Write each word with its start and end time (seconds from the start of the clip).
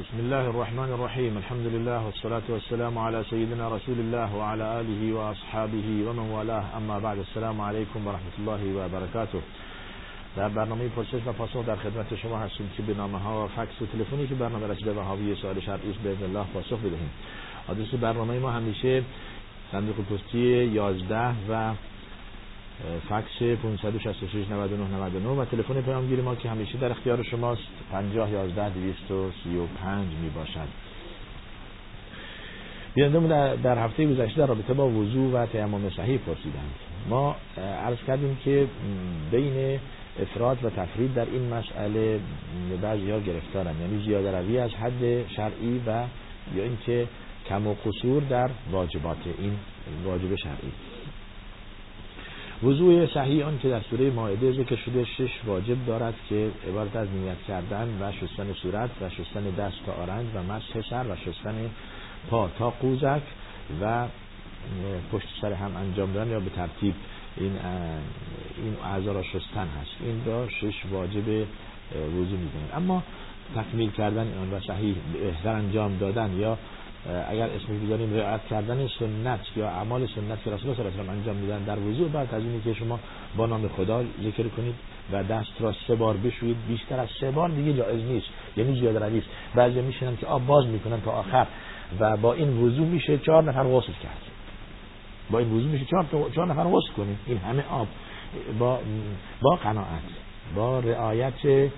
بسم 0.00 0.18
الله 0.18 0.44
الرحمن 0.50 0.90
الرحيم. 0.92 1.36
الحمد 1.36 1.66
لله 1.66 2.06
والصلاة 2.06 2.42
والسلام 2.48 2.98
على 2.98 3.24
سيدنا 3.30 3.68
رسول 3.68 3.98
الله 3.98 4.36
وعلى 4.36 4.80
آله 4.80 5.12
وأصحابه 5.12 5.88
ومن 6.06 6.30
والاه. 6.32 6.64
أما 6.76 6.98
بعد 6.98 7.18
السلام 7.18 7.60
عليكم 7.60 8.06
ورحمة 8.06 8.36
الله 8.38 8.62
وبركاته. 8.76 9.40
در 10.36 10.48
برنامه 10.48 10.88
پرسش 10.88 11.26
و 11.26 11.32
پاسخ 11.32 11.66
در 11.66 11.76
خدمت 11.76 12.16
شما 12.16 12.38
هستیم 12.38 12.70
که 12.76 12.82
به 12.82 12.94
نامه 12.94 13.18
ها 13.18 13.44
و 13.44 13.48
فکس 13.48 13.82
و 13.82 13.86
تلفنی 13.86 14.26
که 14.26 14.34
برنامه 14.34 14.66
رسیده 14.66 14.92
و 14.92 15.00
حاوی 15.00 15.34
سوال 15.34 15.60
شرعی 15.60 15.90
است 15.90 15.98
باذن 15.98 16.24
الله 16.24 16.44
پاسخ 16.54 16.78
بدهیم. 16.78 17.10
آدرس 17.68 17.94
برنامه 17.94 18.38
ما 18.38 18.50
همیشه 18.50 19.02
صندوق 19.72 19.96
پستی 19.96 20.38
11 20.38 21.34
و 21.48 21.74
فکس 23.08 23.42
566 23.62 24.50
99 24.50 24.96
99 24.96 25.28
و 25.28 25.44
تلفن 25.44 25.80
پیامگیر 25.80 26.20
ما 26.20 26.34
که 26.34 26.50
همیشه 26.50 26.78
در 26.78 26.90
اختیار 26.90 27.22
شماست. 27.22 27.62
50 27.92 28.30
11 28.30 28.68
235 28.68 30.06
می 30.22 30.30
باشد 30.30 30.68
بینندمون 32.94 33.28
در, 33.28 33.56
در 33.56 33.84
هفته 33.84 34.06
گذشته 34.06 34.40
در 34.40 34.46
رابطه 34.46 34.74
با 34.74 34.88
وضوع 34.88 35.32
و 35.32 35.46
تیمم 35.46 35.90
صحیح 35.90 36.18
پرسیدند. 36.18 36.74
ما 37.08 37.36
عرض 37.86 37.98
کردیم 38.06 38.38
که 38.44 38.66
بین 39.30 39.80
افراد 40.22 40.64
و 40.64 40.70
تفرید 40.70 41.14
در 41.14 41.24
این 41.24 41.54
مسئله 41.54 42.20
بعضی 42.82 43.10
ها 43.10 43.18
گرفتارن 43.18 43.74
یعنی 43.80 44.04
زیاده 44.04 44.38
روی 44.38 44.58
از 44.58 44.70
حد 44.70 45.28
شرعی 45.28 45.80
و 45.86 46.04
یا 46.56 46.62
اینکه 46.62 47.08
کم 47.48 47.66
و 47.66 47.74
قصور 47.74 48.22
در 48.22 48.50
واجبات 48.72 49.16
این 49.38 49.56
واجب 50.04 50.34
شرعی. 50.34 50.72
وضوع 52.64 53.06
صحیح 53.06 53.46
آن 53.46 53.58
که 53.58 53.68
در 53.68 53.80
سوره 53.80 54.10
مائده 54.10 54.52
ذکر 54.52 54.76
شده 54.76 55.04
شش 55.04 55.30
واجب 55.46 55.86
دارد 55.86 56.14
که 56.28 56.50
عبارت 56.68 56.96
از 56.96 57.08
نیت 57.08 57.42
کردن 57.48 57.98
و 58.00 58.12
شستن 58.12 58.52
صورت 58.52 58.90
و 59.00 59.08
شستن 59.08 59.50
دست 59.58 59.76
تا 59.86 59.92
آرنج 59.92 60.26
و 60.34 60.42
مسح 60.42 60.90
سر 60.90 61.04
و 61.08 61.16
شستن 61.16 61.70
پا 62.30 62.48
تا 62.58 62.70
قوزک 62.70 63.22
و 63.80 64.06
پشت 65.12 65.28
سر 65.40 65.52
هم 65.52 65.76
انجام 65.76 66.12
دادن 66.12 66.30
یا 66.30 66.40
به 66.40 66.50
ترتیب 66.50 66.94
این 67.36 67.52
این 68.56 68.76
اعضا 68.84 69.12
را 69.12 69.22
شستن 69.22 69.68
هست. 69.80 69.96
این 70.00 70.24
را 70.26 70.48
شش 70.48 70.74
واجب 70.90 71.28
وضو 71.28 72.36
می‌دونن 72.36 72.70
اما 72.76 73.02
تکمیل 73.56 73.90
کردن 73.90 74.38
آن 74.38 74.52
و 74.52 74.60
صحیح 74.60 74.96
بهتر 75.12 75.52
انجام 75.52 75.96
دادن 75.96 76.32
یا 76.38 76.58
اگر 77.28 77.44
اسم 77.44 77.86
بذاریم 77.86 78.14
رعایت 78.14 78.40
کردن 78.50 78.88
سنت 78.98 79.40
یا 79.56 79.68
اعمال 79.68 80.06
سنت 80.06 80.44
که 80.44 80.50
رسول 80.50 80.70
الله 80.70 80.90
صلی 80.90 81.08
انجام 81.08 81.36
میدن 81.36 81.62
در 81.64 81.78
وضو 81.78 82.08
بعد 82.08 82.34
از 82.34 82.42
اینی 82.42 82.60
که 82.60 82.74
شما 82.74 82.98
با 83.36 83.46
نام 83.46 83.68
خدا 83.68 84.04
ذکر 84.24 84.48
کنید 84.48 84.74
و 85.12 85.24
دست 85.24 85.52
را 85.60 85.74
سه 85.86 85.94
بار 85.94 86.16
بشویید 86.16 86.56
بیشتر 86.68 87.00
از 87.00 87.08
سه 87.20 87.30
بار 87.30 87.48
دیگه 87.48 87.72
جایز 87.72 88.04
نیست 88.04 88.26
یعنی 88.56 88.80
زیاده 88.80 88.98
روی 88.98 89.18
است 89.18 89.28
بعضی 89.54 89.80
میشنن 89.80 90.16
که 90.16 90.26
آب 90.26 90.46
باز 90.46 90.66
می‌کنن 90.66 91.00
تا 91.00 91.10
آخر 91.10 91.46
و 92.00 92.16
با 92.16 92.32
این 92.32 92.64
وضو 92.64 92.84
میشه 92.84 93.18
چهار 93.18 93.42
نفر 93.42 93.64
غسل 93.64 93.92
کرد. 94.02 94.22
با 95.30 95.38
این 95.38 95.52
وضو 95.52 95.68
میشه 95.68 95.84
چهار 95.84 96.06
چهار 96.34 96.46
نفر 96.46 96.64
غسل 96.64 96.92
کنید. 96.96 97.18
این 97.26 97.38
همه 97.38 97.64
آب 97.70 97.88
با 98.58 98.78
با 99.42 99.56
قناعت 99.56 100.02
با 100.54 100.80
رعایت 100.80 101.70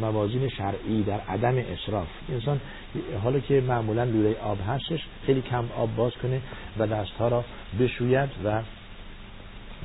موازین 0.00 0.48
شرعی 0.48 1.02
در 1.02 1.20
عدم 1.20 1.58
اصراف 1.58 2.06
انسان 2.28 2.60
حالا 3.22 3.40
که 3.40 3.60
معمولا 3.60 4.04
لوله 4.04 4.36
آب 4.42 4.58
هستش 4.68 5.00
خیلی 5.26 5.42
کم 5.42 5.64
آب 5.76 5.96
باز 5.96 6.12
کنه 6.22 6.40
و 6.78 6.86
دستها 6.86 7.28
را 7.28 7.44
بشوید 7.80 8.30
و 8.44 8.62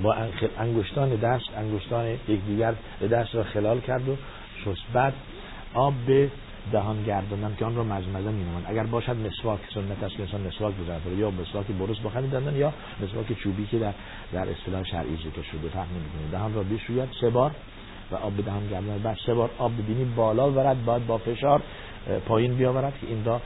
با 0.03 0.16
انگشتان 0.59 1.16
دست 1.16 1.45
انگشتان 1.58 2.08
یکدیگر 2.27 2.75
دست 3.11 3.36
را 3.36 3.44
خلال 3.44 3.80
کرد 3.80 4.09
و 4.09 4.16
شست. 4.66 4.94
بعد 4.94 5.14
آب 5.73 5.94
به 6.08 6.30
دهان 6.71 7.03
گرداندن 7.03 7.55
که 7.59 7.66
آن 7.66 7.75
را 7.75 7.83
مزمزه 7.83 8.31
می 8.31 8.45
اگر 8.66 8.83
باشد 8.83 9.16
مسواک 9.16 9.59
سنت 9.73 10.03
است 10.03 10.16
که 10.16 10.23
انسان 10.23 10.41
مسواک 10.41 10.73
بزنه 10.75 11.16
یا 11.17 11.31
مسواک 11.31 11.66
برس 11.66 11.99
با 11.99 12.09
دندان 12.09 12.55
یا 12.55 12.73
مسواک 13.03 13.33
چوبی 13.33 13.66
که 13.66 13.80
در 13.80 13.93
در 14.33 14.49
اصطلاح 14.49 14.83
شرعی 14.83 15.15
ذکر 15.15 15.42
شده 15.52 15.70
فهم 15.73 15.87
نمی‌کنه. 15.92 16.31
دهان 16.31 16.54
را 16.54 16.64
بشوید. 16.64 17.10
سه 17.21 17.30
بار 17.30 17.52
و 18.13 18.15
آب 18.15 18.33
به 18.33 18.43
دهان 18.43 18.67
گرداندن 18.67 19.03
بعد 19.03 19.17
سه 19.25 19.33
بار 19.33 19.49
آب 19.57 19.71
ببینی 19.77 20.05
بالا 20.05 20.49
برد 20.49 20.85
باید 20.85 21.07
با 21.07 21.17
فشار 21.17 21.61
پایین 22.27 22.55
بیاورد 22.55 22.93
که 23.01 23.07
این 23.07 23.21
دا 23.21 23.41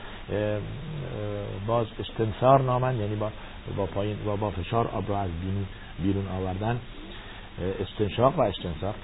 باز 1.66 1.86
استنثار 2.00 2.60
نامن 2.60 3.00
یعنی 3.00 3.16
با 3.16 3.30
با 3.76 3.86
پایین 3.86 4.16
و 4.26 4.36
با 4.36 4.50
فشار 4.50 4.86
آب 4.86 5.08
را 5.08 5.18
از 5.18 5.30
بینی 5.42 5.66
بیرون 6.02 6.28
آوردن. 6.28 6.80
استنشاق 7.80 8.38
و 8.38 8.42
استنثار. 8.42 8.94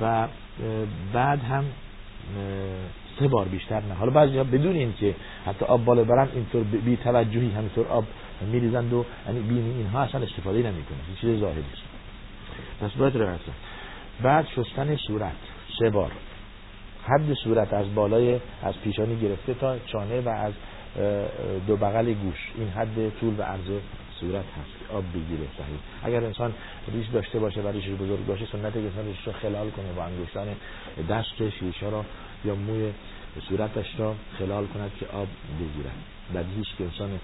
و 0.00 0.28
بعد 1.12 1.40
هم 1.42 1.64
سه 3.18 3.28
بار 3.28 3.48
بیشتر 3.48 3.80
نه. 3.80 3.94
حالا 3.94 4.10
بعضی 4.10 4.38
ها 4.38 4.44
بدون 4.44 4.76
این 4.76 4.94
که 5.00 5.14
حتی 5.46 5.64
آب 5.64 5.84
بالا 5.84 6.04
برن 6.04 6.28
اینطور 6.34 6.62
بی 6.62 6.96
توجهی 6.96 7.50
همینطور 7.50 7.86
آب 7.86 8.04
میریزند 8.52 8.92
و 8.92 9.04
یعنی 9.26 9.40
بینی 9.40 9.70
اینها 9.70 10.00
اصلا 10.00 10.22
استفاده 10.22 10.58
نمی‌کنه 10.58 10.98
چیز 11.20 11.40
ظاهری 11.40 11.64
است 11.72 11.82
پس 12.80 12.98
باید 12.98 13.16
رعایت 13.16 13.40
بعد 14.22 14.46
شستن 14.56 14.96
صورت. 14.96 15.32
سه 15.78 15.90
بار. 15.90 16.10
حد 17.04 17.34
صورت 17.34 17.72
از 17.72 17.94
بالای 17.94 18.40
از 18.62 18.74
پیشانی 18.84 19.20
گرفته 19.20 19.54
تا 19.54 19.78
چانه 19.78 20.20
و 20.20 20.28
از 20.28 20.52
دو 21.66 21.76
بغل 21.76 22.12
گوش. 22.12 22.52
این 22.58 22.68
حد 22.68 23.10
طول 23.20 23.34
و 23.38 23.42
عرض 23.42 23.80
صورت 24.20 24.44
هست. 24.44 24.92
آب 24.92 25.04
بگیره 25.14 25.46
صحیح. 25.58 25.78
اگر 26.02 26.24
انسان 26.24 26.54
ریش 26.92 27.06
داشته 27.06 27.38
باشه 27.38 27.60
و 27.60 27.68
ریش 27.68 27.88
بزرگ 27.88 28.26
باشه 28.26 28.46
سنت 28.46 28.76
انسان 28.76 29.06
ریش 29.06 29.26
رو 29.26 29.32
خلال 29.32 29.70
کنه 29.70 29.92
با 29.92 30.04
انگشتان 30.04 30.46
دست 31.08 31.50
شیشه 31.50 31.88
را 31.90 32.04
یا 32.44 32.54
موی 32.54 32.92
صورتش 33.48 33.86
را 33.98 34.14
خلال 34.38 34.66
کند 34.66 34.90
که 35.00 35.06
آب 35.06 35.28
بگیرد. 35.60 35.96
بدیهیش 36.34 36.74
که 36.78 36.84
انسان 36.84 37.20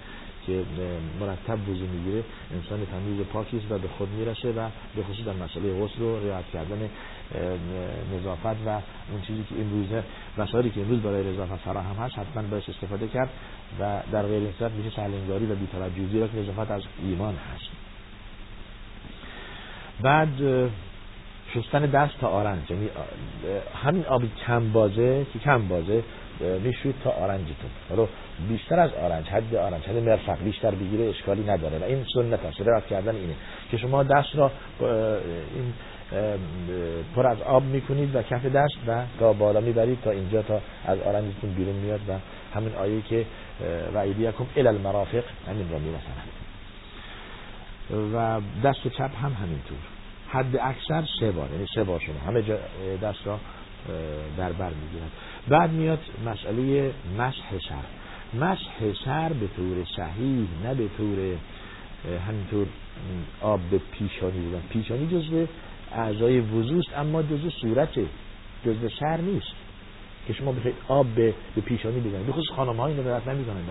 که 0.47 0.63
مرتب 1.19 1.69
وضو 1.69 1.85
می‌گیره 1.85 2.23
انسان 2.53 2.85
تمیز 2.85 3.25
پاکی 3.25 3.57
است 3.57 3.71
و 3.71 3.77
به 3.77 3.87
خود 3.87 4.09
می‌رسه 4.09 4.51
و 4.51 4.69
به 4.95 5.03
خصوص 5.03 5.25
در 5.25 5.33
مسئله 5.33 5.85
غسل 5.85 6.01
و 6.01 6.19
رعایت 6.19 6.45
کردن 6.53 6.89
نظافت 8.17 8.45
و 8.65 8.69
اون 9.11 9.21
چیزی 9.27 9.43
که 9.49 9.55
امروز 9.61 10.03
وسایلی 10.37 10.69
که 10.69 10.81
امروز 10.81 10.99
برای 10.99 11.33
نظافت 11.33 11.55
فراهم 11.55 12.03
هست 12.03 12.19
حتما 12.19 12.43
باید 12.43 12.63
استفاده 12.67 13.07
کرد 13.07 13.29
و 13.79 13.99
در 14.11 14.21
غیر 14.21 14.41
این 14.41 14.53
صورت 14.59 14.71
میشه 14.71 14.95
سهلنگاری 14.95 15.45
و 15.45 15.55
بی‌توجهی 15.55 16.19
را 16.19 16.27
که 16.27 16.37
نظافت 16.37 16.71
از 16.71 16.81
ایمان 17.03 17.35
هست. 17.35 17.69
بعد 20.01 20.29
شستن 21.53 21.85
دست 21.85 22.19
تا 22.19 22.27
آرنج 22.27 22.71
یعنی 22.71 22.89
همین 23.83 24.05
آبی 24.05 24.31
کم 24.47 24.71
بازه 24.71 25.25
که 25.33 25.39
کم 25.39 25.67
بازه 25.67 26.03
می‌شوید 26.39 26.95
تا 27.03 27.09
آرنجتون. 27.09 27.69
رو 27.89 28.07
بیشتر 28.49 28.79
از 28.79 28.93
آرنج 28.93 29.27
حد 29.27 29.55
آرنج 29.55 29.83
حد 29.83 29.95
مرفق 29.95 30.43
بیشتر 30.43 30.71
بگیره 30.71 31.05
اشکالی 31.05 31.43
نداره. 31.43 31.79
و 31.79 31.83
این 31.83 32.05
سنت 32.13 32.45
است. 32.45 32.61
رعایت 32.61 32.85
کردن 32.85 33.15
اینه 33.15 33.33
که 33.71 33.77
شما 33.77 34.03
دست 34.03 34.35
را 34.35 34.51
این 35.55 35.73
پر 37.15 37.27
از 37.27 37.41
آب 37.41 37.63
می‌کنید 37.63 38.15
و 38.15 38.21
کف 38.21 38.45
دست 38.45 38.77
و 38.87 39.03
تا 39.19 39.33
بالا 39.33 39.59
می‌برید 39.59 40.01
تا 40.01 40.11
اینجا 40.11 40.41
تا 40.41 40.61
از 40.85 40.99
آرنجتون 40.99 41.49
بیرون 41.53 41.75
میاد 41.75 42.01
و 42.09 42.13
همین 42.57 42.75
آیه 42.75 43.01
که 43.01 43.25
و 43.93 43.97
ایدیکم 43.97 44.45
ال 44.55 44.67
المرافق 44.67 45.23
همین 45.47 45.69
را 45.69 45.79
می‌رسند 45.79 46.29
و 48.13 48.41
دست 48.67 48.87
چپ 48.87 49.11
هم 49.23 49.33
همینطور. 49.33 49.77
حد 50.29 50.57
اکثر 50.57 51.03
سه 51.19 51.31
بار 51.31 51.49
یعنی 51.51 51.65
سه 51.75 51.83
بار 51.83 51.99
شما. 51.99 52.19
همه 52.27 52.41
جا 52.41 52.57
دست 53.03 53.27
را 53.27 53.39
در 54.37 54.51
بر 54.51 54.69
می‌گیرد 54.69 55.11
بعد 55.47 55.71
میاد 55.71 55.99
مسئله 56.25 56.91
مسح 57.17 57.59
سر 57.69 57.85
مسح 58.39 58.93
سر 59.05 59.33
به 59.33 59.47
طور 59.57 59.85
صحیح 59.97 60.47
نه 60.63 60.73
به 60.73 60.87
طور 60.97 61.17
همینطور 62.27 62.67
آب 63.41 63.59
به 63.71 63.77
پیشانی 63.91 64.39
بودن. 64.39 64.61
پیشانی 64.69 65.07
جزو 65.07 65.45
اعضای 65.91 66.39
وضوست 66.39 66.97
اما 66.97 67.23
جزو 67.23 67.49
صورته 67.49 68.05
جزو 68.65 68.89
سر 68.99 69.17
نیست 69.17 69.53
که 70.27 70.33
شما 70.33 70.51
بخواید 70.51 70.75
آب 70.87 71.07
به, 71.07 71.33
به 71.55 71.61
پیشانی 71.61 71.99
بزنید. 71.99 72.27
بخصوص 72.27 72.49
خانم 72.55 72.77
ها 72.77 72.87
اینو 72.87 73.03
به 73.03 73.09
نمی‌کنن 73.09 73.63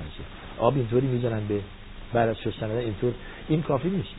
آب 0.58 0.76
اینطوری 0.76 1.06
می‌زنن 1.06 1.46
به 1.46 1.60
بعد 2.12 2.28
از 2.28 2.36
شستن 2.38 2.70
اینطور 2.70 3.14
این 3.48 3.62
کافی 3.62 3.90
نیست. 3.90 4.14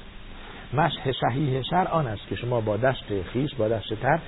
مسح 0.76 1.12
صحیح 1.12 1.62
سر 1.70 1.88
آن 1.88 2.08
است 2.08 2.28
که 2.28 2.36
شما 2.36 2.62
با 2.62 2.78
دست 2.78 3.04
خیس 3.34 3.54
با 3.54 3.68
دست 3.68 3.94
تر 3.94 4.20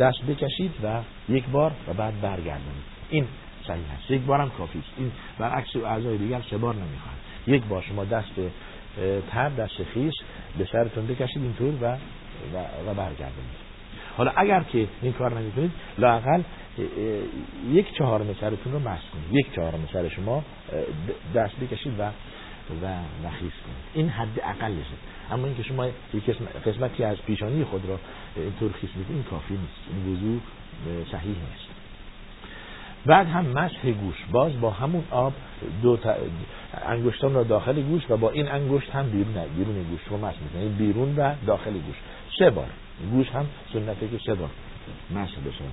دست 0.00 0.22
بکشید 0.28 0.72
و 0.84 1.00
یک 1.28 1.44
بار 1.46 1.72
و 1.88 1.92
بعد 1.94 2.20
برگردونید 2.20 2.82
این 3.10 3.26
صحیح 3.66 3.84
هست 3.96 4.10
یک 4.10 4.22
بارم 4.22 4.50
کافی 4.50 4.78
است. 4.78 4.88
این 4.98 5.12
برعکس 5.38 5.76
اعضای 5.76 6.18
دیگر 6.18 6.40
سه 6.50 6.58
بار 6.58 6.74
نمی‌خواد 6.74 7.16
یک 7.46 7.64
بار 7.64 7.82
شما 7.82 8.04
دست 8.04 8.32
تر 9.30 9.48
دست 9.48 9.82
خیس 9.94 10.14
به 10.58 10.64
سرتون 10.64 11.06
بکشید 11.06 11.42
اینطور 11.42 11.74
و 11.82 11.96
و 12.86 12.94
برگردونید 12.94 13.62
حالا 14.16 14.32
اگر 14.36 14.62
که 14.62 14.86
این 15.02 15.12
کار 15.12 15.38
نمی‌کنید 15.40 15.72
لاقل 15.98 16.42
یک 17.70 17.94
چهارم 17.98 18.34
سرتون 18.40 18.72
رو 18.72 18.78
مس 18.78 19.00
کنید. 19.12 19.40
یک 19.40 19.54
چهارم 19.54 19.88
سر 19.92 20.08
شما 20.08 20.44
دست 21.34 21.54
بکشید 21.60 22.00
و 22.00 22.02
و 22.82 22.86
نخیز 23.26 23.50
کنید. 23.50 23.84
این 23.94 24.08
حد 24.08 24.40
اقلشه. 24.42 24.96
اما 25.30 25.46
اینکه 25.46 25.62
شما 25.62 25.86
یک 25.86 26.30
قسمتی 26.66 27.04
از 27.04 27.16
پیشانی 27.16 27.64
خود 27.64 27.88
را 27.88 27.98
اینطور 28.36 28.72
خیس 28.72 28.90
این 29.08 29.22
کافی 29.22 29.54
نیست. 29.54 30.04
این 30.06 30.12
وضوع 30.12 30.40
صحیح 31.12 31.36
نیست. 31.50 31.68
بعد 33.06 33.26
هم 33.26 33.46
مسح 33.46 33.90
گوش. 33.90 34.16
باز 34.32 34.60
با 34.60 34.70
همون 34.70 35.04
آب 35.10 35.32
دو 35.82 35.96
تا 35.96 36.14
انگشتان 36.86 37.34
را 37.34 37.42
داخل 37.42 37.82
گوش 37.82 38.02
و 38.08 38.16
با 38.16 38.30
این 38.30 38.48
انگشت 38.48 38.90
هم 38.90 39.10
بیرون 39.10 39.48
بیرون 39.56 39.82
گوش. 39.82 40.00
رو 40.10 40.16
مسح 40.16 40.40
می‌کنه 40.42 40.62
یعنی 40.62 40.74
بیرون 40.74 41.16
و 41.16 41.34
داخل 41.46 41.72
گوش. 41.72 41.96
سه 42.38 42.50
بار. 42.50 42.68
گوش 43.10 43.30
هم 43.30 43.46
سنته 43.72 44.08
که 44.08 44.18
سه 44.26 44.34
بار 44.34 44.50
مسح 45.10 45.40
بشه. 45.46 45.64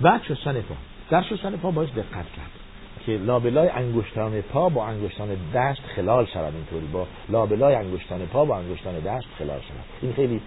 بعد 0.00 0.22
شستن 0.22 0.60
پا. 0.60 0.74
در 1.10 1.22
شستن 1.22 1.56
پا 1.56 1.70
باید 1.70 1.94
دقت 1.94 2.12
کرد. 2.12 2.65
که 3.06 3.12
لابلای 3.12 3.68
انگشتان 3.68 4.40
پا 4.40 4.68
با 4.68 4.86
انگشتان 4.86 5.28
دست 5.54 5.80
خلال 5.96 6.26
شود 6.26 6.54
اینطوری. 6.54 6.86
با 6.86 7.06
لابلای 7.28 7.74
انگشتان 7.74 8.26
پا 8.26 8.44
با 8.44 8.56
انگشتان 8.56 9.00
دست 9.00 9.26
خلال 9.38 9.60
شود. 9.60 9.84
این 10.02 10.12
خیلی 10.12 10.40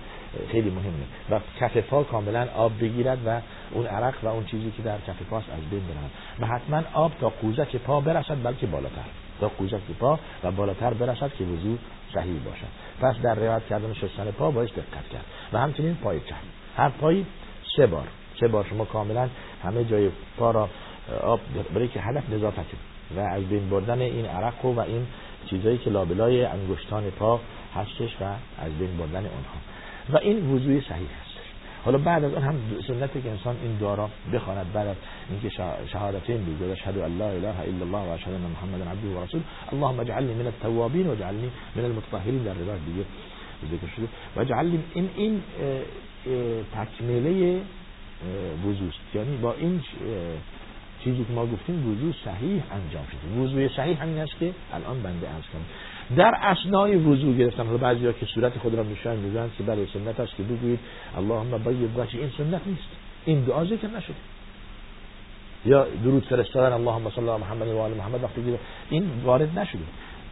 خیلی 0.51 0.69
مهمه. 0.69 0.93
و 1.29 1.39
کف 1.59 1.77
پا 1.77 2.03
کاملا 2.03 2.47
آب 2.55 2.71
بگیرد 2.81 3.17
و 3.25 3.41
اون 3.71 3.85
عرق 3.85 4.23
و 4.23 4.27
اون 4.27 4.45
چیزی 4.45 4.71
که 4.77 4.83
در 4.83 4.97
کف 4.97 5.21
پاست 5.29 5.49
از 5.49 5.69
بین 5.69 5.79
برود. 5.79 6.11
و 6.39 6.45
حتما 6.45 6.83
آب 6.93 7.11
تا 7.21 7.29
قوزک 7.29 7.75
پا 7.75 8.01
برسد 8.01 8.43
بلکه 8.43 8.67
بالاتر. 8.67 9.05
تا 9.41 9.47
قوزک 9.47 9.81
پا 9.99 10.19
و 10.43 10.51
بالاتر 10.51 10.93
برسد 10.93 11.31
که 11.33 11.43
وضو 11.43 11.77
صحیح 12.13 12.39
باشد. 12.45 12.67
پس 13.01 13.21
در 13.23 13.35
روایت 13.35 13.65
کردن 13.69 13.93
شستن 13.93 14.31
پا 14.31 14.51
باید 14.51 14.69
دقت 14.69 15.09
کرد. 15.13 15.25
و 15.53 15.57
همچنین 15.59 15.95
پای 15.95 16.19
چپ. 16.19 16.35
هر 16.77 16.89
پایی 16.89 17.25
سه 17.75 17.87
بار. 17.87 18.07
سه 18.39 18.47
بار 18.47 18.65
شما 18.69 18.85
کاملا 18.85 19.29
همه 19.63 19.83
جای 19.83 20.09
پا 20.37 20.51
را 20.51 20.69
آب 21.21 21.39
برای 21.73 21.87
که 21.87 22.01
هدف 22.01 22.29
نظافت 22.29 22.65
و 23.15 23.19
از 23.19 23.43
بین 23.43 23.69
بردن 23.69 24.01
این 24.01 24.25
عرق 24.25 24.65
و 24.65 24.79
این 24.79 25.07
چیزایی 25.49 25.77
که 25.77 25.89
لابلای 25.89 26.45
انگشتان 26.45 27.03
پا 27.09 27.39
هستش 27.75 28.15
و 28.21 28.23
از 28.57 28.71
بین 28.79 28.97
بردن 28.97 29.25
اونها 29.25 29.59
و 30.13 30.17
این 30.17 30.51
وضوع 30.51 30.81
صحیح 30.81 31.07
هستش 31.21 31.29
حالا 31.85 31.97
بعد 31.97 32.23
از 32.23 32.33
آن 32.33 32.43
هم 32.43 32.55
سنت 32.87 33.23
که 33.23 33.29
انسان 33.29 33.55
این 33.63 33.77
دارا 33.77 34.09
بخواند 34.33 34.73
بعد 34.73 34.87
از 34.87 34.95
اینکه 35.29 35.49
شهادتین 35.91 36.45
بگوید 36.45 36.71
اشهد 36.71 36.97
ان 36.97 37.17
لا 37.17 37.29
اله 37.29 37.59
الا 37.59 37.85
الله 37.85 38.09
و 38.09 38.13
اشهد 38.13 38.33
ان 38.33 38.41
محمد 38.41 38.87
عبده 38.87 39.07
و 39.07 39.23
رسول. 39.23 39.41
اللهم 39.73 39.99
اجعلني 39.99 40.33
من 40.33 40.45
التوابین 40.45 41.07
و 41.07 41.11
اجعلني 41.11 41.51
من 41.75 41.85
المتطهرین 41.85 42.43
در 42.43 42.53
روایت 42.53 42.79
دیگه 42.85 43.05
ذکر 43.71 43.95
شده. 43.95 44.07
و 44.35 44.39
اجعلني 44.39 44.79
این 44.93 45.09
این 45.15 45.41
تکمیله 46.75 47.61
وضوع 48.67 48.89
یعنی 49.15 49.37
با 49.37 49.53
این 49.53 49.81
چیزی 51.03 51.25
که 51.25 51.33
ما 51.33 51.45
گفتیم 51.45 51.91
وضوع 51.91 52.13
صحیح 52.25 52.63
انجام 52.71 53.03
شده. 53.11 53.41
وضوع 53.41 53.67
صحیح 53.67 54.01
همین 54.01 54.17
است 54.17 54.39
که 54.39 54.53
الان 54.73 55.01
بنده 55.01 55.27
عرض 55.27 55.43
کنم. 55.53 55.65
در 56.17 56.33
اسنای 56.41 56.95
وضوع 56.95 57.35
گرفتن 57.35 57.65
حالا 57.65 57.77
بعضیا 57.77 58.11
که 58.11 58.25
صورت 58.25 58.57
خود 58.57 58.75
را 58.75 58.83
میشن 58.83 59.15
میگن 59.15 59.49
که 59.57 59.63
برای 59.63 59.87
سنت 59.93 60.19
است 60.19 60.35
که 60.35 60.43
بگویید 60.43 60.79
اللهم 61.17 61.57
بید 61.57 61.99
وجه 61.99 62.19
این 62.19 62.31
سنت 62.37 62.61
نیست. 62.65 62.89
این 63.25 63.43
دعا 63.43 63.65
ذکر 63.65 63.87
نشده. 63.87 64.15
یا 65.65 65.87
درود 66.03 66.25
فرستادن 66.25 66.73
اللهم 66.73 67.09
صل 67.09 67.29
علی 67.29 67.41
محمد 67.41 67.67
و 67.67 67.79
آل 67.79 67.93
محمد 67.93 68.23
وقتی 68.23 68.57
این 68.89 69.03
وارد 69.23 69.59
نشده. 69.59 69.83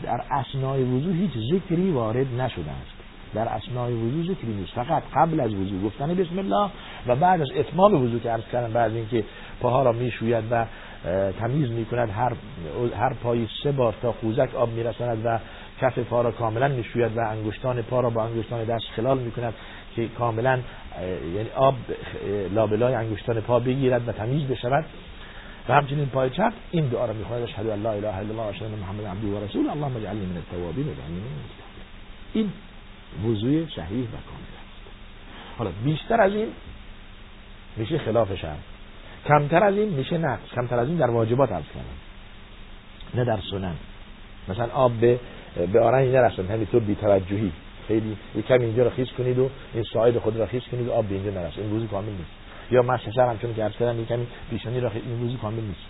در 0.04 0.22
اسنای 0.32 0.84
وضوع 0.84 1.14
هیچ 1.14 1.32
ذکری 1.52 1.92
وارد 1.92 2.42
نشده 2.42 2.72
است. 2.72 2.97
در 3.34 3.48
اسنای 3.48 3.94
وضوع 3.94 4.36
ذکری 4.36 4.54
نیست 4.54 4.74
فقط 4.74 5.04
قبل 5.16 5.40
از 5.40 5.54
وضوع 5.54 5.82
گفتن 5.82 6.16
بسم 6.16 6.40
الله 6.40 6.70
و 7.08 7.16
بعد 7.16 7.42
از 7.42 7.48
اتمام 7.56 8.04
وضوع 8.04 8.20
که 8.20 8.32
عرض 8.32 8.44
کردم 8.52 8.74
بعد 8.74 8.94
اینکه 8.96 9.24
پاها 9.62 9.84
را 9.84 9.92
می‌شوید 9.92 10.44
و 10.52 10.66
تمیز 11.40 11.72
می‌کند 11.72 12.10
هر 12.10 12.34
هر 12.98 13.14
پای 13.14 13.48
سه 13.64 13.72
بار 13.72 13.94
تا 14.02 14.12
خوزک 14.12 14.56
آب 14.56 14.70
میرساند 14.70 15.26
و 15.26 15.40
کف 15.82 16.00
پا 16.00 16.22
را 16.22 16.32
کاملا 16.32 16.68
می‌شوید 16.68 17.18
و 17.18 17.20
انگشتان 17.30 17.82
پا 17.82 18.00
را 18.00 18.10
با 18.10 18.24
انگشتان 18.24 18.64
دست 18.64 18.86
خلال 18.96 19.18
می‌کند 19.18 19.54
که 19.96 20.08
کاملا 20.08 20.60
یعنی 21.36 21.50
آب 21.56 21.76
لابلای 22.54 22.96
انگشتان 22.96 23.42
پا 23.42 23.60
بگیرد 23.60 24.08
و 24.08 24.12
تمیز 24.12 24.48
بشود. 24.48 24.86
و 25.70 25.74
همچنین 25.74 26.06
پای 26.06 26.30
چپ 26.30 26.54
این 26.72 26.88
دعا 26.88 27.06
را 27.06 27.14
می‌خواند 27.14 27.44
اشهد 27.44 27.70
ان 27.70 27.82
لا 27.82 27.92
اله 27.92 28.18
الا 28.18 28.30
الله 28.30 28.44
و 28.44 28.82
محمد 28.82 29.06
عبده 29.06 29.28
و 29.28 29.44
رسول 29.44 29.70
اللهم 29.70 29.96
اجعلني 29.96 30.26
من 30.26 30.38
التوابین 30.38 30.86
و 30.86 30.90
من 30.90 31.22
این 32.34 32.52
وضوع 33.26 33.66
صحیح 33.76 34.04
و 34.04 34.18
کامل 34.28 34.54
است. 34.58 34.88
حالا 35.58 35.72
بیشتر 35.84 36.22
از 36.22 36.34
این 36.34 36.48
میشه 37.78 37.98
خلاف 37.98 38.36
شرع 38.36 38.58
کمتر 39.28 39.64
از 39.64 39.76
این 39.76 39.90
میشه 39.90 40.18
نقص 40.18 40.50
کمتر 40.56 40.80
از 40.80 40.88
این 40.88 40.98
در 40.98 41.10
واجبات 41.10 41.52
عرض 41.52 41.66
کردم. 41.66 41.98
نه 43.16 43.26
در 43.26 43.40
سنن. 43.52 43.76
مثلا 44.48 44.68
آب 44.74 44.94
به 44.94 45.20
به 45.74 45.82
آرنج 45.82 46.10
نرسن 46.10 46.46
همینطور 46.46 46.82
بی‌توجهی. 46.82 47.52
خیلی 47.88 48.18
یکم 48.36 48.62
اینجا 48.62 48.84
رو 48.84 48.90
خیس 48.90 49.08
کنید 49.18 49.40
و 49.40 49.50
این 49.74 49.84
ساید 49.94 50.20
خود 50.20 50.38
را 50.38 50.46
خیس 50.46 50.64
کنید 50.72 50.88
و 50.88 50.92
آب 50.92 51.06
به 51.06 51.16
اینجا 51.16 51.32
نرسه. 51.32 51.62
این 51.62 51.72
وضو 51.72 51.88
کامل 51.88 52.10
نیست. 52.10 52.32
یا 52.72 52.82
مشت 52.82 53.12
سر 53.16 53.30
همچون 53.30 53.54
که 53.54 53.70
کردم 53.80 54.02
یکمی 54.02 54.28
پیشانی 54.50 54.80
را 54.80 54.92
این 54.92 55.24
وضو 55.24 55.38
کامل 55.38 55.62
نیست. 55.62 55.88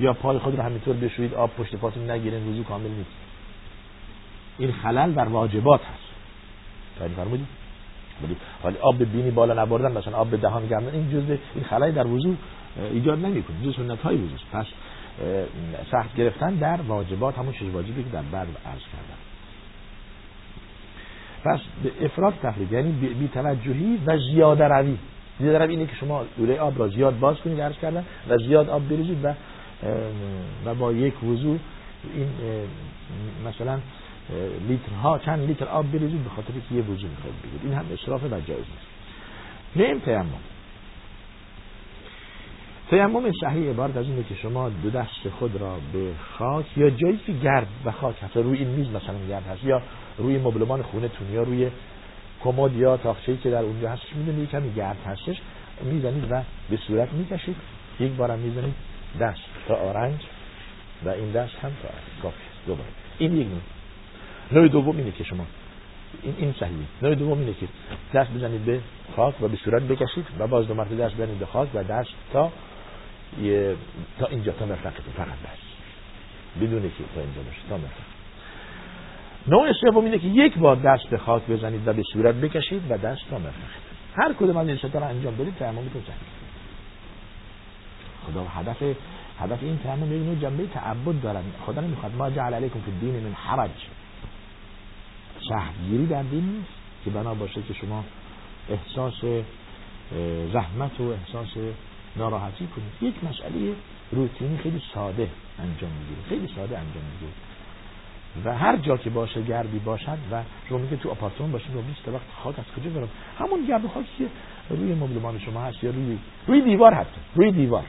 یا 0.00 0.12
پای 0.12 0.38
خود 0.38 0.54
را 0.54 0.64
همینطور 0.64 0.96
بشویید 0.96 1.34
آب 1.34 1.50
پشت 1.58 1.76
پاتون 1.76 2.10
نگیره 2.10 2.38
وضو 2.38 2.64
کامل 2.64 2.90
نیست. 2.90 3.10
این 4.58 4.72
خلل 4.72 5.12
در 5.12 5.28
واجبات 5.28 5.80
هست. 5.80 6.05
تعریف 6.98 7.16
فرمودید 7.16 7.46
ولی 8.64 8.76
آب 8.80 9.04
بینی 9.04 9.30
بالا 9.30 9.62
نبردن 9.62 9.92
مثلا 9.92 10.16
آب 10.16 10.30
به 10.30 10.36
دهان 10.36 10.66
گرمن 10.66 10.88
این 10.88 11.10
جزء 11.10 11.36
این 11.54 11.64
خلایی 11.64 11.92
در 11.92 12.06
وضو 12.06 12.34
ایجاد 12.92 13.18
نمی‌کنه 13.18 13.56
جزء 13.64 13.76
سنت 13.76 14.00
های 14.00 14.16
وضو 14.16 14.34
پس 14.52 14.66
سخت 15.92 16.16
گرفتن 16.16 16.54
در 16.54 16.80
واجبات 16.88 17.38
همون 17.38 17.52
چیز 17.52 17.70
واجبی 17.70 18.04
که 18.04 18.10
در 18.10 18.22
بعد 18.22 18.46
عرض 18.66 18.80
کردم 18.92 19.18
پس 21.44 21.60
به 21.82 22.04
افراد 22.04 22.34
تفریق 22.42 22.72
یعنی 22.72 22.92
بی 22.92 23.28
توجهی 23.28 24.00
و 24.06 24.18
زیاده 24.18 24.64
روی. 24.64 24.96
زیاده 25.40 25.58
روی 25.58 25.76
اینه 25.76 25.86
که 25.86 25.96
شما 25.96 26.24
دوره 26.38 26.60
آب 26.60 26.78
را 26.78 26.88
زیاد 26.88 27.18
باز 27.18 27.36
کنید 27.36 27.60
عرض 27.60 27.74
کردن 27.82 28.04
و 28.28 28.38
زیاد 28.38 28.70
آب 28.70 28.88
بریزید 28.88 29.24
و 29.24 29.34
و 30.64 30.74
با 30.74 30.92
یک 30.92 31.24
وضو 31.24 31.58
این 32.14 32.28
مثلا 33.48 33.78
لیترها 34.68 35.18
چند 35.18 35.46
لیتر 35.46 35.64
آب 35.64 35.92
بریزید 35.92 36.24
به 36.24 36.30
خاطر 36.30 36.52
که 36.68 36.74
یه 36.74 36.82
وضو 36.82 37.08
می‌خواید 37.08 37.42
بگید 37.42 37.60
این 37.62 37.72
هم 37.72 37.84
اسراف 37.92 38.24
و 38.24 38.28
جایز 38.28 38.48
نیست. 38.48 38.86
نیم 39.76 39.98
تیمم. 39.98 40.26
تیمم 42.90 43.32
صحیح 43.40 43.70
عبارت 43.70 43.96
از 43.96 44.04
اینه 44.04 44.22
که 44.22 44.34
شما 44.34 44.68
دو 44.68 44.90
دست 44.90 45.28
خود 45.38 45.56
را 45.56 45.76
به 45.92 46.12
خاک 46.38 46.78
یا 46.78 46.90
جایی 46.90 47.20
که 47.26 47.32
گرد 47.32 47.66
و 47.84 47.92
خاک 47.92 48.22
هست 48.22 48.36
روی 48.36 48.58
این 48.58 48.68
میز 48.68 48.88
مثلا 48.88 49.26
گرد 49.28 49.46
هست 49.46 49.64
یا 49.64 49.82
روی 50.18 50.38
مبلمان 50.38 50.82
خونه 50.82 51.10
یا 51.32 51.42
روی 51.42 51.70
کمد 52.44 52.76
یا 52.76 52.96
تاخچه‌ای 52.96 53.38
که 53.38 53.50
در 53.50 53.62
اونجا 53.62 53.90
هستش 53.90 54.16
می‌دونید 54.16 54.50
کمی 54.50 54.74
گرد 54.74 54.98
هستش 55.06 55.36
می‌زنید 55.82 56.26
و 56.30 56.42
به 56.70 56.76
صورت 56.76 57.12
می‌کشید. 57.12 57.56
یک 58.00 58.12
بارم 58.12 58.38
می‌زنید 58.38 58.74
دست 59.20 59.40
تا 59.68 59.74
آرنج 59.74 60.20
و 61.04 61.08
این 61.08 61.32
دست 61.32 61.54
هم 61.54 61.70
تا 62.22 62.32
دوباره. 62.66 62.88
این 63.18 63.36
یک 63.36 63.46
نوع 64.52 64.68
دوم 64.68 64.96
اینه 64.96 65.10
که 65.10 65.24
شما 65.24 65.46
این 66.22 66.34
این 66.38 66.54
صحیحه 66.60 66.84
نوع 67.02 67.14
دوم 67.14 67.38
اینه 67.38 67.54
که 67.54 67.66
دست 68.14 68.30
بزنید 68.30 68.64
به 68.64 68.80
خاک 69.16 69.42
و 69.42 69.48
به 69.48 69.56
صورت 69.56 69.82
بکشید 69.82 70.26
و 70.38 70.46
باز 70.46 70.68
دو 70.68 70.74
مرتبه 70.74 70.96
دست 70.96 71.14
بزنید 71.14 71.38
به 71.38 71.46
خاک 71.46 71.68
و 71.74 71.84
دست 71.84 72.10
تا 72.32 72.52
یه 73.42 73.76
تا 74.18 74.26
اینجا 74.26 74.52
تا 74.52 74.66
مرفقتون 74.66 75.12
فقط 75.16 75.26
بس. 75.26 75.66
بدونه 76.60 76.88
که 76.88 77.04
تا 77.14 77.20
اینجا 77.20 77.42
باشه 77.42 77.60
تا 77.68 77.76
مرفق 77.76 78.16
نوع 79.48 79.72
سوم 79.72 80.04
اینه 80.04 80.18
که 80.18 80.26
یک 80.26 80.58
بار 80.58 80.76
دست 80.76 81.10
به 81.10 81.18
خاک 81.18 81.46
بزنید 81.46 81.88
و 81.88 81.92
به 81.92 82.02
صورت 82.12 82.34
بکشید 82.34 82.82
و 82.90 82.98
دست 82.98 83.20
تا 83.30 83.38
مرفق 83.38 83.86
هر 84.16 84.32
کدوم 84.32 84.56
از 84.56 84.68
این 84.68 84.76
ستا 84.76 84.98
رو 84.98 85.04
انجام 85.04 85.34
بدید 85.34 85.54
تیممتون 85.58 86.02
صحیح 86.06 86.36
خدا 88.26 88.44
هدف 88.44 88.82
هدف 89.38 89.62
این 89.62 89.78
تیمم 89.78 90.32
یک 90.32 90.40
جنبه 90.40 90.66
تعبد 90.66 91.20
دارن. 91.22 91.42
خدا 91.66 91.80
نمی‌خواد 91.80 92.14
ما 92.14 92.30
جعل 92.30 92.54
علیکم 92.54 92.80
فی 92.80 92.90
الدین 92.90 93.24
من 93.24 93.32
حرج. 93.32 93.70
سهمگیری 95.48 96.06
در 96.06 96.22
دین 96.22 96.44
نیست 96.44 96.72
که 97.04 97.10
بنا 97.10 97.34
باشه 97.34 97.62
که 97.62 97.74
شما 97.74 98.04
احساس 98.68 99.14
زحمت 100.52 101.00
و 101.00 101.04
احساس 101.10 101.48
ناراحتی 102.16 102.66
کنید. 102.66 103.14
یک 103.14 103.24
مسئله 103.24 103.74
روتینی 104.12 104.58
خیلی 104.58 104.82
ساده 104.94 105.28
انجام 105.58 105.90
می‌گیره 105.90 106.28
خیلی 106.28 106.46
ساده 106.54 106.78
انجام 106.78 107.04
می‌گیره. 107.12 107.32
و 108.44 108.58
هر 108.58 108.76
جا 108.76 108.96
که 108.96 109.10
باشه 109.10 109.42
گردی 109.42 109.78
باشد 109.78 110.18
و 110.32 110.42
شما 110.68 110.78
میگه 110.78 110.96
تو 110.96 111.10
آپارتمان 111.10 111.52
باشید 111.52 111.76
و 111.76 111.82
20 111.82 112.08
وقت 112.08 112.22
خاک 112.42 112.58
از 112.58 112.64
کجا 112.76 112.90
برم؟ 112.90 113.08
همون 113.38 113.66
گرد 113.66 113.86
خاکی 113.86 114.08
که 114.18 114.26
روی 114.70 114.94
مبلمان 114.94 115.38
شما 115.38 115.60
هست 115.60 115.84
یا 115.84 115.90
روی 115.90 116.18
روی 116.46 116.60
دیوار 116.60 116.94
حتی 116.94 117.20
روی 117.34 117.52
دیوار. 117.52 117.84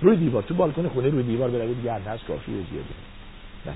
روی 0.00 0.16
دیوار 0.16 0.42
تو 0.42 0.54
بالکن 0.54 0.88
خونه 0.88 1.08
روی 1.08 1.22
دیوار 1.22 1.50
بروید 1.50 1.84
گرد 1.84 2.06
هست 2.06 2.24
کافی 2.24 2.52
و 2.52 2.54
زیاده. 2.54 2.94
بله. 3.64 3.74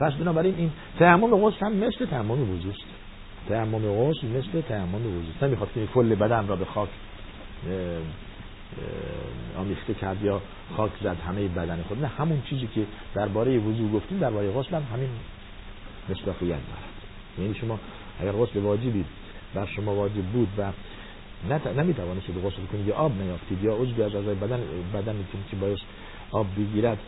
پس 0.00 0.12
بنابراین 0.12 0.54
این 0.58 0.70
تیمم 0.98 1.36
غسل 1.36 1.66
هم 1.66 1.72
مثل 1.72 2.06
تیمم 2.06 2.30
وضو 2.30 2.68
است 2.68 2.84
تیمم 3.48 3.78
غسل 3.78 4.26
مثل 4.26 4.60
تیمم 4.60 4.94
وضو 4.94 5.30
است 5.34 5.42
نمی‌خواد 5.44 5.72
که 5.74 5.86
کل 5.86 6.14
بدن 6.14 6.48
را 6.48 6.56
به 6.56 6.64
خاک 6.64 6.88
آمیخته 9.58 9.94
کرد 9.94 10.22
یا 10.22 10.42
خاک 10.76 10.90
زد 11.02 11.16
همه 11.28 11.48
بدن 11.48 11.82
خود. 11.88 12.02
نه 12.02 12.06
همون 12.06 12.42
چیزی 12.42 12.68
که 12.74 12.86
درباره 13.14 13.58
وضو 13.58 13.88
گفتیم 13.88 14.18
درباره 14.18 14.50
غسل 14.50 14.74
هم 14.74 14.82
همین 14.92 15.08
مصداقیت 16.08 16.48
دارد. 16.48 16.90
یعنی 17.38 17.54
شما 17.54 17.78
اگر 18.20 18.32
غسل 18.32 18.60
واجبی 18.60 19.04
بر 19.54 19.66
شما 19.66 19.94
واجب 19.94 20.24
بود 20.24 20.48
و 20.58 20.72
نمی‌توانستید 21.76 22.36
غسل 22.44 22.62
کنید 22.72 22.86
یا 22.86 22.94
آب 22.94 23.22
نیافتید 23.22 23.64
یا 23.64 23.74
عضوی 23.74 24.02
از 24.02 24.14
اعضای 24.14 24.34
بدن 24.34 24.60
بدنتون 24.94 25.40
که 25.50 25.56
باید 25.56 25.78
آب 26.32 26.46
بگیرد 26.56 26.98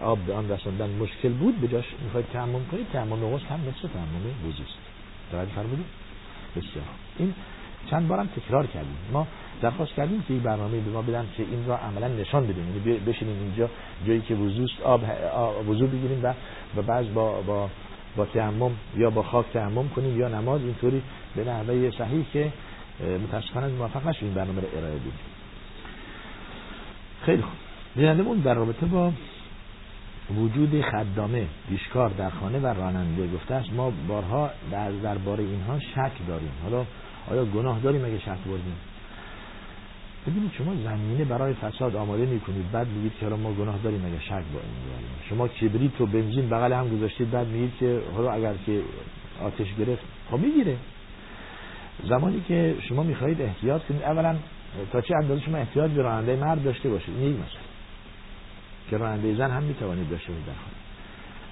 آب 0.00 0.18
به 0.18 0.34
آن 0.34 0.50
رساندن 0.50 0.90
مشکل 0.90 1.32
بود 1.32 1.60
به 1.60 1.68
جاش 1.68 1.84
می‌خواید 2.04 2.26
تیمم 2.32 2.64
کنید 2.70 2.86
تیمم 2.92 3.36
غسل 3.36 3.46
هم 3.46 3.60
مثل 3.60 3.88
تیمم 3.88 4.48
وضو 4.48 4.62
است. 4.62 4.78
توجه 5.30 5.52
فرمودید؟ 5.54 5.86
بسیار. 6.56 6.84
این 7.18 7.34
چند 7.90 8.08
بارم 8.08 8.28
تکرار 8.36 8.66
کردیم. 8.66 8.96
ما 9.12 9.26
درخواست 9.62 9.92
کردیم 9.92 10.22
که 10.22 10.34
این 10.34 10.42
برنامه 10.42 10.80
به 10.80 10.90
ما 10.90 11.02
بدن 11.02 11.26
که 11.36 11.42
این 11.42 11.66
را 11.66 11.76
عملا 11.76 12.08
نشان 12.08 12.46
بدیم. 12.46 12.64
یعنی 12.86 12.98
بشینیم 12.98 13.42
اینجا 13.42 13.68
جایی 14.06 14.20
که 14.20 14.34
وضوست 14.34 14.80
آب 14.80 15.68
وضو 15.68 15.86
بگیریم 15.86 16.20
و 16.22 16.34
و 16.76 16.82
بعض 16.82 17.06
با 17.06 17.40
با 17.42 17.70
با 18.16 18.24
تیمم 18.24 18.70
یا 18.96 19.10
با 19.10 19.22
خاک 19.22 19.46
تیمم 19.52 19.88
کنیم 19.88 20.20
یا 20.20 20.28
نماز. 20.28 20.60
اینطوری 20.60 21.02
به 21.36 21.44
نحوه 21.44 21.90
صحیح 21.90 22.24
که 22.32 22.52
متاسفانه 23.28 23.68
موفق 23.68 24.08
نشیم 24.08 24.34
برنامه 24.34 24.60
رو 24.60 24.68
ارائه 24.76 24.94
بدیم. 24.94 25.12
خیلی 27.22 27.42
خوب. 27.42 27.65
بینندمون 27.96 28.38
در 28.38 28.54
رابطه 28.54 28.86
با 28.86 29.12
وجود 30.36 30.80
خدامه 30.80 31.46
بیشکار 31.70 32.10
در 32.10 32.30
خانه 32.30 32.58
و 32.58 32.66
راننده 32.66 33.28
گفته 33.34 33.74
ما 33.74 33.92
بارها 34.08 34.50
در 34.70 34.90
درباره 34.90 35.44
اینها 35.44 35.78
شک 35.78 36.12
داریم. 36.28 36.50
حالا 36.62 36.84
آیا 37.30 37.44
گناه 37.44 37.80
داریم 37.80 38.04
اگه 38.04 38.18
شک 38.18 38.26
بردیم؟ 38.26 38.76
ببینید 40.26 40.50
شما 40.58 40.74
زمینه 40.84 41.24
برای 41.24 41.54
فساد 41.54 41.96
آماده 41.96 42.26
می‌کنید. 42.26 42.70
بعد 42.72 42.88
میگید 42.88 43.12
که 43.20 43.26
ما 43.26 43.52
گناه 43.52 43.78
داریم 43.84 44.04
اگه 44.06 44.20
شک 44.20 44.30
با 44.30 44.60
این 44.60 44.92
داریم. 44.92 45.08
شما 45.28 45.48
کبریت 45.48 46.00
و 46.00 46.06
بنزین 46.06 46.48
بغل 46.48 46.72
هم 46.72 46.96
گذاشتید 46.96 47.30
بعد 47.30 47.46
میگید 47.46 47.72
که 47.80 48.00
حالا 48.16 48.32
اگر 48.32 48.54
که 48.66 48.80
آتش 49.42 49.74
گرفت 49.78 50.02
خب 50.30 50.38
می‌گیره. 50.38 50.76
زمانی 52.08 52.42
که 52.48 52.74
شما 52.80 53.02
می‌خواهید 53.02 53.42
احتیاط 53.42 53.82
کنید 53.82 54.02
اولا 54.02 54.36
تا 54.92 55.00
چه 55.00 55.14
اندازه 55.16 55.40
شما 55.42 55.56
احتیاط 55.56 55.90
به 55.90 56.02
راننده 56.02 56.36
مرد 56.36 56.64
داشته 56.64 56.88
باشید؟ 56.88 57.14
این 57.18 57.30
یک 57.30 57.36
که 58.90 58.96
راننده 58.96 59.34
زن 59.34 59.50
هم 59.50 59.62
می‌توانید 59.62 60.10
داشته 60.10 60.32
باشید 60.32 60.46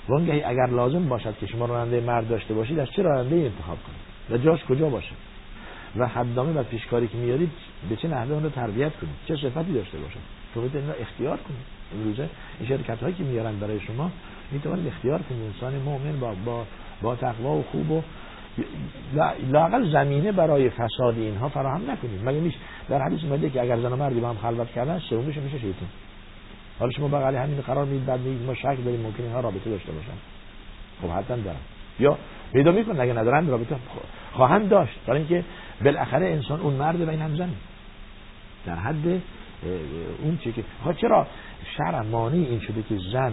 خانه. 0.08 0.42
اگر 0.46 0.66
لازم 0.66 1.08
باشد 1.08 1.34
که 1.40 1.46
شما 1.46 1.66
راننده 1.66 2.00
مرد 2.00 2.28
داشته 2.28 2.54
باشید 2.54 2.78
از 2.78 2.88
چه 2.90 3.02
راننده 3.02 3.36
انتخاب 3.36 3.78
کنید؟ 3.86 4.40
و 4.40 4.44
جاش 4.44 4.64
کجا 4.64 4.88
باشه 4.88 5.12
و 5.96 6.06
حدامه 6.06 6.52
و 6.52 6.62
پیشکاری 6.62 7.08
که 7.08 7.18
میارید 7.18 7.50
به 7.88 7.96
چه 7.96 8.08
نحوه 8.08 8.32
اون 8.32 8.42
رو 8.42 8.50
تربیت 8.50 8.92
کنید؟ 8.96 9.14
چه 9.26 9.36
صفتی 9.36 9.72
داشته 9.72 9.98
باشه 9.98 10.18
شما 10.54 10.62
این 10.62 10.90
اختیار 11.00 11.36
کنید. 11.36 11.66
امروزه 11.94 12.28
این 12.60 12.68
شرکت 12.68 13.02
هایی 13.02 13.14
که 13.14 13.24
میارن 13.24 13.56
برای 13.56 13.80
شما 13.80 14.10
می‌توانید 14.52 14.86
اختیار 14.86 15.22
کنید. 15.22 15.42
انسان 15.42 15.82
مؤمن 15.82 16.20
با 16.20 16.34
با 16.44 16.64
با 17.02 17.16
تقوا 17.16 17.56
و 17.56 17.62
خوب 17.62 17.90
و 17.90 18.02
لاقل 19.50 19.92
زمینه 19.92 20.32
برای 20.32 20.70
فساد 20.70 21.18
اینها 21.18 21.48
فراهم 21.48 21.90
نکنید. 21.90 22.28
مگه 22.28 22.40
میش 22.40 22.54
در 22.88 23.02
حدیث 23.02 23.24
اومده 23.24 23.50
که 23.50 23.62
اگر 23.62 23.80
زن 23.80 23.92
و 23.92 23.96
مردی 23.96 24.20
با 24.20 24.28
هم 24.28 24.36
خلوت 24.36 24.72
کردن 24.72 24.98
سومش 24.98 25.36
میشه 25.36 25.58
شیطان. 25.58 25.88
حالا 26.78 26.90
شما 26.90 27.08
بغل 27.08 27.34
همین 27.34 27.60
قرار 27.60 27.84
می‌دید 27.84 28.06
بعد 28.06 28.20
میگید 28.20 28.46
ما 28.46 28.54
شک 28.54 28.84
داریم 28.84 29.00
ممکن 29.00 29.22
اینها 29.22 29.40
رابطه 29.40 29.70
داشته 29.70 29.92
باشن. 29.92 30.12
خب 31.02 31.08
حتما 31.08 31.36
دارن. 31.36 31.58
یا 32.00 32.18
پیدا 32.52 32.72
می‌کنن 32.72 33.00
اگه 33.00 33.12
ندارن 33.12 33.46
رابطه 33.46 33.76
خواهند 34.32 34.68
داشت. 34.68 34.98
برای 35.06 35.20
اینکه 35.20 35.44
بالاخره 35.84 36.26
انسان 36.26 36.60
اون 36.60 36.74
مرد 36.74 37.00
و 37.00 37.10
این 37.10 37.20
هم 37.20 37.36
زن 37.36 37.50
در 38.66 38.74
حد 38.74 39.22
اون 40.22 40.38
چی 40.44 40.52
که 40.52 40.64
خب 40.84 40.92
چرا؟ 40.92 41.26
شرع 41.76 42.02
مانع 42.02 42.34
این 42.34 42.60
شده 42.60 42.82
که 42.82 42.96
زن 43.12 43.32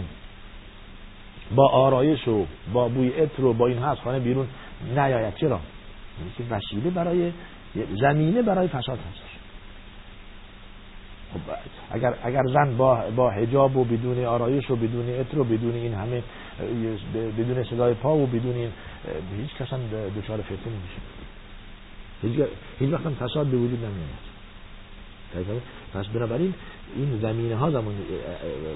با 1.56 1.68
آرایش 1.68 2.28
و 2.28 2.46
با 2.74 2.88
بوی 2.88 3.10
عطر 3.10 3.46
و 3.46 3.54
با 3.54 3.68
این 3.68 3.84
از 3.84 3.98
خانه 3.98 4.20
بیرون 4.20 4.48
نیاید. 4.96 5.36
چرا؟ 5.36 5.60
یعنی 6.20 6.32
که 6.38 6.44
وسیله 6.56 6.90
برای 6.90 7.32
زمینه 8.02 8.42
برای 8.42 8.68
فساد 8.68 9.00
هست. 9.00 9.31
خب 11.34 11.40
اگر 11.92 12.16
اگر 12.24 12.44
زن 12.54 12.78
با 12.78 13.04
با 13.16 13.30
حجاب 13.30 13.78
و 13.78 13.84
بدون 13.84 14.26
آرایش 14.26 14.72
و 14.72 14.76
بدون 14.76 15.10
عطر 15.10 15.40
و 15.40 15.44
بدون 15.44 15.76
این 15.76 15.94
همه 15.94 16.24
بدون 17.38 17.64
صدای 17.64 17.94
پا 17.94 18.18
و 18.18 18.28
بدون 18.28 18.56
این 18.56 18.72
هیچ 19.38 19.56
کس 19.60 19.68
دچار 20.18 20.42
فتنه 20.42 20.74
نمیشه. 22.24 22.48
هیچ 22.80 22.94
وقت 22.94 23.06
هم 23.06 23.14
فساد 23.14 23.48
به 23.48 23.58
وجود 23.58 23.80
نمیاد. 23.80 24.32
پس 25.94 26.06
بنابراین 26.06 26.54
این 26.96 27.20
زمینه 27.22 27.56
ها 27.56 27.72
زمانی 27.72 27.98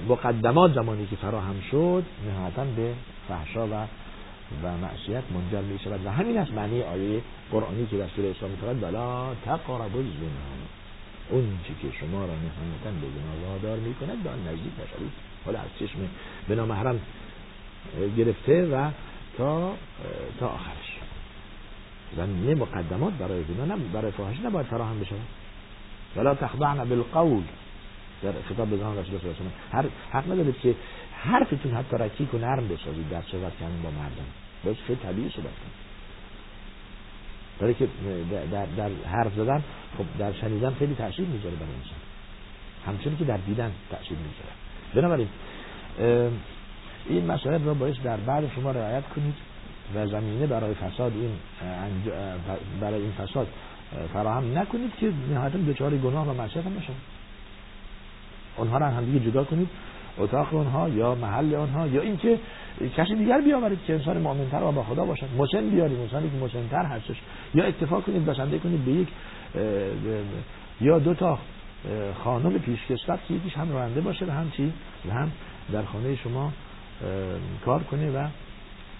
مقدمات 0.08 0.74
زمانی 0.74 1.06
که 1.06 1.16
فراهم 1.16 1.60
شد 1.70 2.04
نهایتا 2.30 2.64
به 2.64 2.92
فحشا 3.28 3.66
و 3.66 3.70
و 4.62 4.76
معصیت 4.76 5.22
منجر 5.34 5.60
می 5.60 5.78
شود 5.78 6.06
و 6.06 6.10
همین 6.10 6.38
است 6.38 6.52
معنی 6.52 6.82
آیه 6.82 7.20
قرآنی 7.50 7.86
که 7.86 7.96
در 7.96 8.08
سوره 8.16 8.30
اسلام 8.30 8.50
میفرماید 8.50 8.80
بلا 8.80 9.34
تقربوا 9.44 9.98
الزنا 9.98 10.75
اون 11.30 11.58
چی 11.66 11.74
که 11.82 11.96
شما 12.00 12.20
را 12.20 12.26
نهایتا 12.26 13.00
به 13.00 13.06
زنا 13.06 13.48
وادار 13.48 13.78
می 13.78 13.94
کند 13.94 14.22
به 14.22 14.30
آن 14.30 14.38
نزدیک 14.38 14.72
نشوید. 14.72 15.12
حالا 15.44 15.58
از 15.58 15.68
چشم 15.78 15.98
به 16.48 16.54
نامحرم 16.54 17.00
گرفته 18.16 18.66
و 18.66 18.90
تا 19.38 19.74
تا 20.40 20.46
آخرش. 20.46 20.98
زمینه 22.16 22.54
مقدمات 22.54 23.14
برای 23.14 23.44
زنا 23.44 23.76
برای 23.92 24.10
فاحش 24.10 24.40
نباید 24.44 24.66
فراهم 24.66 25.00
بشه 25.00 25.14
ولا 26.16 26.34
تخضعن 26.34 26.84
بالقول. 26.84 27.42
در 28.22 28.32
خطاب 28.48 28.68
به 28.68 28.76
زمان 28.76 28.98
رسول 28.98 29.14
الله 29.14 29.34
هر 29.72 29.84
حق 30.12 30.32
ندارید 30.32 30.60
که 30.60 30.74
حرفتون 31.22 31.72
حتی 31.72 31.96
رکیک 31.96 32.34
و 32.34 32.38
نرم 32.38 32.68
بسازید 32.68 33.08
در 33.10 33.22
صحبت 33.22 33.52
کردن 33.60 33.82
با 33.82 33.90
مردم. 33.90 34.26
باید 34.64 34.76
خیلی 34.86 34.98
طبیعی 35.02 35.28
صحبت 35.28 35.44
کنید. 35.44 35.85
برای 37.60 37.74
که 37.74 37.88
در, 38.52 38.66
در 38.76 38.90
حرف 39.06 39.34
زدن 39.34 39.62
خب 39.98 40.04
در 40.18 40.32
شنیدن 40.32 40.74
خیلی 40.74 40.94
تاثیر 40.94 41.26
می‌ذاره 41.26 41.54
برای 41.54 41.72
انسان. 41.74 41.98
همچنین 42.86 43.16
که 43.16 43.24
در 43.24 43.36
دیدن 43.36 43.72
تاثیر 43.90 44.16
می‌ذاره. 44.18 44.52
بنابراین 44.94 45.28
این 47.08 47.26
مسائل 47.26 47.62
را 47.62 47.74
باید 47.74 48.02
در 48.02 48.16
بعد 48.16 48.50
شما 48.54 48.70
رعایت 48.70 49.04
کنید 49.08 49.34
و 49.94 50.06
زمینه 50.06 50.46
برای 50.46 50.74
فساد 50.74 51.12
این 51.12 51.30
برای 52.80 53.00
این 53.00 53.12
فساد 53.12 53.46
فراهم 54.12 54.58
نکنید 54.58 54.92
که 55.00 55.12
نهایتا 55.30 55.58
دچار 55.58 55.96
گناه 55.96 56.28
و 56.28 56.32
معصیت 56.32 56.66
هم 56.66 56.74
بشن 56.74 56.92
اونها 58.56 58.78
را 58.78 58.86
هم 58.86 59.04
دیگه 59.04 59.30
جدا 59.30 59.44
کنید. 59.44 59.68
اتاق 60.18 60.54
اونها 60.54 60.88
یا 60.88 61.14
محل 61.14 61.54
آنها 61.54 61.86
یا 61.86 62.00
اینکه 62.00 62.38
کسی 62.96 63.14
دیگر 63.14 63.40
بیاورید 63.40 63.78
که 63.86 63.92
انسان 63.92 64.18
مؤمنتر 64.18 64.62
و 64.62 64.72
با 64.72 64.82
خدا 64.82 65.04
باشد. 65.04 65.26
مسن 65.38 65.70
بیارید 65.70 66.00
انسانی 66.00 66.30
که 66.30 66.36
مسنتر 66.36 66.84
هستش. 66.84 67.16
یا 67.54 67.64
اتفاق 67.64 68.04
کنید 68.04 68.26
بسنده 68.26 68.58
کنید 68.58 68.84
به 68.84 68.92
یک 68.92 69.08
یا 70.80 70.98
دو 70.98 71.14
تا 71.14 71.38
خانم 72.24 72.58
پیشکسوت 72.58 73.18
که 73.28 73.34
یکیش 73.34 73.56
هم 73.56 73.72
راننده 73.72 74.00
باشه 74.00 74.26
و 74.26 74.30
هم 74.30 74.50
چی؟ 74.50 74.72
و 75.08 75.12
هم 75.12 75.32
در 75.72 75.82
خانه 75.82 76.16
شما 76.16 76.52
کار 77.64 77.82
کنه 77.82 78.10
و 78.10 78.28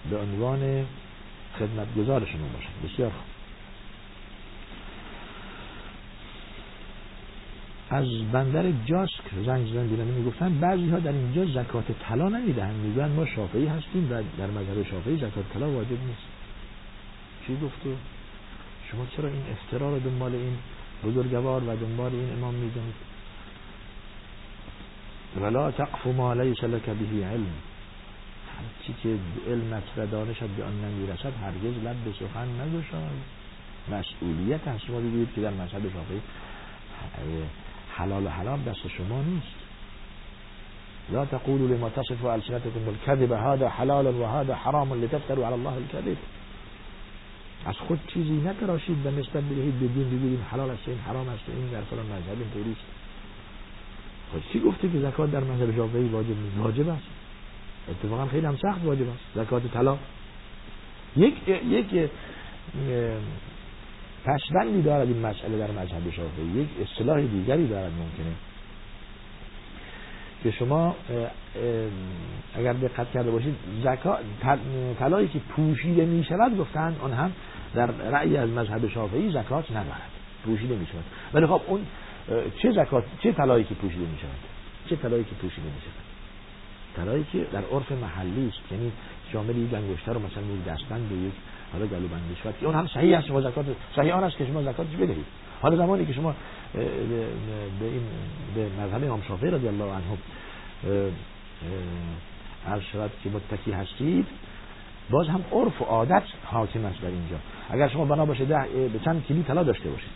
به 0.09 0.17
عنوان 0.17 0.85
خدمتگزار 1.59 2.25
شما 2.25 2.47
باشه. 2.53 2.93
بسیار 2.93 3.09
خوب. 3.09 3.36
از 7.89 8.05
بندر 8.31 8.71
جاسک 8.85 9.23
زنگ 9.45 9.67
زدن 9.67 9.87
بیرانی 9.87 10.11
می‌گفتن 10.11 10.59
بعضی 10.59 10.89
ها 10.89 10.99
در 10.99 11.11
اینجا 11.11 11.45
زکات 11.45 11.85
طلا 12.09 12.29
نمی‌دهن 12.29 12.73
میگن 12.73 13.11
ما 13.11 13.25
شافعی 13.25 13.65
هستیم 13.65 14.11
و 14.11 14.23
در 14.37 14.47
مذهب 14.47 14.83
شافعی 14.83 15.17
زکات 15.17 15.53
طلا 15.53 15.69
واجب 15.69 15.91
نیست. 15.91 16.27
چی 17.47 17.55
گفته 17.55 17.89
شما 18.91 19.05
چرا 19.17 19.29
این 19.29 19.41
افترا 19.51 19.89
رو 19.89 19.99
دنبال 19.99 20.35
این 20.35 20.57
بزرگوار 21.03 21.63
و 21.63 21.75
دنبال 21.75 22.11
این 22.11 22.33
امام 22.33 22.53
می‌زنید 22.53 22.95
ولا 25.41 25.71
تقف 25.71 26.07
ما 26.07 26.33
لیس 26.33 26.63
لك 26.63 26.89
به 26.89 27.25
علم. 27.25 27.53
چی 28.83 28.95
که 29.03 29.17
علمت 29.47 29.83
و 29.97 30.07
دانشت 30.07 30.43
به 30.43 30.63
آن 30.63 30.73
نمی‌رسد 30.85 31.33
هرگز 31.41 31.83
لب 31.85 31.95
به 32.05 32.11
سخن 32.11 32.47
نگشای 32.61 33.01
مسئولیت 33.91 34.67
هست 34.67 34.85
شما 34.85 34.99
بگویید 34.99 35.29
که 35.35 35.41
در 35.41 35.51
مذهب 35.51 35.81
شافعی 35.81 36.21
حلال 37.97 38.25
و 38.25 38.29
حرام 38.29 38.63
دست 38.63 38.87
شما 38.87 39.21
نیست. 39.21 39.57
لا 41.09 41.25
تقولوا 41.25 41.67
لما 41.67 41.89
تصف 41.89 42.25
ألسنتكم 42.25 42.87
الكذب 42.87 43.31
هذا 43.31 43.69
حلال 43.69 44.07
وهذا 44.07 44.55
حرام 44.55 44.93
لتفتروا 45.03 45.45
على 45.45 45.53
الله 45.53 45.73
الكذب. 45.73 46.17
از 47.65 47.75
خود 47.75 47.99
چیزی 48.07 48.33
نتراشید 48.33 49.05
و 49.05 49.11
نسبت 49.11 49.43
بدهید 49.43 49.75
بدین 49.75 50.09
بگیریم 50.09 50.45
حلال 50.51 50.69
است 50.69 50.87
این 50.87 50.97
حرام 50.97 51.29
است 51.29 51.43
این 51.47 51.67
در 51.71 51.81
فلان 51.81 52.05
مذهب 52.05 52.37
اینطوری 52.39 52.71
است. 52.71 52.81
خب 54.33 54.53
چی 54.53 54.59
گفته 54.59 54.89
که 54.89 54.99
زکات 54.99 55.31
در 55.31 55.43
مذهب 55.43 55.75
شافعی 55.75 56.07
واجب 56.07 56.29
نیست؟ 56.29 56.57
واجب 56.57 56.89
است. 56.89 57.07
اتفاقا 57.89 58.25
خیلی 58.25 58.45
هم 58.45 58.57
سخت 58.57 58.85
واجب 58.85 59.09
است. 59.09 59.45
زکات 59.45 59.73
طلا 59.73 59.97
یک 61.17 61.33
یک 61.47 62.09
پشبندی 64.27 64.81
دارد 64.81 65.07
این 65.07 65.19
مسئله 65.19 65.57
در 65.57 65.71
مذهب 65.71 66.11
شافعی. 66.11 66.61
یک 66.61 66.67
اصطلاح 66.81 67.21
دیگری 67.21 67.67
دارد 67.67 67.91
ممکنه. 67.91 68.33
که 70.43 70.51
شما 70.51 70.95
اگر 72.55 72.73
دقت 72.73 73.11
کرده 73.11 73.31
باشید 73.31 73.55
زکا 73.83 74.17
طلایی 74.99 75.27
که 75.27 75.39
پوشیده 75.39 76.05
می 76.05 76.23
شود 76.23 76.57
گفتن 76.57 76.95
آن 77.01 77.13
هم 77.13 77.31
در 77.75 77.85
رأی 77.85 78.37
از 78.37 78.49
مذهب 78.49 78.89
شافعی 78.89 79.31
زکات 79.31 79.71
ندارد 79.71 80.11
پوشیده 80.45 80.75
می 80.75 80.85
شود 80.85 81.03
ولی 81.33 81.45
خب 81.45 81.61
اون 81.67 81.81
چه 82.61 82.71
زکات 82.71 83.03
چه 83.19 83.31
طلایی 83.31 83.63
که 83.63 83.75
پوشیده 83.75 84.05
می 84.05 84.17
شود 84.17 84.39
چه 84.89 84.95
طلایی 84.95 85.23
که 85.23 85.35
پوشیده 85.35 85.67
می 85.67 85.81
شود 85.81 86.07
طلایی 86.95 87.25
که 87.31 87.47
در 87.53 87.63
عرف 87.71 87.91
محلی 87.91 88.47
است. 88.47 88.71
یعنی 88.71 88.91
شامل 89.33 89.57
یک 89.57 89.73
انگشتر 89.73 90.13
رو 90.13 90.19
مثلا 90.19 90.43
یک 90.43 90.65
دستبند 90.65 91.11
یک 91.11 91.33
حالا 91.73 91.85
گلو 91.85 92.07
شود 92.43 92.55
که 92.59 92.65
اون 92.65 92.75
هم 92.75 92.87
صحیح 92.87 93.17
است 93.17 93.27
شما 93.27 93.41
زکات 93.41 93.65
صحیح 93.95 94.15
آن 94.15 94.23
است 94.23 94.37
که 94.37 94.45
شما 94.45 94.61
زکاتش 94.61 94.95
بدهید. 94.95 95.25
حالا 95.61 95.77
زمانی 95.77 96.05
که 96.05 96.13
شما 96.13 96.35
به 96.73 96.81
این 97.81 98.01
به 98.55 98.69
مذهب 98.83 99.03
امام 99.03 99.21
شافعی 99.27 99.51
رضی 99.51 99.67
الله 99.67 99.85
عنه 99.85 100.17
عرض 102.67 102.81
شود 102.81 103.11
که 103.23 103.29
متکی 103.29 103.71
هستید 103.71 104.27
باز 105.09 105.27
هم 105.27 105.43
عرف 105.51 105.81
و 105.81 105.85
عادت 105.85 106.23
حاکم 106.45 106.85
است 106.85 107.01
در 107.01 107.07
اینجا. 107.07 107.35
اگر 107.69 107.87
شما 107.87 108.05
بنا 108.05 108.25
باشه 108.25 108.45
ده 108.45 108.65
به 108.93 108.99
چند 109.05 109.23
کیلو 109.27 109.43
طلا 109.43 109.63
داشته 109.63 109.89
باشید. 109.89 110.09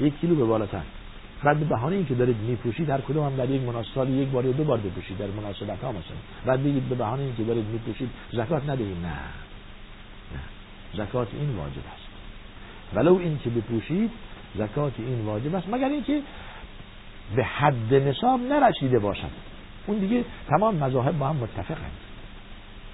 یک 0.00 0.20
کیلو 0.20 0.34
به 0.34 0.44
بالاتر. 0.44 0.82
بعد 1.44 1.58
به 1.58 1.64
بهانه 1.64 1.96
اینکه 1.96 2.14
دارید 2.14 2.36
میپوشید 2.36 2.90
هر 2.90 3.00
کدوم 3.00 3.24
هم 3.24 3.36
در 3.36 3.50
یک 3.50 3.62
مناسبت 3.62 4.08
یک 4.08 4.28
بار 4.28 4.44
یا 4.44 4.52
دو 4.52 4.64
بار 4.64 4.78
بپوشید 4.78 5.18
در 5.18 5.26
مناسبت 5.26 5.80
ها 5.82 5.90
مثلا. 5.90 6.16
بعد 6.46 6.62
بگید 6.62 6.88
به 6.88 6.94
بهانه 6.94 7.22
اینکه 7.22 7.44
دارید 7.44 7.64
میپوشید 7.64 8.10
زکات 8.32 8.62
ندهید. 8.68 8.96
نه. 9.02 9.12
زکات 10.96 11.28
این 11.32 11.56
واجب 11.56 11.82
است. 11.94 12.06
ولو 12.94 13.16
اینکه 13.16 13.50
بپوشید 13.50 14.10
زکات 14.54 14.92
این 14.98 15.24
واجب 15.24 15.54
است. 15.54 15.68
مگر 15.68 15.88
اینکه 15.88 16.22
به 17.36 17.44
حد 17.44 17.94
نصاب 17.94 18.40
نرسیده 18.40 18.98
باشد. 18.98 19.30
اون 19.86 19.98
دیگه 19.98 20.24
تمام 20.48 20.76
مذاهب 20.76 21.18
با 21.18 21.28
هم 21.28 21.36
متفقند 21.36 21.92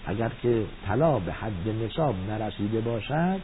اگر 0.06 0.30
که 0.42 0.64
طلا 0.87 1.18
به 1.18 1.32
حد 1.32 1.68
نصاب 1.85 2.14
نرسیده 2.28 2.80
باشد 2.80 3.40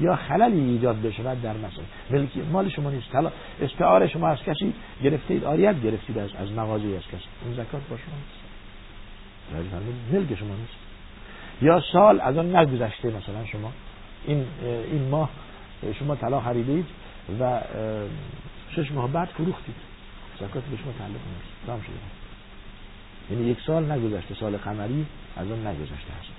یا 0.00 0.16
خللی 0.16 0.60
ایجاد 0.60 1.02
بشود 1.02 1.42
در 1.42 1.56
مسئله. 1.56 1.84
ملکی 2.10 2.42
مال 2.52 2.68
شما 2.68 2.90
نیست. 2.90 3.12
طلا 3.12 3.32
استعاره 3.62 4.08
شما 4.08 4.28
از 4.28 4.38
کسی 4.42 4.72
گرفتید 5.02 5.44
آریت 5.44 5.82
گرفتید 5.82 6.18
از 6.18 6.34
از 6.34 6.52
مغازه 6.52 6.86
از 6.86 7.02
کسی. 7.02 7.28
این 7.44 7.54
زکات 7.54 7.82
با 7.90 7.96
شما 7.96 8.14
نیست. 8.16 10.12
ملک 10.12 10.38
شما 10.38 10.54
نیست. 10.54 10.91
یا 11.62 11.82
سال 11.92 12.20
از 12.20 12.36
آن 12.36 12.56
نگذشته 12.56 13.08
مثلا 13.08 13.46
شما. 13.52 13.72
این 14.26 14.46
این 14.92 15.08
ماه 15.08 15.30
شما 15.98 16.16
طلا 16.16 16.40
خریدید 16.40 16.86
و 17.40 17.60
شش 18.76 18.92
ماه 18.92 19.12
بعد 19.12 19.28
فروختید. 19.28 19.74
زکات 20.36 20.62
به 20.62 20.76
شما 20.76 20.92
تعلق 20.98 21.10
نیست. 21.10 21.66
تمام 21.66 21.80
شده. 21.80 21.94
یعنی 23.30 23.50
یک 23.50 23.58
سال 23.66 23.92
نگذشته 23.92 24.34
سال 24.34 24.56
قمری 24.56 25.06
از 25.36 25.46
اون 25.50 25.66
نگذشته 25.66 25.94
هست 25.94 26.32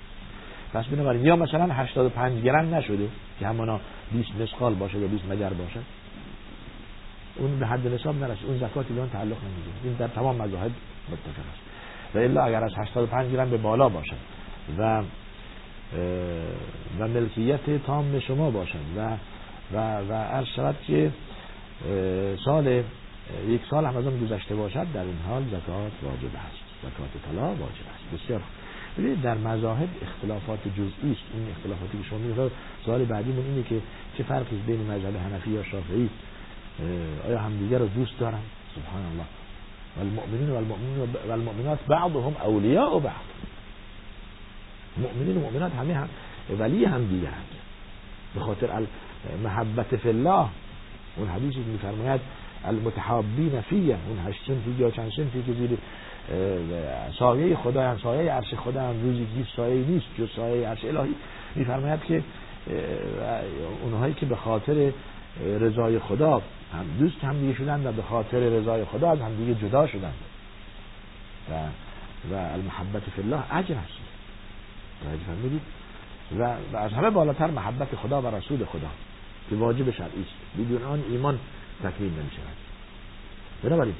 پس 0.72 0.84
بنابراین 0.84 1.24
یا 1.24 1.36
مثلا 1.36 1.74
85 1.74 2.42
گرم 2.42 2.74
نشده 2.74 3.08
که 3.40 3.46
همانا 3.46 3.80
20 4.12 4.30
مسقال 4.40 4.74
باشه 4.74 4.98
یا 4.98 5.06
20 5.06 5.24
مگر 5.30 5.50
باشه 5.50 5.80
اون 7.36 7.58
به 7.58 7.66
حد 7.66 7.86
نصاب 7.86 8.16
نرسید. 8.16 8.46
اون 8.46 8.58
زکاتی 8.58 8.94
به 8.94 9.00
اون 9.00 9.10
تعلق 9.10 9.24
نمی‌گیره. 9.24 9.74
این 9.84 9.92
در 9.92 10.08
تمام 10.08 10.36
مذاهب 10.36 10.70
متفق 11.08 11.44
است. 11.52 11.60
و 12.14 12.18
الا 12.18 12.44
اگر 12.44 12.64
از 12.64 12.72
85 12.78 13.32
گرم 13.32 13.50
به 13.50 13.56
بالا 13.56 13.88
باشه. 13.88 14.14
و 14.78 15.02
و 16.98 17.08
ملکیت 17.08 17.84
تام 17.86 18.20
شما 18.20 18.50
باشد 18.50 18.78
و 18.96 19.16
و 19.72 20.00
و 20.08 20.12
عرض 20.12 20.46
شود 20.46 20.76
که 20.86 21.10
سال 22.44 22.82
یک 23.48 23.60
سال 23.70 23.84
هم 23.84 23.96
از 23.96 24.06
اون 24.06 24.26
گذشته 24.26 24.54
باشد 24.54 24.86
در 24.94 25.00
این 25.00 25.18
حال 25.28 25.42
زکات 25.42 25.92
واجب 26.02 26.36
است. 26.36 26.64
زکات 26.82 27.32
طلا 27.32 27.48
واجب 27.48 27.86
است. 27.94 28.24
بسیار 28.24 28.40
ببینید 28.98 29.22
در 29.22 29.34
مذاهب 29.34 29.88
اختلافات 30.02 30.58
جزئی 30.68 31.12
است. 31.12 31.22
این 31.34 31.46
اختلافاتی 31.56 31.98
که 31.98 32.04
شما 32.10 32.18
میگید 32.18 32.52
سوال 32.84 33.04
بعدیمون 33.04 33.44
اینه 33.46 33.62
که 33.62 33.80
چه 34.18 34.22
فرقی 34.22 34.56
بین 34.66 34.80
مذهب 34.90 35.16
حنفی 35.16 35.50
یا 35.50 35.62
شافعی؟ 35.62 36.10
آیا 37.28 37.38
همدیگه 37.38 37.78
رو 37.78 37.86
دوست 37.86 38.18
دارن؟ 38.18 38.40
سبحان 38.74 39.02
الله. 39.12 39.26
والمؤمنین 39.96 40.50
والمؤمنات 41.28 41.78
بعضهم 41.88 42.36
اولیاء 42.44 42.98
بعض. 42.98 43.33
مؤمنین 44.96 45.36
و 45.36 45.40
مؤمنات 45.40 45.72
همه 45.72 45.94
هم 45.94 46.08
ولی 46.58 46.84
هم 46.84 47.06
دیگه 47.06 47.28
هم. 47.28 47.42
به 48.34 48.40
خاطر 48.40 48.68
محبت 49.44 49.96
فی 49.96 50.08
الله. 50.08 50.46
اون 51.16 51.28
حدیثی 51.28 51.54
که 51.54 51.60
میفرماید 51.60 52.20
المتحابین 52.64 53.60
فیه. 53.60 53.96
اون 54.08 54.18
هشت 54.26 54.46
سنفی 54.46 54.70
یا 54.78 54.90
چند 54.90 55.12
سنفی 55.16 55.42
که 55.42 55.76
سایه 57.18 57.56
خدا 57.56 57.90
هم 57.90 57.98
سایه 57.98 58.32
عرش 58.32 58.54
خدا 58.54 58.82
هم 58.82 59.02
روزی 59.02 59.26
هیچ 59.36 59.46
سایه 59.56 59.84
نیست 59.84 60.06
جز 60.18 60.28
سایه 60.36 60.68
عرش 60.68 60.84
الهی. 60.84 61.14
میفرماید 61.54 62.00
که 62.04 62.22
اونهایی 63.82 64.14
که 64.14 64.26
به 64.26 64.36
خاطر 64.36 64.92
رضای 65.60 65.98
خدا 65.98 66.42
هم 66.72 66.86
دوست 66.98 67.24
هم 67.24 67.40
دیگه 67.40 67.54
شدن 67.54 67.86
و 67.86 67.92
به 67.92 68.02
خاطر 68.02 68.38
رضای 68.38 68.84
خدا 68.84 69.10
از 69.10 69.20
هم 69.20 69.34
دیگه 69.34 69.54
جدا 69.54 69.86
شدن 69.86 70.12
و 71.50 71.54
و 72.32 72.34
المحبت 72.34 73.02
فی 73.16 73.22
الله 73.22 73.56
اجر 73.56 73.74
هست 75.04 75.62
و, 76.38 76.44
و 76.72 76.76
از 76.76 76.92
همه 76.92 77.10
بالاتر 77.10 77.50
محبت 77.50 77.96
خدا 77.96 78.22
و 78.22 78.26
رسول 78.26 78.64
خدا 78.64 78.90
که 79.50 79.56
واجب 79.56 79.90
شرعی 79.90 80.22
است. 80.22 80.58
بدون 80.58 80.82
آن 80.82 81.04
ایمان 81.10 81.38
تکمیل 81.82 82.12
نمی 82.12 82.30
شود 82.30 82.56
بنابراین 83.62 83.94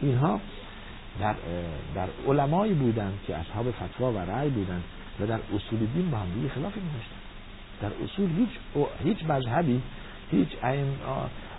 اینها 0.00 0.40
در, 1.20 1.34
در 1.94 2.08
علمایی 2.28 2.74
بودند 2.74 3.18
که 3.26 3.36
اصحاب 3.36 3.70
فتوا 3.70 4.12
و 4.12 4.18
رأی 4.18 4.48
بودند 4.48 4.84
و 5.20 5.26
در 5.26 5.40
اصول 5.54 5.78
دین 5.94 6.10
با 6.10 6.18
هم 6.18 6.26
دیگه 6.34 6.48
خلافی 6.48 6.80
نوشتن 6.80 7.18
در 7.80 8.04
اصول 8.04 8.30
هیچ 8.36 8.48
هیچ 9.04 9.30
مذهبی 9.30 9.82
هیچ 10.30 10.48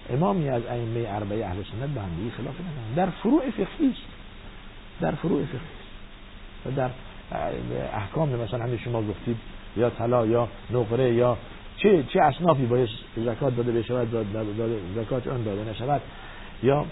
امامی 0.10 0.50
از 0.50 0.66
ائمه 0.66 1.06
اربعه 1.08 1.46
اهل 1.46 1.56
سنت 1.56 1.90
با 1.96 2.02
هم 2.02 2.16
دیگه 2.16 2.32
خلافی 2.32 2.64
ندارن 2.64 2.94
در 2.96 3.10
فروع 3.10 3.50
فقهی 3.50 3.96
در 5.02 5.12
فروع 5.12 5.46
فقهی 5.46 5.60
و 6.66 6.72
در 6.72 6.90
احکام 7.94 8.30
مثلا 8.30 8.64
همین 8.64 8.78
شما 8.78 9.02
گفتید 9.02 9.38
یا 9.78 9.90
طلا 9.90 10.26
یا 10.26 10.48
نقره 10.72 11.14
یا 11.14 11.38
چه 11.78 12.04
چه 12.04 12.22
اصنافی 12.22 12.66
باید 12.66 12.90
زکات 13.16 13.56
داده 13.56 13.72
بشود 13.72 14.12
داده 14.34 14.78
زکات 14.96 15.28
آن 15.28 15.44
داده 15.44 15.70
نشود 15.70 16.02
یا 16.64 16.86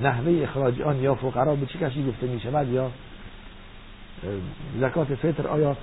نحوه 0.00 0.40
اخراج 0.42 0.82
آن 0.82 1.02
یا 1.02 1.14
فقرا 1.14 1.54
به 1.54 1.66
چه 1.66 1.78
کسی 1.78 2.06
گفته 2.06 2.26
می 2.26 2.40
شود 2.40 2.68
یا 2.68 2.90
زکات 4.80 5.14
فطر 5.14 5.46
آیا 5.46 5.76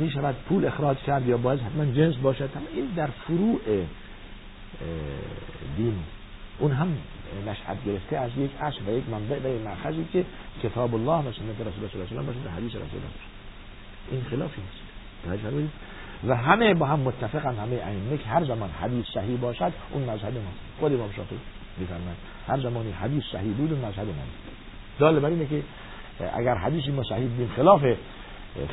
می 0.00 0.10
شود 0.10 0.34
پول 0.48 0.66
اخراج 0.66 0.96
کرد 0.96 1.28
یا 1.28 1.36
باید 1.36 1.60
حتما 1.60 1.84
جنس 1.84 2.16
باشد 2.16 2.50
این 2.74 2.86
در 2.96 3.06
فروع 3.06 3.60
دین. 5.76 5.94
اون 6.60 6.72
هم 6.72 6.96
نشأت 7.46 7.84
گرفته 7.86 8.16
از 8.16 8.30
یک 8.36 8.50
اصل 8.60 8.78
و 8.88 8.90
یک 8.98 9.08
منبع 9.08 9.38
و 9.38 9.54
یک 9.54 9.62
مرخزی 9.66 10.06
که 10.12 10.24
کتاب 10.62 10.94
الله 10.94 11.28
و 11.28 11.32
سنت 11.32 11.60
رسول 11.60 11.84
الله 11.84 12.08
صلی 12.08 12.18
الله 12.18 12.30
علیه 12.30 12.46
و 12.46 12.50
حدیث 12.50 12.70
رسول 12.70 13.00
الله 13.00 13.10
این 14.10 14.22
خلافی 14.30 14.60
نیست 14.60 15.70
و 16.26 16.36
همه 16.36 16.74
با 16.74 16.86
هم 16.86 17.00
متفقن 17.00 17.54
همه 17.54 17.76
ائمه 17.76 18.18
که 18.18 18.28
هر 18.28 18.44
زمان 18.44 18.70
حدیث 18.70 19.06
صحیح 19.14 19.36
باشد 19.36 19.72
اون 19.90 20.02
مذهب 20.02 20.34
ما. 20.34 20.50
خود 20.80 20.92
امام 20.92 21.10
شافعی 21.16 21.38
میفرمایند 21.78 22.16
هر 22.48 22.60
زمانی 22.60 22.90
حدیث 22.92 23.22
صحیح 23.32 23.52
بود 23.52 23.72
اون 23.72 23.84
مذهب 23.84 24.06
ما. 24.06 24.14
دال 24.98 25.20
بر 25.20 25.28
اینه 25.28 25.46
که 25.46 25.62
اگر 26.34 26.54
حدیثی 26.54 26.90
ما 26.90 27.02
صحیح 27.02 27.28
بیم 27.28 27.50
خلاف 27.56 27.84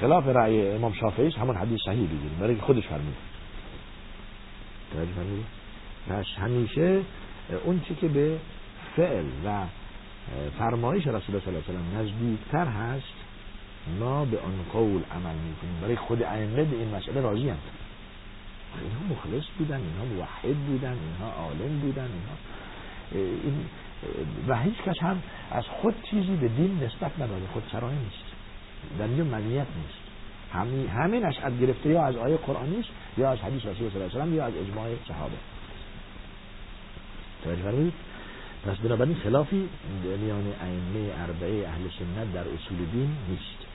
خلاف 0.02 0.28
رأی 0.28 0.68
امام 0.68 0.94
شافعی 0.94 1.32
همون 1.32 1.56
حدیث 1.56 1.80
صحیح 1.86 2.08
بگیریم. 2.08 2.38
برای 2.40 2.56
خودش 2.56 2.84
فرمود. 2.88 3.16
توجه 4.94 5.12
فرمود 5.12 5.46
همیشه 6.38 7.02
اون 7.64 7.82
چی 7.88 7.96
که 7.96 8.08
به 8.08 8.38
فعل 8.96 9.26
و 9.46 9.64
فرمایش 10.60 11.08
رسول 11.08 11.36
الله 11.36 11.42
صلی 11.46 11.56
الله 11.56 11.70
علیه 11.70 12.00
و 12.00 12.04
نزدیکتر 12.04 12.66
هست 12.66 13.14
ما 14.00 14.26
به 14.26 14.40
آن 14.40 14.54
قول 14.74 15.02
عمل 15.12 15.36
می‌کنیم. 15.36 15.82
برای 15.82 15.96
خود 15.96 16.24
ائمه 16.24 16.64
به 16.64 16.76
این 16.76 16.96
مسئله 16.96 17.22
راضی 17.22 17.50
هم 17.50 17.58
اینها 18.82 19.16
مخلص 19.16 19.44
بودن 19.58 19.82
اینها 19.82 20.06
موحد 20.16 20.58
بودن 20.58 20.92
اینها 20.92 21.32
عالم 21.32 21.80
بودن 21.80 22.04
اینها 22.04 22.38
این 23.44 23.66
و 24.48 24.58
هیچ 24.58 24.76
کس 24.86 24.98
هم 25.02 25.22
از 25.52 25.64
خود 25.64 25.96
چیزی 26.10 26.36
به 26.36 26.48
دین 26.48 26.84
نسبت 26.84 27.12
نداده 27.16 27.48
خود 27.54 27.64
سرای 27.72 27.96
نیست. 27.96 28.26
در 29.00 29.06
اینجا 29.06 29.24
مدیت 29.24 29.68
نیست. 29.78 30.08
همین 30.54 30.88
همین 30.88 31.26
اشعت 31.26 31.60
گرفته 31.60 31.90
یا 31.90 32.06
از 32.06 32.16
آیه 32.16 32.38
قرآنی 32.38 32.84
یا 33.18 33.30
از 33.30 33.40
حدیث 33.40 33.66
رسول 33.66 33.90
صلی 33.90 34.02
الله 34.02 34.22
علیه 34.22 34.34
و 34.34 34.36
یا 34.36 34.46
از 34.46 34.54
اجماع 34.56 34.90
صحابه. 35.08 35.36
توجه 37.48 37.62
فرمودید 37.62 37.94
پس 38.66 38.78
بنابراین 38.78 39.16
خلافی 39.16 39.70
میان 40.04 40.54
ائمه 40.62 41.14
اربعه 41.22 41.68
اهل 41.68 41.82
سنت 42.00 42.34
در 42.34 42.40
اصول 42.42 42.78
دین 42.92 43.18
نیست. 43.30 43.68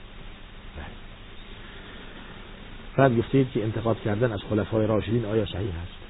بعد 2.96 3.16
گفتید 3.18 3.52
که 3.52 3.64
انتقاد 3.64 4.00
کردن 4.00 4.32
از 4.32 4.40
خلفای 4.50 4.86
راشدین 4.86 5.24
آیا 5.24 5.46
صحیح 5.46 5.70
هست 5.82 6.02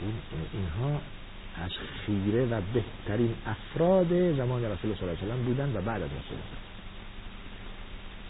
این 0.00 0.12
اینها 0.52 1.00
از 1.64 1.70
خیره 2.06 2.46
و 2.46 2.60
بهترین 2.74 3.34
افراد 3.46 4.36
زمان 4.36 4.64
رسول 4.64 4.94
صلی 4.94 5.08
الله 5.08 5.22
علیه 5.22 5.34
و 5.34 5.36
بودن 5.36 5.76
و 5.76 5.80
بعد 5.80 6.02
از 6.02 6.10
رسول 6.10 6.38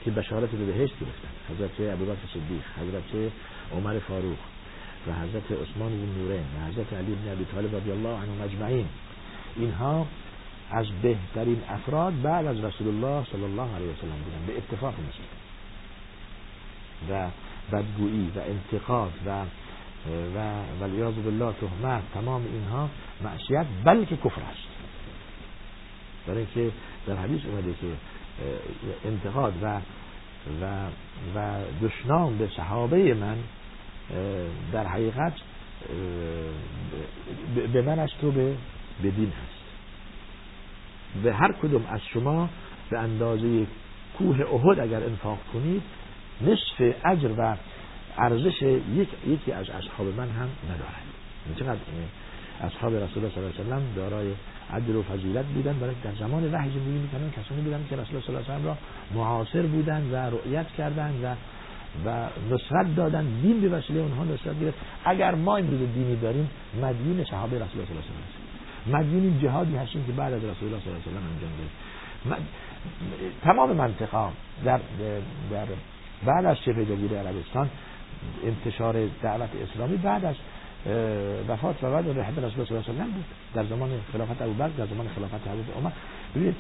که 0.05 0.11
بشارت 0.11 0.51
به 0.51 0.64
بهشت 0.64 0.95
گرفتن. 1.01 1.55
حضرت 1.55 1.92
ابوبکر 1.92 2.27
صدیق 2.35 2.62
حضرت 2.81 3.33
عمر 3.73 3.99
فاروق. 3.99 4.38
و 5.09 5.12
حضرت 5.12 5.53
عثمان 5.53 5.90
بن 5.90 6.19
نورین 6.19 6.45
و 6.57 6.66
حضرت 6.73 6.92
علی 6.92 7.14
بن 7.14 7.33
ابی 7.33 7.45
طالب 7.45 7.77
رضی 7.77 7.90
الله 7.90 8.09
عنهم 8.09 8.42
اجمعین. 8.42 8.87
اینها 9.57 10.07
از 10.71 10.87
بهترین 11.03 11.61
افراد 11.69 12.23
بعد 12.23 12.47
از 12.47 12.64
رسول 12.64 12.88
الله 12.88 13.27
صلی 13.33 13.45
الله 13.45 13.75
علیه 13.75 13.87
وسلم 13.87 14.19
بودن. 14.25 14.47
به 14.47 14.57
اتفاق 14.57 14.95
مسلم 14.95 15.37
و 17.11 17.31
بدگویی 17.73 18.33
و 18.37 18.40
انتقاد 18.40 19.12
و 19.27 19.45
و 20.37 20.62
ولیاذ 20.81 21.14
بالله 21.14 21.53
تهمت 21.53 22.03
تمام 22.14 22.42
اینها 22.53 22.88
معصیت 23.25 23.66
بلکه 23.85 24.16
کفر 24.16 24.40
است. 24.40 24.69
برای 26.27 26.47
که 26.55 26.71
در 27.07 27.16
حدیث 27.16 27.40
اومده 27.47 27.75
که 27.81 27.87
انتقاد 29.05 29.55
و 29.62 29.81
و 30.62 30.87
و 31.35 31.61
دشنام 31.83 32.38
به 32.38 32.49
صحابه 32.57 33.14
من 33.14 33.37
در 34.73 34.87
حقیقت 34.87 35.33
به 37.73 37.83
من 37.83 37.99
از 37.99 38.11
تو 38.21 38.31
به 38.31 38.55
دین 39.03 39.33
هست. 39.33 39.57
به 41.23 41.35
هر 41.35 41.53
کدوم 41.53 41.87
از 41.88 42.01
شما 42.12 42.49
به 42.90 42.99
اندازه 42.99 43.66
کوه 44.19 44.40
احد 44.40 44.81
اگر 44.81 45.03
انفاق 45.05 45.38
کنید 45.53 45.83
نصف 46.40 46.95
اجر 47.05 47.31
و 47.38 47.57
ارزش 48.19 48.62
یک 48.95 49.09
یکی 49.27 49.53
از 49.53 49.71
اصحاب 49.71 50.07
من 50.07 50.29
هم 50.29 50.49
ندارد. 50.64 51.03
چقدر؟ 51.59 51.79
اصحاب 52.61 52.95
رسول 52.95 53.25
الله 53.25 53.35
صلی 53.35 53.45
الله 53.45 53.55
علیه 53.55 53.61
و 53.61 53.64
سلم 53.64 53.83
دارای 53.97 54.33
عدل 54.71 54.97
و 54.97 55.03
فضیلت 55.03 55.45
بودن 55.45 55.79
برای 55.79 55.95
در 56.05 56.14
زمان 56.19 56.55
وحی 56.55 56.71
زندگی 56.71 57.09
کسانی 57.42 57.61
بودن 57.61 57.87
که 57.90 57.97
رسول 57.97 58.16
الله 58.16 58.27
صلی 58.27 58.37
الله 58.37 58.53
علیه 58.53 58.64
و 58.64 58.69
را 58.69 58.77
معاصر 59.14 59.62
بودن 59.62 60.03
و 60.12 60.16
رؤیت 60.16 60.66
کردن 60.79 61.14
و 61.23 61.35
و 62.04 62.26
نصرت 62.50 62.96
دادن 62.96 63.26
دین 63.42 63.61
به 63.61 63.68
وسیله 63.68 64.00
اونها 64.00 64.24
نصرت 64.24 64.61
گرفت. 64.61 64.78
اگر 65.04 65.35
ما 65.35 65.56
امروز 65.56 65.78
دینی 65.94 66.16
داریم 66.16 66.50
مدیون 66.82 67.24
صحابه 67.24 67.56
رسول 67.56 67.80
الله 67.80 67.87
صلی 67.87 67.96
الله 67.96 68.04
علیه 68.06 68.94
و 68.94 68.98
مدیون 68.98 69.22
این 69.22 69.40
جهادی 69.40 69.76
هستیم 69.76 70.04
که 70.06 70.12
بعد 70.12 70.32
از 70.32 70.44
رسول 70.44 70.68
الله 70.68 70.80
صلی 70.80 70.92
الله 70.92 71.02
علیه 71.06 71.20
و 71.20 71.32
انجام 71.32 71.50
گرفت 71.59 71.96
تمام 73.44 73.72
منطقه 73.72 74.28
در 74.64 74.80
در 75.50 75.66
بعد 76.26 76.44
از 76.44 76.56
شبه 76.56 76.85
جزیره 76.85 77.18
عربستان 77.18 77.70
انتشار 78.44 78.94
دعوت 79.22 79.50
اسلامی 79.62 79.96
بعد 79.96 80.24
از 80.24 80.35
وفات 81.48 81.85
و 81.85 81.90
بعد 81.90 82.18
رحمت 82.18 82.38
رسول 82.38 82.42
الله 82.42 82.66
صلی 82.66 82.76
الله 82.76 83.02
علیه 83.02 83.04
و 83.04 83.04
بود. 83.04 83.24
در 83.54 83.64
زمان 83.64 83.90
خلافت 84.12 84.42
ابوبکر 84.42 84.68
در 84.68 84.87
زمان 84.87 85.09
خلافت 85.16 85.35
حضرت 85.35 85.76
عمر. 85.76 85.90
ببینید 86.35 86.56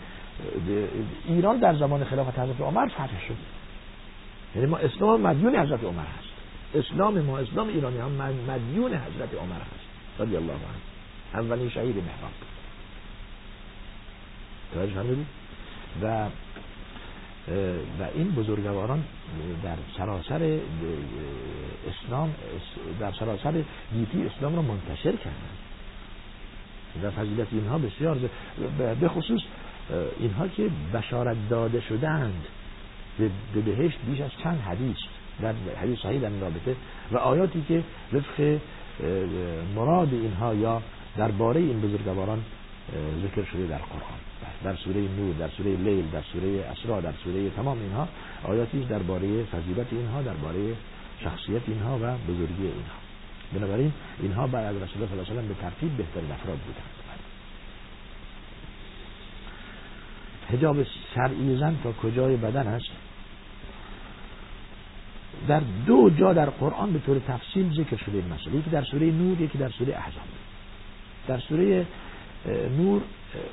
ایران 1.28 1.58
در 1.58 1.74
زمان 1.74 2.04
خلافت 2.04 2.38
حضرت 2.38 2.60
عمر 2.60 2.86
فتح 2.88 3.26
شد. 3.28 3.36
یعنی 4.56 4.66
ما 4.66 4.76
اسلام 4.76 5.20
مدیون 5.20 5.56
حضرت 5.56 5.84
عمر 5.84 6.02
هست. 6.02 6.28
اسلام 6.74 7.20
ما 7.20 7.38
اسلام 7.38 7.68
ایرانی 7.68 7.98
هم 7.98 8.10
مدیون 8.48 8.90
حضرت 8.90 9.34
عمر 9.34 9.60
هست. 9.60 10.20
رضی 10.20 10.36
الله 10.36 10.52
عنه. 10.52 11.44
اولین 11.44 11.70
شهید 11.70 11.96
محراب. 11.96 12.32
توجه 14.74 15.16
و 16.02 16.28
و 18.00 18.06
این 18.14 18.30
بزرگواران 18.30 19.04
در 19.62 19.76
سراسر 19.98 20.58
اسلام 21.88 22.34
در 23.00 23.12
سراسر 23.12 23.62
گیتی 23.94 24.22
اسلام 24.22 24.56
را 24.56 24.62
منتشر 24.62 25.12
کردند 25.12 25.58
و 27.02 27.10
فضیلت 27.10 27.46
اینها 27.52 27.78
بسیار 27.78 28.18
به 29.00 29.08
خصوص 29.08 29.40
اینها 30.18 30.48
که 30.48 30.70
بشارت 30.94 31.36
داده 31.50 31.80
شدند. 31.80 32.44
به 33.18 33.60
بهشت 33.60 33.98
بیش 34.06 34.20
از 34.20 34.30
چند 34.42 34.60
حدیث 34.60 34.96
در 35.42 35.54
حدیث 35.82 35.98
صحیح 35.98 36.20
در 36.20 36.28
رابطه 36.28 36.76
و 37.12 37.16
آیاتی 37.16 37.64
که 37.68 37.82
وفق 38.12 38.58
مراد 39.74 40.14
اینها 40.14 40.54
یا 40.54 40.82
درباره 41.16 41.60
این 41.60 41.80
بزرگواران 41.80 42.44
ذکر 43.22 43.44
شده 43.44 43.66
در 43.66 43.78
قرآن. 43.78 44.20
در 44.64 44.76
سوره 44.76 45.00
نور 45.00 45.34
در 45.34 45.48
سوره 45.48 45.76
لیل 45.76 46.10
در 46.12 46.22
سوره 46.32 46.64
اسرا 46.64 47.00
در 47.00 47.12
سوره 47.24 47.50
تمام 47.50 47.78
اینها 47.78 48.08
آیاتی 48.44 48.84
درباره 48.84 49.44
فضیلت 49.44 49.86
اینها 49.92 50.22
درباره 50.22 50.74
شخصیت 51.24 51.62
اینها 51.66 51.98
و 52.02 52.16
بزرگی 52.28 52.62
اینها. 52.62 52.98
بنابراین 53.54 53.92
اینها 54.20 54.46
بعد 54.46 54.76
از 54.76 54.82
رسول 54.82 55.02
الله 55.02 55.08
صلی 55.08 55.20
الله 55.20 55.40
علیه 55.40 55.50
و 55.50 55.54
به 55.54 55.60
ترتیب 55.60 55.96
بهترین 55.96 56.32
افراد 56.32 56.58
بودند. 56.58 56.90
حجاب 60.52 60.86
شرعی 61.14 61.56
زن 61.56 61.76
تا 61.82 61.92
کجای 61.92 62.36
بدن 62.36 62.66
است؟ 62.66 62.90
در 65.48 65.62
دو 65.86 66.10
جا 66.10 66.32
در 66.32 66.50
قرآن 66.50 66.92
به 66.92 66.98
طور 66.98 67.18
تفصیل 67.18 67.74
ذکر 67.74 67.96
شده 67.96 68.18
این 68.18 68.32
مسئله. 68.32 68.56
یکی 68.56 68.70
در 68.70 68.84
سوره 68.84 69.10
نور 69.10 69.40
یکی 69.40 69.58
در 69.58 69.68
سوره 69.68 69.96
احزاب. 69.96 70.24
در 71.28 71.38
سوره 71.38 71.86
نور 72.78 73.02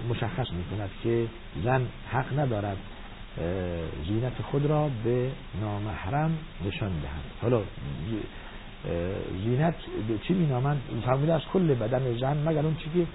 مشخص 0.09 0.51
می 0.51 0.63
کند 0.63 0.89
که 1.03 1.25
زن 1.63 1.87
حق 2.11 2.39
ندارد 2.39 2.77
زینت 4.07 4.41
خود 4.51 4.65
را 4.65 4.89
به 5.03 5.29
نامحرم 5.61 6.37
نشان 6.67 6.89
دهد. 6.89 7.23
حالا 7.41 7.61
زینت 9.43 9.75
چی 10.27 10.33
می 10.33 10.45
نامند 10.45 10.81
فرموده 11.05 11.33
از 11.33 11.41
کل 11.53 11.73
بدن 11.73 12.17
زن 12.17 12.49
مگر 12.49 12.65
اون 12.65 12.75
چی 12.75 12.89
که 12.93 13.05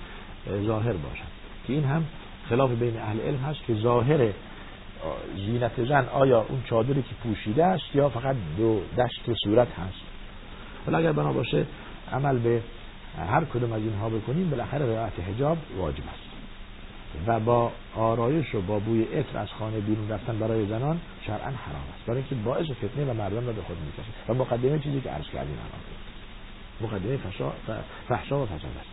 ظاهر 0.67 0.93
باشد. 0.93 1.29
که 1.67 1.73
این 1.73 1.85
هم 1.85 2.05
خلاف 2.49 2.71
بین 2.71 2.97
اهل 2.97 3.21
علم 3.21 3.39
هست 3.39 3.65
که 3.67 3.75
ظاهر 3.75 4.33
زینت 5.37 5.85
زن 5.89 6.09
آیا 6.13 6.47
اون 6.49 6.63
چادری 6.71 7.03
که 7.03 7.15
پوشیده 7.23 7.65
است 7.65 7.95
یا 7.95 8.09
فقط 8.09 8.37
دو 8.57 8.83
دشت 8.99 9.33
صورت 9.45 9.69
هست؟ 9.69 10.01
ولی 10.87 10.97
اگر 10.97 11.13
بنا 11.13 11.33
باشه 11.33 11.67
عمل 12.13 12.39
به 12.39 12.63
هر 13.31 13.45
کدوم 13.45 13.73
از 13.73 13.83
اینها 13.83 14.09
بکنیم 14.09 14.51
بالاخره 14.51 14.87
رعایت 14.87 15.21
حجاب 15.21 15.59
واجب 15.77 16.05
است. 16.15 16.29
و 17.27 17.41
با 17.41 17.73
آرایش 17.97 18.55
و 18.55 18.61
با 18.61 18.79
بوی 18.79 19.03
عطر 19.03 19.39
از 19.39 19.49
خانه 19.59 19.81
بیرون 19.81 20.09
رفتن 20.09 20.39
برای 20.39 20.67
زنان 20.67 21.01
شرعا 21.27 21.39
حرام 21.39 21.85
است. 21.97 22.07
برای 22.07 22.21
اینکه 22.21 22.35
باعث 22.35 22.67
فتنه 22.71 23.05
و 23.05 23.15
مردم 23.15 23.47
را 23.47 23.53
به 23.53 23.63
خود 23.63 23.77
می‌کشه. 23.87 24.13
و 24.29 24.35
مقدمه 24.35 24.79
چیزی 24.79 25.01
که 25.01 25.11
عرض 25.11 25.27
کردیم 25.33 25.57
الان. 25.59 26.93
مقدمه 26.93 27.17
فحشا 28.09 28.43
و 28.43 28.47
فساد 28.47 28.71
است. 28.81 28.91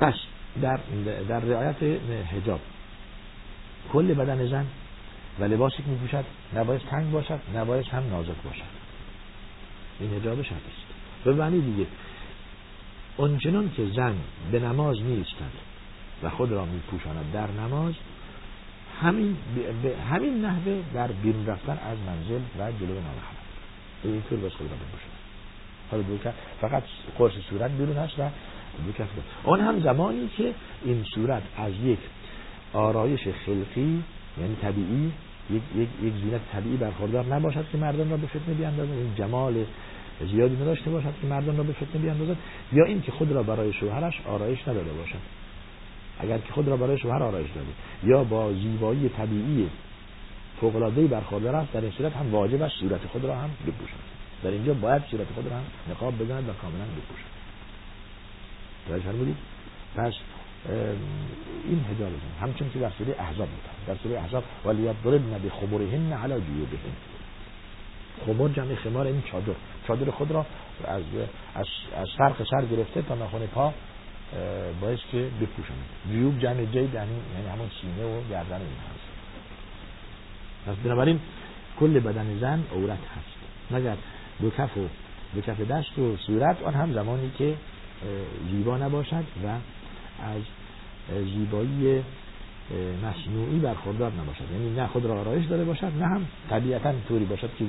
پس 0.00 0.14
در 0.62 0.80
در 1.28 1.40
رعایت 1.40 1.82
حجاب 2.32 2.60
کل 3.92 4.14
بدن 4.14 4.46
زن. 4.46 4.66
و 5.40 5.44
لباسی 5.44 5.76
که 5.76 5.90
میپوشد 5.90 6.24
نباید 6.54 6.80
تنگ 6.80 7.10
باشد 7.10 7.40
نباید 7.54 7.86
هم 7.86 8.02
نازک 8.10 8.42
باشد. 8.44 8.80
این 10.00 10.10
حجاب 10.14 10.42
شرط 10.42 10.52
است. 10.52 10.90
به 11.24 11.32
معنی 11.32 11.60
دیگه 11.60 11.86
اونچنان 13.16 13.70
که 13.76 13.86
زن 13.96 14.14
به 14.52 14.60
نماز 14.60 15.02
نیستند 15.02 15.52
و 16.22 16.30
خود 16.30 16.52
را 16.52 16.64
میپوشاند 16.64 17.32
در 17.32 17.50
نماز 17.50 17.94
همین 19.02 19.36
به 19.82 19.96
همین 20.10 20.44
نحوه 20.44 20.82
در 20.94 21.06
بیرون 21.06 21.46
رفتن 21.46 21.72
از 21.72 21.98
منزل 22.06 22.40
و 22.58 22.72
جلو 22.72 22.94
نامحرم 22.94 23.40
به 24.02 24.08
این 24.08 24.22
طور 24.30 24.38
بس 24.38 24.52
خود 24.52 24.70
را 24.70 24.76
بپوشاند 24.76 25.20
حالا 25.90 26.02
دو 26.02 26.18
فقط 26.60 26.82
قرص 27.18 27.32
صورت 27.50 27.70
بیرون 27.70 27.96
هست 27.96 28.18
و 28.18 28.30
اون 29.44 29.60
هم 29.60 29.80
زمانی 29.80 30.28
که 30.36 30.54
این 30.84 31.04
صورت 31.14 31.42
از 31.56 31.72
یک 31.84 31.98
آرایش 32.72 33.20
خلقی 33.46 34.02
یعنی 34.40 34.56
طبیعی 34.62 35.12
یک, 35.50 35.62
یک, 35.76 35.88
یک 36.02 36.12
زینت 36.22 36.40
طبیعی 36.52 36.76
برخوردار 36.76 37.24
نباشد 37.26 37.64
که 37.72 37.78
مردم 37.78 38.10
را 38.10 38.16
به 38.16 38.26
فتنه 38.26 38.54
بیاندازد 38.54 38.90
این 38.90 39.14
جمال 39.14 39.64
زیادی 40.30 40.56
نداشته 40.56 40.90
باشد 40.90 41.14
که 41.20 41.26
مردم 41.26 41.56
را 41.56 41.62
به 41.62 41.72
فتنه 41.72 42.02
بیاندازد 42.02 42.36
یا 42.72 42.84
اینکه 42.84 43.12
خود 43.12 43.32
را 43.32 43.42
برای 43.42 43.72
شوهرش 43.72 44.20
آرایش 44.26 44.68
نداده 44.68 44.92
باشد. 44.92 45.18
اگر 46.20 46.38
که 46.38 46.52
خود 46.52 46.68
را 46.68 46.76
برای 46.76 46.98
شوهر 46.98 47.22
آرایش 47.22 47.50
داده 47.50 47.68
یا 48.04 48.24
با 48.24 48.52
زیبایی 48.52 49.08
طبیعی 49.08 49.68
فوق 50.60 50.76
العاده 50.76 51.06
برخوردار 51.06 51.56
است 51.56 51.72
در 51.72 51.80
این 51.80 51.90
صورت 51.90 52.12
هم 52.12 52.30
واجب 52.30 52.62
است 52.62 52.74
صورت 52.74 53.00
خود 53.12 53.24
را 53.24 53.36
هم 53.36 53.50
بپوشد 53.66 53.94
در 54.42 54.50
اینجا 54.50 54.74
باید 54.74 55.02
صورت 55.10 55.26
خود 55.34 55.46
را 55.46 55.56
هم 55.56 55.64
نقاب 55.90 56.18
بزند 56.18 56.48
و 56.48 56.52
کاملا 56.52 56.84
بپوشد 56.84 57.30
توجه 58.88 59.34
پس 59.96 60.12
این 61.64 61.84
حجاب 61.90 62.10
همچون 62.40 62.70
که 62.70 62.78
در 62.78 62.90
سوره 62.98 63.14
احزاب 63.18 63.48
بود. 63.48 63.86
در 63.86 64.02
سوره 64.02 64.18
احزاب 64.18 64.44
ولیضربن 64.64 65.40
بخمرهن 65.44 66.12
علی 66.12 66.34
جیوبهن 66.34 66.94
خمر 68.26 68.48
جمع 68.48 68.74
خمار 68.74 69.06
این 69.06 69.22
چادر. 69.32 69.52
چادر 69.86 70.10
خود 70.10 70.30
را 70.30 70.46
از 70.84 71.02
از 71.54 71.66
از 71.96 72.08
سر 72.50 72.64
گرفته 72.64 73.02
تا 73.02 73.14
ناخن 73.14 73.46
پا 73.46 73.72
باعث 74.80 74.98
که 75.12 75.28
بپوشند 75.40 75.84
جیوب 76.10 76.38
جمع 76.38 76.64
جید 76.64 76.74
یعنی 76.74 76.94
یعنی 76.94 77.48
همون 77.52 77.70
سینه 77.80 78.04
و 78.04 78.28
گردن 78.30 78.56
این 78.56 78.76
هست. 78.90 79.10
پس 80.66 80.84
بنابراین 80.84 81.20
کل 81.80 82.00
بدن 82.00 82.38
زن 82.40 82.62
عورت 82.72 82.98
هست. 82.98 83.36
مگر 83.70 83.96
دو 84.40 84.50
کف 84.50 84.76
و 84.76 84.88
دو 85.34 85.40
کف 85.40 85.60
دست 85.60 85.98
و 85.98 86.16
صورت 86.16 86.62
آن 86.62 86.74
هم 86.74 86.92
زمانی 86.92 87.30
که 87.38 87.54
زیبا 88.50 88.78
نباشد 88.78 89.24
و 89.44 89.48
از 90.22 90.42
زیبایی 91.24 92.02
مصنوعی 93.02 93.58
برخوردار 93.58 94.12
نباشد. 94.12 94.44
یعنی 94.52 94.70
نه 94.70 94.86
خود 94.86 95.04
را 95.04 95.20
آرایش 95.20 95.46
داره 95.46 95.64
باشد 95.64 95.92
نه 95.98 96.06
هم 96.06 96.26
طبیعتا 96.50 96.92
طوری 97.08 97.24
باشد 97.24 97.50
که 97.58 97.64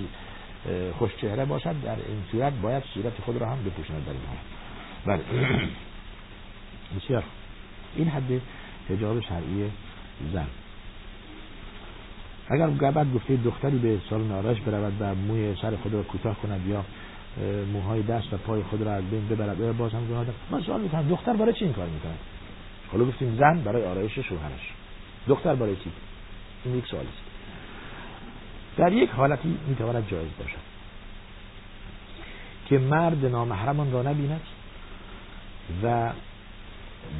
خوش 1.00 1.12
چهره 1.22 1.46
باشد. 1.46 1.76
در 1.84 1.96
این 1.96 2.24
صورت 2.32 2.54
باید 2.54 2.84
صورت 2.94 3.14
خود 3.26 3.38
را 3.38 3.50
هم 3.50 3.64
بپوشاند 3.64 4.06
در 4.06 4.12
این 4.12 4.22
حال 4.28 4.38
بله. 5.06 5.24
بسیار 6.98 7.24
این 7.96 8.08
حد 8.08 8.42
حجاب 8.90 9.22
شرعی 9.22 9.72
زن. 10.34 10.48
اگر 12.50 12.68
بعد 12.68 13.14
گفته 13.14 13.36
دختری 13.36 13.78
به 13.78 13.98
سال 14.10 14.22
نارش 14.22 14.62
برود 14.62 14.94
و 15.00 15.16
موی 15.16 15.56
سر 15.62 15.76
خود 15.76 15.94
را 15.94 16.04
کوتاه 16.04 16.36
کند 16.36 16.68
یا 16.68 16.86
موهای 17.74 18.02
دست 18.02 18.34
و 18.34 18.38
پای 18.38 18.64
خود 18.64 18.82
را 18.82 18.92
از 18.92 19.04
بین 19.04 19.28
ببرد 19.28 19.78
باز 19.78 19.92
هم 19.92 20.08
گناه 20.08 20.26
من 20.52 20.62
سوال 20.62 20.82
می‌کنم 20.82 21.08
دختر 21.10 21.34
برای 21.34 21.54
چی 21.54 21.66
این 21.66 21.74
کار 21.74 21.88
می‌کنه 21.88 22.14
حالا 22.91 23.06
گفتیم 23.06 23.36
زن 23.36 23.62
برای 23.62 23.86
آرایش 23.86 24.19
شوهرش. 24.19 24.71
دختر 25.27 25.56
برای 25.56 25.75
چی 25.75 25.91
این 26.65 26.77
یک 26.77 26.86
سوال 26.86 27.06
است. 27.08 27.23
در 28.77 28.93
یک 28.93 29.10
حالتی 29.10 29.58
می‌تواند 29.67 30.08
جایز 30.08 30.32
باشد. 30.39 30.71
که 32.69 32.77
مرد 32.77 33.25
نامحرمان 33.25 33.91
را 33.91 34.01
نبیند 34.01 34.41
و 35.84 36.12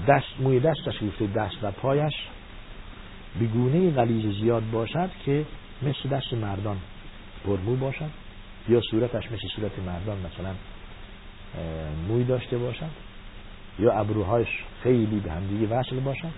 دست 0.07 0.39
موی 0.39 0.60
دستش 0.60 1.03
گفته 1.03 1.27
دست 1.27 1.55
و 1.63 1.71
پایش 1.71 2.13
بگونه 3.41 3.91
غلیظ 3.91 4.41
زیاد 4.41 4.63
باشد 4.71 5.10
که 5.25 5.45
مثل 5.81 6.10
دست 6.10 6.34
مردان 6.34 6.77
پرمو 7.45 7.75
باشد 7.75 8.10
یا 8.69 8.81
صورتش 8.81 9.25
مثل 9.31 9.47
صورت 9.55 9.79
مردان 9.79 10.17
مثلا 10.17 10.55
موی 12.07 12.23
داشته 12.23 12.57
باشد. 12.57 13.11
یا 13.82 13.94
ابروهایش 13.94 14.48
خیلی 14.84 15.20
به 15.20 15.32
همدیگه 15.32 15.67
وصل 15.67 16.00
باشد 16.00 16.32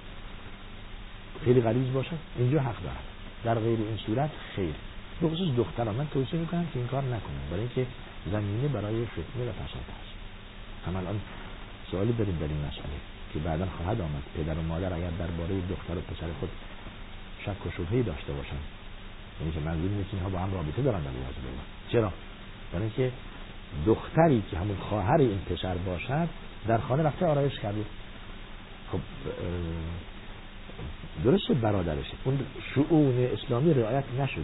خیلی 1.45 1.61
غلیظ 1.61 1.93
باشد 1.93 2.17
اینجا 2.37 2.59
حق 2.59 2.83
دارد 2.83 3.03
در 3.43 3.55
غیر 3.55 3.79
این 3.79 3.97
صورت 4.05 4.29
خیر. 4.55 4.73
به 5.21 5.29
خصوص 5.29 5.55
دختران 5.57 5.95
من 5.95 6.07
توصیه 6.07 6.39
می‌کنم 6.39 6.65
که 6.73 6.79
این 6.79 6.87
کار 6.87 7.03
نکنم 7.03 7.43
برای 7.51 7.61
اینکه 7.61 7.85
زمینه 8.31 8.67
برای 8.67 9.05
فتنه 9.05 9.49
و 9.49 9.51
فساد 9.51 9.85
هست. 9.99 10.13
هم 10.87 10.95
الان 10.95 11.19
سوالی 11.91 12.13
داریم 12.13 12.37
در 12.37 12.47
این 12.47 12.57
مسئله 12.57 12.97
که 13.33 13.39
بعدا 13.39 13.65
خواهد 13.77 14.01
آمد. 14.01 14.23
پدر 14.37 14.53
و 14.53 14.61
مادر 14.61 14.93
اگر 14.93 15.09
درباره 15.09 15.61
دختر 15.69 15.97
و 15.97 16.01
پسر 16.01 16.27
خود 16.39 16.49
شک 17.45 17.65
و 17.65 17.69
شبهی 17.77 18.03
داشته 18.03 18.33
باشن 18.33 18.61
یعنی 19.39 19.53
که 19.53 19.59
منظور 19.59 19.89
که 20.03 20.13
اینها 20.13 20.29
با 20.29 20.39
هم 20.39 20.53
رابطه 20.53 20.81
دارن 20.81 21.01
در 21.03 21.09
چرا؟ 21.91 22.13
برای 22.71 22.83
اینکه 22.83 23.11
دختری 23.85 24.43
که 24.51 24.57
همون 24.57 24.77
خواهر 24.77 25.17
این 25.17 25.39
پسر 25.49 25.75
باشد 25.77 26.29
در 26.67 26.77
خانه 26.77 27.03
رفته 27.03 27.25
آرایش 27.25 27.59
کرده 27.59 27.85
خب 28.91 28.99
درسته 31.23 31.53
برادرشه 31.53 32.13
اون 32.23 32.39
شعون 32.75 33.27
اسلامی 33.33 33.73
رعایت 33.73 34.03
نشده. 34.19 34.43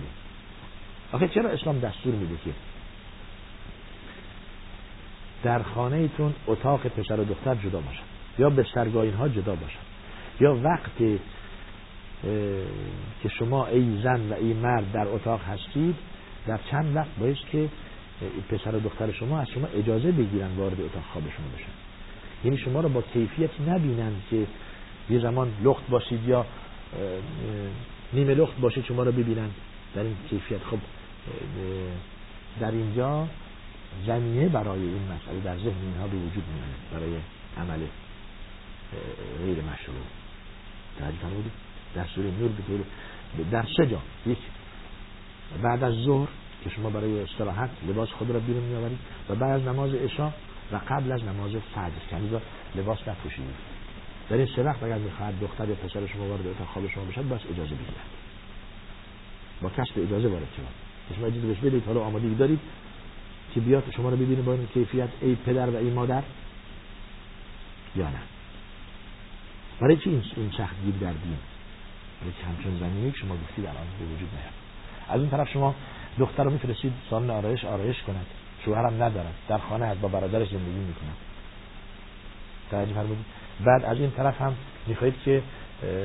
آخه 1.12 1.28
چرا 1.28 1.50
اسلام 1.50 1.80
دستور 1.80 2.16
میده 2.16 2.36
که؟ 2.46 2.52
در 5.44 5.64
خانه 5.64 5.96
ایتون 5.96 6.34
اتاق 6.48 6.88
پسر 6.88 7.20
و 7.20 7.24
دختر 7.24 7.56
جدا 7.56 7.80
باشد 7.80 8.04
یا 8.40 8.50
بسترگاه 8.50 9.04
اینها 9.04 9.30
جدا 9.30 9.56
باشد 9.56 9.90
یا 10.40 10.56
وقتی 10.64 11.20
که 13.24 13.30
شما 13.30 13.68
ای 13.68 14.02
زن 14.04 14.30
و 14.30 14.34
ای 14.34 14.54
مرد 14.54 14.92
در 14.92 15.08
اتاق 15.08 15.42
هستید 15.42 15.96
در 16.48 16.60
چند 16.72 16.96
وقت 16.96 17.16
باید 17.20 17.38
که 17.52 17.70
پسر 18.50 18.76
و 18.76 18.80
دختر 18.80 19.12
شما 19.12 19.40
از 19.40 19.50
شما 19.50 19.68
اجازه 19.68 20.12
بگیرن 20.12 20.56
وارد 20.58 20.82
اتاق 20.82 21.04
خواب 21.14 21.24
شما 21.24 21.48
بشن. 21.58 21.89
یعنی 22.44 22.58
شما 22.58 22.82
رو 22.82 22.90
با 22.90 23.02
کیفیتی 23.02 23.64
نبینند 23.68 24.24
که 24.30 24.48
یه 25.10 25.20
زمان 25.20 25.54
لخت 25.64 25.90
باشید 25.90 26.28
یا 26.28 26.46
نیمه 28.14 28.34
لخت 28.34 28.60
باشید 28.60 28.86
شما 28.86 29.04
رو 29.04 29.12
ببینن. 29.12 29.50
در 29.96 30.02
این 30.02 30.16
کیفیت. 30.30 30.60
خب 30.72 30.78
در 32.60 32.72
اینجا 32.72 33.28
زمینه 34.08 34.50
برای 34.50 34.80
این 34.80 35.02
مسئله 35.04 35.40
در 35.44 35.58
ذهن 35.58 35.82
اینها 35.82 36.08
به 36.08 36.18
وجود 36.18 36.44
میاد 36.54 37.02
برای 37.02 37.14
عمل 37.58 37.80
غیر 39.46 39.58
مشروع. 39.58 39.96
توجه 41.00 41.36
بودید 41.36 41.52
در 41.96 42.06
سوره 42.16 42.28
نور 42.40 42.50
به 43.38 43.44
در 43.52 43.66
سه 43.78 43.88
جا. 43.88 44.00
یک 44.26 44.38
بعد 45.64 45.84
از 45.84 45.94
ظهر 45.94 46.28
که 46.64 46.70
شما 46.70 46.90
برای 46.90 47.20
استراحت 47.20 47.70
لباس 47.88 48.10
خود 48.10 48.32
را 48.32 48.40
بیرون 48.40 48.64
میآورید 48.64 49.00
و 49.30 49.36
بعد 49.36 49.52
از 49.52 49.68
نماز 49.68 49.94
عشا 49.94 50.32
و 50.72 50.80
قبل 50.90 51.12
از 51.12 51.24
نماز 51.24 51.52
فجر 51.52 51.92
که 52.10 52.42
لباس 52.76 53.08
نپوشید. 53.08 53.46
در 54.30 54.38
این 54.38 54.48
سه 54.56 54.86
اگر 54.86 54.98
می‌خواهد 54.98 55.40
دختر 55.40 55.70
یا 55.70 55.76
پسر 55.76 56.08
شما 56.08 56.28
وارد 56.28 56.48
اتاق 56.48 56.68
خواب 56.68 56.90
شما 56.90 57.04
بشد 57.04 57.28
باید 57.28 57.42
اجازه 57.52 57.76
بگیرد. 57.76 58.10
با 59.62 59.70
کسب 59.70 59.94
اجازه 59.98 60.28
وارد 60.28 60.48
شما 60.58 60.68
شما 61.16 61.28
اجازه 61.28 61.48
بهش 61.48 61.58
بدید 61.58 61.86
حالا 61.86 62.02
آمادگی 62.02 62.36
دارید 62.36 62.60
که 63.54 63.60
بیاد 63.60 63.84
شما 63.96 64.10
رو 64.10 64.18
ببینه 64.18 64.42
با 64.42 64.54
این 64.54 64.68
کیفیت 64.74 65.10
ای 65.22 65.36
پدر 65.36 65.70
و 65.70 65.76
ای 65.76 65.90
مادر 65.90 66.24
یا 67.96 68.10
نه. 68.10 68.20
برای 69.82 69.98
چی 69.98 70.10
این 70.10 70.24
این 70.36 70.50
گیر 70.86 70.96
در 71.02 71.12
دین 71.12 71.38
برای 72.22 72.34
که 72.42 72.46
همچون 72.46 72.80
زمینی 72.80 73.14
شما 73.22 73.36
گفتید 73.36 73.66
الان 73.66 73.88
به 74.00 74.06
وجود 74.06 74.30
نیاد؟ 74.34 74.54
از 75.10 75.22
این 75.22 75.30
طرف 75.30 75.50
شما 75.50 75.76
دختر 76.18 76.44
رو 76.44 76.52
میفرستید 76.52 76.94
سالن 77.10 77.30
آرایش 77.30 77.66
آرایش 77.66 78.02
کند. 78.02 78.26
شوهرم 78.66 79.04
ندارد 79.04 79.34
در 79.48 79.58
خانه 79.58 79.86
از 79.86 80.02
با 80.02 80.08
برادرش 80.08 80.48
زندگی 80.50 80.80
می‌کنه 80.80 81.10
توجه 82.72 82.94
فرمودید. 82.94 83.26
بعد 83.66 83.86
از 83.86 83.98
این 83.98 84.12
طرف 84.12 84.42
هم 84.42 84.56
می‌خواهید 84.88 85.16
که 85.26 85.42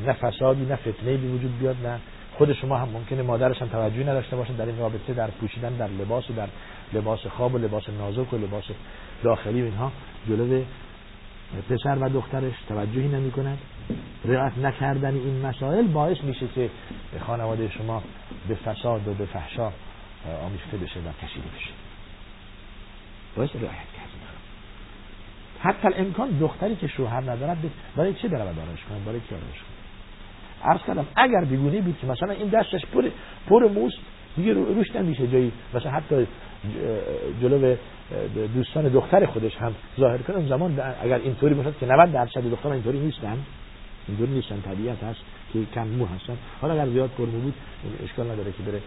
نه 0.06 0.12
فسادی 0.12 0.64
نه 0.64 0.76
فتنه 0.76 1.16
به 1.16 1.28
وجود 1.28 1.58
بیاد 1.58 1.76
نه 1.86 1.98
خود 2.38 2.52
شما 2.52 2.78
هم 2.78 2.88
ممکنه 2.88 3.22
مادرش 3.22 3.62
هم 3.62 3.68
توجهی 3.68 4.04
نداشته 4.04 4.36
باشه 4.36 4.52
در 4.52 4.66
این 4.66 4.78
رابطه 4.78 5.14
در 5.14 5.30
پوشیدن 5.30 5.76
در 5.76 5.88
لباس 5.88 6.30
و 6.30 6.32
در 6.32 6.48
لباس 6.92 7.26
خواب 7.26 7.54
و 7.54 7.58
لباس 7.58 7.88
نازک 7.88 8.32
و 8.32 8.36
لباس 8.36 8.64
داخلی 9.22 9.62
و 9.62 9.64
اینها. 9.64 9.92
جلو 10.28 10.62
پسر 11.70 11.98
و 12.00 12.08
دخترش 12.08 12.52
توجهی 12.68 13.08
نمی 13.08 13.30
کند 13.30 13.58
رعایت 14.24 14.58
نکردن 14.58 15.14
این 15.14 15.46
مسائل 15.46 15.86
باعث 15.86 16.16
میشه 16.22 16.46
که 16.54 16.70
خانواده 17.26 17.70
شما 17.70 18.02
به 18.48 18.54
فساد 18.54 19.08
و 19.08 19.14
به 19.14 19.26
فحشا 19.26 19.72
آمیخته 20.46 20.76
بشه 20.76 21.00
و 21.00 21.26
کشیده 21.26 21.48
بشه. 21.56 21.83
باعث 23.36 23.50
رعایت 23.54 23.68
کردن. 23.96 24.10
حتی 25.60 25.88
امکان 25.96 26.38
دختری 26.38 26.76
که 26.76 26.86
شوهر 26.86 27.20
ندارد 27.20 27.58
برای 27.96 28.14
چه 28.14 28.28
برود 28.28 28.58
آرایش 28.58 28.80
کنه؟ 28.88 28.98
برای 29.06 29.20
چه 29.30 29.36
آرایش 29.36 29.56
کنه؟ 29.56 29.74
عرض 30.72 30.80
کردم 30.86 31.06
اگر 31.16 31.44
بیگونه 31.44 31.80
بود 31.80 31.98
که 32.00 32.06
مثلا 32.06 32.32
این 32.32 32.48
دستش 32.48 32.86
پر 32.86 33.10
پر 33.48 33.68
موست 33.68 33.98
دیگه 34.36 34.52
روش 34.52 34.96
نمیشه 34.96 35.26
جایی 35.28 35.52
مثلا 35.74 35.90
حتی 35.90 36.26
جلو 37.42 37.76
دوستان 38.54 38.88
دختر 38.88 39.26
خودش 39.26 39.56
هم 39.56 39.74
ظاهر 40.00 40.18
کنه 40.18 40.48
زمان 40.48 40.80
اگر 41.02 41.18
اینطوری 41.18 41.54
باشه 41.54 41.72
که 41.80 41.86
90 41.86 42.12
درصد 42.12 42.50
دختران 42.50 42.72
اینطوری 42.72 42.98
نیستن 42.98 43.38
اینطوری 44.08 44.32
نیستن 44.32 44.60
طبیعت 44.60 45.02
هست 45.02 45.20
که 45.52 45.58
کم 45.74 45.86
مو 45.86 46.06
هستن. 46.06 46.36
حالا 46.60 46.74
اگر 46.74 46.92
زیاد 46.92 47.10
پر 47.10 47.24
بود 47.24 47.54
اشکال 48.04 48.30
نداره 48.30 48.52
که 48.52 48.62
بره 48.62 48.80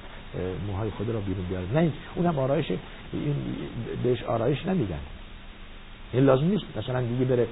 موهای 0.67 0.89
خود 0.89 1.09
را 1.09 1.19
بیرون 1.19 1.45
بیاره. 1.45 1.65
نه 1.73 1.91
اونم 2.15 2.39
آرایش 2.39 2.71
این 3.13 3.35
بهش 4.03 4.23
آرایش 4.23 4.65
نمیگن 4.65 4.99
این 6.13 6.23
لازم 6.23 6.45
نیست. 6.45 6.65
مثلا 6.77 7.01
دیگه 7.01 7.25
بره 7.25 7.47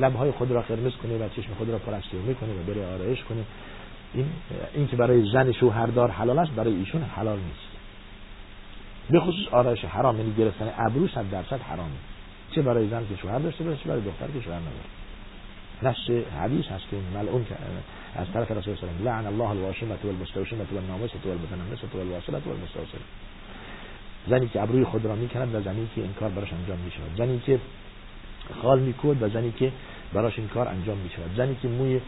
لبهای 0.00 0.30
خود 0.30 0.50
را 0.50 0.62
قرمز 0.62 0.92
کنه 0.92 1.16
و 1.16 1.28
چشم 1.28 1.54
خود 1.58 1.70
را 1.70 1.78
پرستیو 1.78 2.20
می‌کنه 2.20 2.50
و 2.50 2.62
بره 2.72 2.94
آرایش 2.94 3.22
کنه. 3.22 3.44
این 4.14 4.26
این 4.74 4.86
که 4.88 4.96
برای 4.96 5.30
زن 5.32 5.52
شوهردار 5.52 6.10
حلال 6.10 6.38
است 6.38 6.50
برای 6.50 6.74
ایشون 6.74 7.02
حلال 7.02 7.38
نیست. 7.38 7.68
به 9.10 9.20
خصوص 9.20 9.48
آرایش 9.52 9.84
حرام 9.84 10.18
یعنی 10.18 10.34
گرفتن 10.38 10.72
ابرو 10.78 11.08
صد 11.08 11.30
درصد 11.30 11.60
حرامه. 11.60 11.90
چه 12.54 12.62
برای 12.62 12.88
زن 12.88 13.06
که 13.08 13.16
شوهر 13.16 13.38
داشته 13.38 13.64
باشه 13.64 13.82
چه 13.82 13.88
برای 13.88 14.00
دختر 14.00 14.26
که 14.26 14.40
شوهر 14.40 14.58
نداره. 14.58 14.97
نص 15.82 16.10
حدیث 16.42 16.66
هست 16.66 16.84
که 16.90 16.96
ملعون 17.14 17.46
از 18.14 18.26
طرف 18.34 18.50
رسول 18.50 18.76
الله 18.82 19.12
لعن 19.12 19.26
الله 19.26 19.50
الواشمه 19.50 19.96
والمستوشمه 20.04 20.66
والنامسه 20.72 21.18
والمتنمسه 21.24 21.86
والواصله 21.94 22.38
والمستوصله 22.46 23.00
زنی 24.28 24.48
که 24.48 24.62
ابروی 24.62 24.84
خود 24.84 25.04
را 25.04 25.14
می‌کند 25.14 25.54
و 25.54 25.62
زنی 25.62 25.88
که 25.94 26.00
این 26.00 26.12
کار 26.12 26.28
براش 26.30 26.52
انجام 26.52 26.78
می‌شود. 26.78 27.16
زنی 27.16 27.40
که 27.46 27.60
خال 28.62 28.80
میکود 28.80 29.22
و 29.22 29.28
زنی 29.28 29.52
که 29.52 29.72
براش 30.12 30.38
این 30.38 30.48
کار 30.48 30.68
انجام 30.68 30.98
می‌شود. 30.98 31.36
زنی 31.36 31.56
که 31.62 31.68
موی 31.68 32.00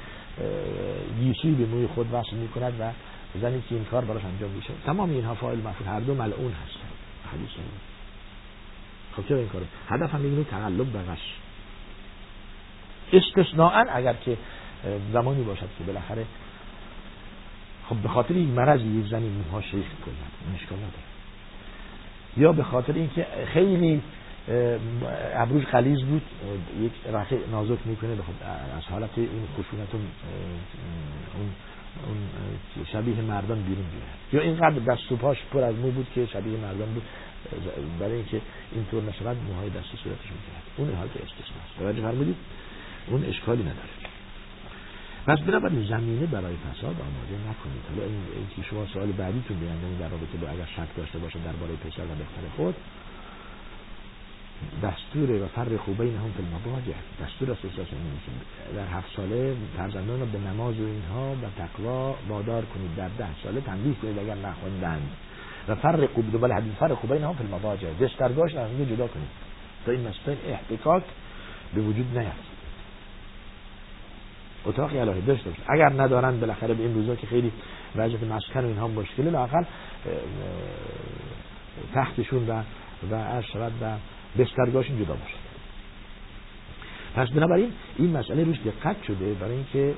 گیسوی 1.20 1.50
به 1.50 1.66
موی 1.66 1.86
خود 1.86 2.06
وصل 2.12 2.36
می‌کند 2.36 2.72
و 2.80 2.92
زنی 3.40 3.62
که 3.68 3.74
این 3.74 3.84
کار 3.84 4.04
براش 4.04 4.24
انجام 4.24 4.50
میشه 4.50 4.70
تمام 4.86 5.10
اینها 5.10 5.34
فاعل 5.34 5.58
مفعول. 5.58 5.88
هر 5.88 6.00
دو 6.00 6.14
ملعون 6.14 6.52
هستند. 6.52 6.92
حدیث 7.32 7.50
خب 9.16 9.28
چرا 9.28 9.38
این 9.38 9.48
کارو؟ 9.48 9.64
هدف 9.88 10.14
هم 10.14 10.22
اینه 10.22 10.44
تقلب 10.44 10.86
به 10.86 10.98
غش 13.12 13.22
استثناء 13.36 13.84
اگر 13.88 14.12
که 14.12 14.36
زمانی 15.12 15.42
باشد 15.42 15.68
که 15.78 15.84
بالاخره 15.84 16.24
خب 17.88 17.96
به 17.96 18.08
خاطر 18.08 18.34
این 18.34 18.48
مرض 18.48 18.80
یک 18.80 19.06
زنی 19.10 19.28
موها 19.28 19.60
شیخ 19.60 19.86
کنند 20.04 20.54
اشکال 20.54 20.78
نداره. 20.78 21.10
یا 22.36 22.52
به 22.52 22.62
خاطر 22.62 22.92
اینکه 22.92 23.26
خیلی 23.52 24.02
ابروش 25.34 25.66
خلیز 25.66 26.02
بود 26.02 26.22
یک 26.80 26.92
رخه 27.12 27.38
نازک 27.50 27.78
می‌کنه 27.84 28.16
خب 28.16 28.46
از 28.78 28.84
حالت 28.90 29.10
این 29.16 29.48
خشونت 29.58 29.94
اون 29.94 30.02
اون 32.06 32.18
شبیه 32.92 33.20
مردان 33.20 33.62
بیرون 33.62 33.84
بیاد 33.84 34.32
یا 34.32 34.40
اینقدر 34.40 34.94
دست 34.94 35.12
و 35.12 35.16
پاش 35.16 35.38
پر 35.52 35.60
از 35.60 35.74
مو 35.74 35.90
بود 35.90 36.06
که 36.14 36.26
شبیه 36.26 36.58
مردان 36.58 36.88
بود 36.94 37.02
برای 38.00 38.12
اینکه 38.12 38.40
اینطور 38.72 39.02
نشود 39.02 39.36
موهای 39.48 39.70
دست 39.70 39.94
و 39.94 39.96
صورتش 39.96 40.24
می‌کرد 40.24 40.62
اون 40.76 40.94
حالت 40.94 41.10
استثناست 41.10 41.78
توجه 41.78 42.02
فرمودید؟ 42.02 42.36
اون 43.10 43.24
اشکالی 43.24 43.62
نداره. 43.62 43.94
پس 45.26 45.38
بنابراین 45.38 45.84
زمینه 45.84 46.26
برای 46.26 46.56
فساد 46.56 46.96
آماده 47.08 47.34
نکنید. 47.50 47.84
حالا 47.90 48.02
این, 48.02 48.46
که 48.56 48.62
شما 48.62 48.86
سوال 48.86 49.12
بعدیتون 49.12 49.58
بیان 49.58 49.76
در 50.00 50.08
رابطه 50.08 50.38
با 50.42 50.48
اگر 50.48 50.66
شک 50.76 50.96
داشته 50.96 51.18
باشه 51.18 51.38
درباره 51.38 51.72
پسر 51.72 52.02
و 52.02 52.14
دختر 52.14 52.56
خود 52.56 52.74
دستور 54.82 55.42
و 55.42 55.46
فرق 55.46 55.76
خوبین 55.76 56.16
هم 56.16 56.30
فی 56.36 56.42
المضاجع. 56.42 56.92
دستور 57.22 57.50
است 57.50 57.62
در 58.76 58.86
هفت 58.86 59.16
ساله 59.16 59.54
فرزندان 59.76 60.20
رو 60.20 60.26
به 60.26 60.38
نماز 60.38 60.80
و 60.80 60.84
اینها 60.84 61.32
و 61.32 61.46
تقوا 61.58 62.14
وادار 62.28 62.64
کنید. 62.64 62.96
در 62.96 63.08
ده 63.08 63.28
ساله 63.42 63.60
تنبیه 63.60 63.94
کنید 63.94 64.18
اگر 64.18 64.34
نخوندند 64.34 65.10
و 65.68 65.74
فرق 65.74 66.12
خوب 66.12 66.32
دوباره 66.32 66.54
حدیث 66.54 66.72
فرق 66.72 66.94
خوبین 66.94 67.22
هم 67.22 67.34
فی 67.34 67.44
المضاجع. 67.44 67.88
دسترگاش 68.00 68.54
از 68.54 68.70
جدا 68.88 69.06
کنید. 69.06 69.28
تا 69.86 69.92
این 69.92 70.00
مسئله 70.00 70.38
احتکاک 70.46 71.02
به 71.74 71.80
وجود 71.80 72.18
نیاد. 72.18 72.32
اتاقی 74.66 74.98
الهی 74.98 75.20
داشته 75.20 75.50
باشه. 75.50 75.62
اگر 75.68 76.02
ندارن 76.02 76.40
بالاخره 76.40 76.74
به 76.74 76.82
این 76.82 76.94
روزا 76.94 77.14
که 77.14 77.26
خیلی 77.26 77.52
وضعیت 77.96 78.22
مسکن 78.22 78.64
و 78.64 78.66
اینها 78.66 78.88
مشکله 78.88 79.30
لاقل 79.30 79.64
تختشون 81.94 82.46
و 82.48 82.62
و 83.10 83.42
شود 83.42 83.72
و 83.82 83.96
بسترگاهشون 84.38 85.04
جدا 85.04 85.14
باشه. 85.14 85.34
پس 87.14 87.28
بنابراین 87.28 87.72
این 87.96 88.16
مسئله 88.16 88.44
روش 88.44 88.56
دقت 88.58 88.96
شده 89.06 89.34
برای 89.34 89.52
اینکه 89.54 89.94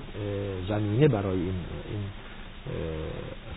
زمینه 0.69 1.09
برای 1.09 1.39
این, 1.39 1.55
این 1.91 2.01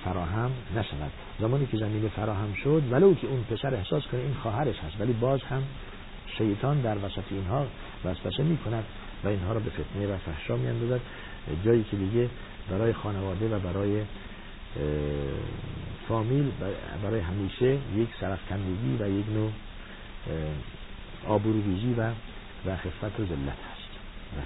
فراهم 0.06 0.52
نشود. 0.76 1.12
زمانی 1.40 1.66
که 1.66 1.78
زمینه 1.78 2.08
فراهم 2.08 2.54
شد 2.54 2.84
ولو 2.92 3.14
که 3.14 3.28
اون 3.28 3.44
پسر 3.44 3.76
احساس 3.76 4.08
کنه 4.08 4.22
این 4.22 4.34
خواهرش 4.34 4.76
هست 4.80 5.02
ولی 5.02 5.14
باز 5.14 5.44
هم 5.44 5.64
شیطان 6.38 6.82
در 6.82 6.98
وسط 6.98 7.24
اینها 7.32 7.66
وسوسه 8.06 8.44
می 8.44 8.58
کند 8.58 8.84
و 9.26 9.28
اینها 9.28 9.54
را 9.54 9.60
به 9.60 9.70
فتنه 9.70 10.08
و 10.08 10.18
فحشا 10.18 10.56
می 10.56 10.68
اندازد 10.68 11.02
جایی 11.66 11.84
که 11.84 11.98
دیگه 11.98 12.30
برای 12.70 12.94
خانواده 12.94 13.56
و 13.56 13.60
برای 13.60 14.02
فامیل 16.08 16.52
برای 17.04 17.20
همیشه 17.20 17.78
یک 17.96 18.10
سرفکندگی 18.20 18.98
و 19.00 19.10
یک 19.10 19.26
نوع 19.30 19.52
آبروریزی 21.28 21.94
و 21.98 22.12
و 22.66 22.76
خفت 22.76 23.20
و 23.20 23.26
ذلت 23.26 23.60
هست. 23.72 23.92
بله. 24.36 24.46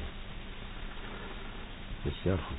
بسیار 2.06 2.38
خوب. 2.38 2.58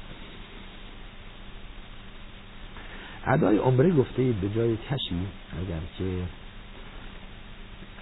ادای 3.26 3.56
عمره 3.56 3.90
گفته 3.90 4.22
به 4.22 4.48
جای 4.48 4.76
کسی 4.76 5.26
اگر 5.58 5.80
که 5.98 6.04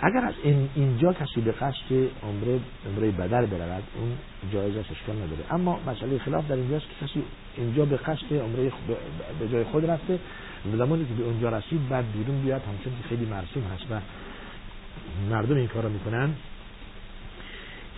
اگر 0.00 0.24
از 0.24 0.34
این 0.42 0.68
اینجا 0.74 1.12
کسی 1.12 1.40
به 1.40 1.52
قصد 1.52 1.92
عمره 2.22 2.60
عمره 2.86 3.10
بدل 3.10 3.46
برود 3.46 3.82
اون 4.00 4.12
جایزه 4.52 4.78
اشکال 4.78 5.16
نداره. 5.16 5.54
اما 5.54 5.80
مسئله 5.86 6.18
خلاف 6.18 6.48
در 6.48 6.54
اینجاست 6.54 6.86
که 6.88 7.06
کسی 7.06 7.22
اینجا 7.56 7.84
به 7.84 7.96
قصد 7.96 8.32
عمره 8.32 8.72
به 9.40 9.48
جای 9.48 9.64
خود 9.64 9.90
رفته 9.90 10.18
زمانی 10.76 11.04
که 11.04 11.14
به 11.14 11.24
اونجا 11.24 11.48
رسید 11.48 11.88
بعد 11.88 12.12
بیرون 12.12 12.42
بیاد 12.42 12.62
همچون 12.62 12.92
که 13.02 13.08
خیلی 13.08 13.26
مرسوم 13.26 13.62
هست 13.62 13.84
و 13.90 14.00
مردم 15.30 15.56
این 15.56 15.68
کار 15.68 15.82
رو 15.82 15.88
می‌کنن. 15.88 16.30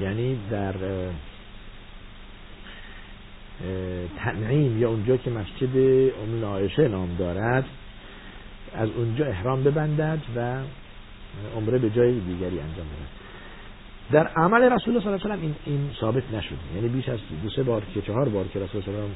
یعنی 0.01 0.39
در 0.51 0.75
تنعیم 4.19 4.79
یا 4.79 4.89
اونجا 4.89 5.17
که 5.17 5.31
مسجد 5.31 5.77
ام 6.23 6.61
نام 6.91 7.17
دارد 7.19 7.65
از 8.75 8.89
اونجا 8.97 9.27
احرام 9.27 9.63
ببندد 9.65 10.19
و 10.37 10.61
عمره 11.57 11.79
به 11.79 11.91
جای 11.91 12.21
دیگری 12.21 12.61
انجام 12.61 12.87
بده 12.87 13.21
در 14.13 14.27
عمل 14.27 14.63
رسول 14.63 14.97
الله 14.97 15.01
صلی 15.01 15.13
الله 15.13 15.25
علیه 15.25 15.37
و 15.37 15.41
این 15.43 15.55
این 15.67 15.91
ثابت 16.01 16.23
نشد 16.33 16.57
یعنی 16.75 16.89
بیش 16.89 17.09
از 17.09 17.19
دو 17.43 17.51
سه 17.51 17.63
بار 17.63 17.83
که 17.95 18.03
چهار 18.03 18.29
بار 18.29 18.45
که 18.49 18.61
رسول 18.61 18.83
الله 18.89 19.11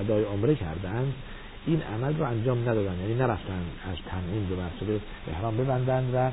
ادای 0.00 0.24
عمره 0.24 0.54
کردند 0.54 1.14
این 1.66 1.82
عمل 1.82 2.16
رو 2.16 2.24
انجام 2.24 2.68
ندادن. 2.68 2.98
یعنی 3.00 3.14
نرفتن 3.14 3.62
از 3.92 3.96
تنعیم 4.10 4.46
به 4.46 4.56
مرتبه 4.56 5.00
احرام 5.32 5.56
ببندند 5.56 6.14
و 6.14 6.30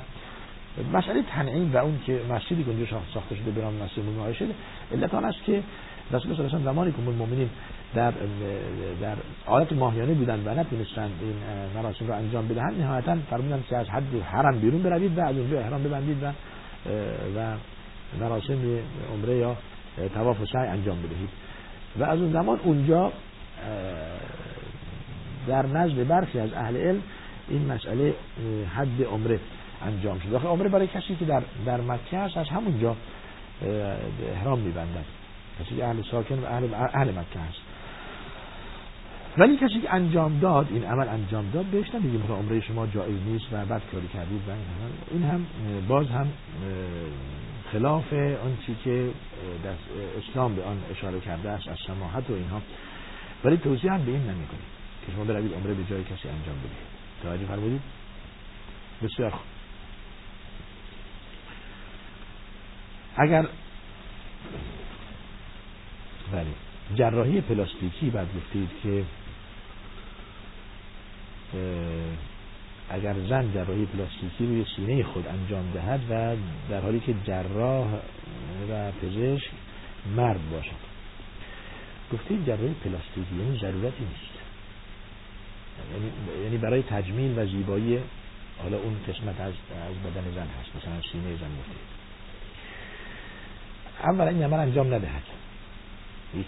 مسئله 0.97 1.23
تنعیم 1.23 1.73
و 1.73 1.77
اون 1.77 1.99
که 2.05 2.21
مسجدی 2.29 2.63
که 2.63 2.69
اونجا 2.69 2.85
ساخته 3.13 3.35
شده 3.35 3.51
برام 3.51 3.73
مسجد 3.73 4.19
عایشه 4.19 4.45
علت 4.91 5.13
آن 5.13 5.25
است 5.25 5.43
که 5.45 5.63
رسول 6.11 6.31
الله 6.31 6.49
صلی 6.49 6.63
زمانی 6.63 6.91
که 6.91 6.99
المؤمنین 7.07 7.49
در 7.95 8.13
در 9.01 9.15
حالت 9.45 9.73
ماهیانه 9.73 10.13
بودن 10.13 10.43
و 10.45 10.59
نتونستند 10.59 11.11
این 11.21 11.33
مراسم 11.75 12.07
رو 12.07 12.13
انجام 12.13 12.47
بدهند 12.47 12.81
نهایتا 12.81 13.17
فرمودن 13.29 13.63
که 13.69 13.77
از 13.77 13.89
حد 13.89 14.21
حرم 14.23 14.59
بیرون 14.59 14.83
بروید 14.83 15.17
و 15.17 15.21
از 15.21 15.37
اونجا 15.37 15.59
احرام 15.59 15.83
ببندید 15.83 16.23
و 16.23 16.31
و 17.37 17.55
مراسم 18.19 18.59
عمره 19.13 19.37
یا 19.37 19.55
طواف 20.13 20.41
و 20.41 20.45
سعی 20.45 20.67
انجام 20.67 20.97
بدهید. 21.01 21.29
و 21.99 22.03
از 22.03 22.19
اون 22.19 22.31
زمان 22.31 22.59
اونجا 22.63 23.11
در 25.47 25.65
نزد 25.65 26.07
برخی 26.07 26.39
از 26.39 26.53
اهل 26.53 26.77
علم 26.77 27.01
این 27.47 27.71
مسئله 27.71 28.13
حد 28.75 29.03
عمره 29.03 29.39
انجام 29.85 30.19
شد. 30.19 30.35
عمره 30.35 30.69
برای 30.69 30.87
کسی 30.87 31.15
که 31.15 31.25
در 31.25 31.41
در 31.65 31.81
مکه 31.81 32.17
هست 32.17 32.37
از 32.37 32.49
همونجا 32.49 32.95
احرام 34.33 34.59
میبندن. 34.59 35.03
کسی 35.59 35.75
که 35.75 35.85
اهل 35.85 36.01
ساکن 36.11 36.39
و 36.39 36.45
اهل, 36.45 36.73
اهل 36.73 37.11
مکه 37.11 37.39
هست. 37.39 37.59
ولی 39.37 39.57
کسی 39.57 39.81
که 39.81 39.93
انجام 39.93 40.39
داد 40.39 40.67
این 40.69 40.83
عمل 40.83 41.07
انجام 41.07 41.49
داد 41.49 41.65
بهش 41.65 41.95
نمیگیم 41.95 42.27
که 42.27 42.33
عمره 42.33 42.59
شما 42.59 42.87
جایز 42.87 43.21
نیست 43.25 43.45
و 43.51 43.65
بد 43.65 43.81
کاری 43.91 44.07
کردید 44.07 44.41
و 44.47 44.51
این 45.11 45.23
هم 45.23 45.45
باز 45.87 46.07
هم 46.07 46.27
خلاف 47.71 48.13
آن 48.13 48.57
چی 48.65 48.75
که 48.83 49.09
اسلام 50.17 50.55
به 50.55 50.63
آن 50.63 50.77
اشاره 50.91 51.19
کرده 51.19 51.49
است 51.49 51.67
از 51.67 51.77
سماحت 51.87 52.29
و 52.29 52.33
اینها. 52.33 52.61
ولی 53.43 53.57
توضیح 53.57 53.93
هم 53.93 54.05
به 54.05 54.11
این 54.11 54.21
نمی‌کنیم 54.21 54.67
که 55.05 55.11
شما 55.11 55.23
بروید 55.23 55.53
عمره 55.53 55.73
به 55.73 55.83
جای 55.89 56.03
کسی 56.03 56.29
انجام 56.29 56.55
بدید. 56.59 56.77
توجه 57.23 57.45
فرمودید؟ 57.45 57.81
بسیار 59.03 59.29
خوب. 59.29 59.45
اگر 63.15 63.45
بله. 66.31 66.47
جراحی 66.95 67.41
پلاستیکی 67.41 68.09
بعد 68.09 68.27
گفتید 68.37 68.69
که 68.83 69.03
اگر 72.89 73.13
زن 73.29 73.53
جراحی 73.53 73.85
پلاستیکی 73.85 74.45
روی 74.45 74.65
سینه 74.75 75.03
خود 75.03 75.27
انجام 75.27 75.71
دهد 75.73 75.99
و 76.09 76.35
در 76.69 76.81
حالی 76.81 76.99
که 76.99 77.15
جراح 77.25 77.87
و 78.69 78.91
پزشک 78.91 79.49
مرد 80.15 80.49
باشد. 80.51 80.87
گفتید 82.13 82.45
جراحی 82.45 82.75
پلاستیکی 82.83 83.35
یعنی 83.39 83.59
ضرورتی 83.59 84.03
نیست. 84.03 84.37
یعنی, 85.93 86.43
یعنی 86.43 86.57
برای 86.57 86.83
تجمیل 86.83 87.39
و 87.39 87.45
زیبایی 87.45 87.99
حالا 88.63 88.77
اون 88.77 88.97
قسمت 89.07 89.41
از, 89.41 89.53
از 89.89 90.11
بدن 90.11 90.31
زن 90.35 90.47
هست. 90.47 90.75
مثلا 90.75 91.01
سینه 91.11 91.23
زن 91.23 91.57
گفتید. 91.59 91.97
اولا 94.03 94.27
این 94.27 94.43
عمل 94.43 94.59
انجام 94.59 94.93
ندهد. 94.93 95.36
یک 96.33 96.45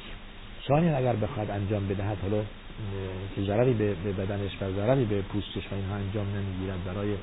ثانیا 0.68 0.98
اگر 0.98 1.15
بخواد 1.15 1.52
انجام 1.52 1.88
بدهد 1.88 2.18
حالا 2.22 2.44
که 3.36 3.42
ضرری 3.42 3.74
به 3.74 3.94
بدنش 3.94 4.52
و 4.62 4.72
ضرری 4.72 5.06
به 5.06 5.22
پوستش 5.22 5.72
و 5.72 5.76
اینها 5.76 5.96
انجام 5.96 6.28
نمی‌گیرد 6.36 6.84
برای 6.86 7.15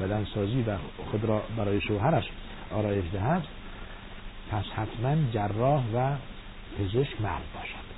بدن 0.00 0.26
سازی 0.34 0.62
و 0.62 0.76
خود 1.10 1.24
را 1.24 1.42
برای 1.56 1.80
شوهرش 1.80 2.24
آرایش 2.70 3.04
دهد 3.12 3.42
پس 4.50 4.64
حتما 4.64 5.16
جراح 5.32 5.84
و 5.94 6.16
پزشک 6.78 7.20
مرد 7.20 7.42
باشد 7.54 7.90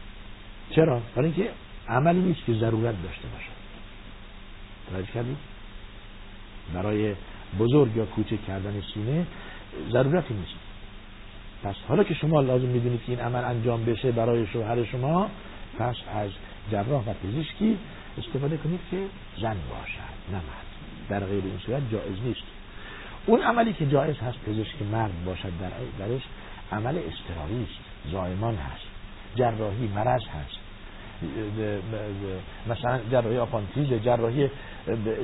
چرا؟ 0.70 1.00
برای 1.16 1.32
اینکه 1.32 1.50
عملی 1.88 2.20
نیست 2.20 2.44
که 2.46 2.52
ضرورت 2.54 3.02
داشته 3.02 3.28
باشد 3.28 3.52
توجه 4.90 5.12
کردید؟ 5.12 5.36
برای 6.74 7.14
بزرگ 7.58 7.96
یا 7.96 8.06
کوچک 8.06 8.46
کردن 8.46 8.82
سینه 8.94 9.26
ضرورتی 9.92 10.34
نیست 10.34 10.71
پس 11.64 11.74
حالا 11.88 12.04
که 12.04 12.14
شما 12.14 12.40
لازم 12.40 12.66
می‌دونید 12.66 13.00
که 13.06 13.12
این 13.12 13.20
عمل 13.20 13.44
انجام 13.44 13.84
بشه 13.84 14.12
برای 14.12 14.46
شوهر 14.46 14.84
شما 14.84 15.30
پس 15.78 15.96
از 16.14 16.30
جراح 16.72 17.02
و 17.02 17.12
پزشکی 17.12 17.78
استفاده 18.18 18.56
کنید 18.56 18.80
که 18.90 18.96
زن 19.40 19.56
باشد 19.70 20.12
نه 20.32 20.36
مرد. 20.36 20.66
در 21.08 21.26
غیر 21.26 21.44
این 21.44 21.58
صورت 21.66 21.82
جایز 21.92 22.22
نیست. 22.24 22.42
اون 23.26 23.42
عملی 23.42 23.72
که 23.72 23.86
جایز 23.86 24.18
هست 24.18 24.38
پزشک 24.38 24.82
مرد 24.92 25.24
باشد 25.24 25.52
در 25.60 26.06
درش 26.06 26.22
عمل 26.72 26.98
استراری 26.98 27.66
است 27.70 28.12
زایمان 28.12 28.54
هست 28.54 28.84
جراحی 29.36 29.88
مرض 29.94 30.22
هست. 30.22 30.58
مثلا 32.66 33.00
جراحی 33.10 33.38
آپانتیز 33.38 34.02
جراحی 34.04 34.50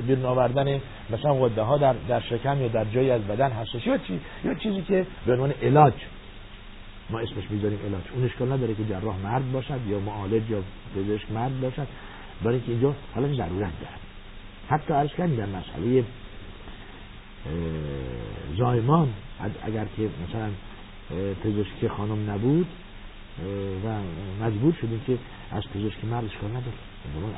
بیرون 0.07 0.25
آوردن 0.25 0.81
مثلا 1.09 1.33
غده 1.33 1.61
ها 1.61 1.77
در 1.77 1.95
در 2.07 2.19
شکم 2.19 2.61
یا 2.61 2.67
در 2.67 2.85
جایی 2.85 3.11
از 3.11 3.21
بدن 3.21 3.51
هستش 3.51 3.87
یا 3.87 3.97
چی 3.97 4.19
یا 4.45 4.53
چیزی 4.53 4.81
که 4.81 5.05
به 5.25 5.33
عنوان 5.33 5.53
علاج 5.61 5.93
ما 7.09 7.19
اسمش 7.19 7.51
می‌ذاریم 7.51 7.79
علاج. 7.85 8.03
اون 8.13 8.25
اشکال 8.25 8.51
نداره 8.51 8.75
که 8.75 8.85
جراح 8.85 9.17
مرد 9.17 9.51
باشد 9.51 9.79
یا 9.87 9.99
معالج 9.99 10.49
یا 10.49 10.63
پزشک 10.95 11.31
مرد 11.31 11.61
باشد. 11.61 11.87
برای 12.43 12.55
اینکه 12.55 12.71
اینجا 12.71 12.95
حالا 13.15 13.27
ضرورت 13.27 13.73
داره. 13.81 13.99
حتی 14.69 14.93
عرض 14.93 15.09
کردیم 15.09 15.35
در 15.35 15.45
مسئله 15.45 16.03
زایمان 18.57 19.09
اگر 19.63 19.85
که 19.97 20.09
مثلا 20.29 20.49
پزشکی 21.43 21.87
خانم 21.87 22.31
نبود 22.31 22.67
و 23.85 23.99
مجبور 24.43 24.73
شدیم 24.81 25.01
که 25.07 25.17
از 25.51 25.63
پزشکی 25.73 26.07
مرد 26.07 26.25
اشکال 26.25 26.49
نداره. 26.49 26.77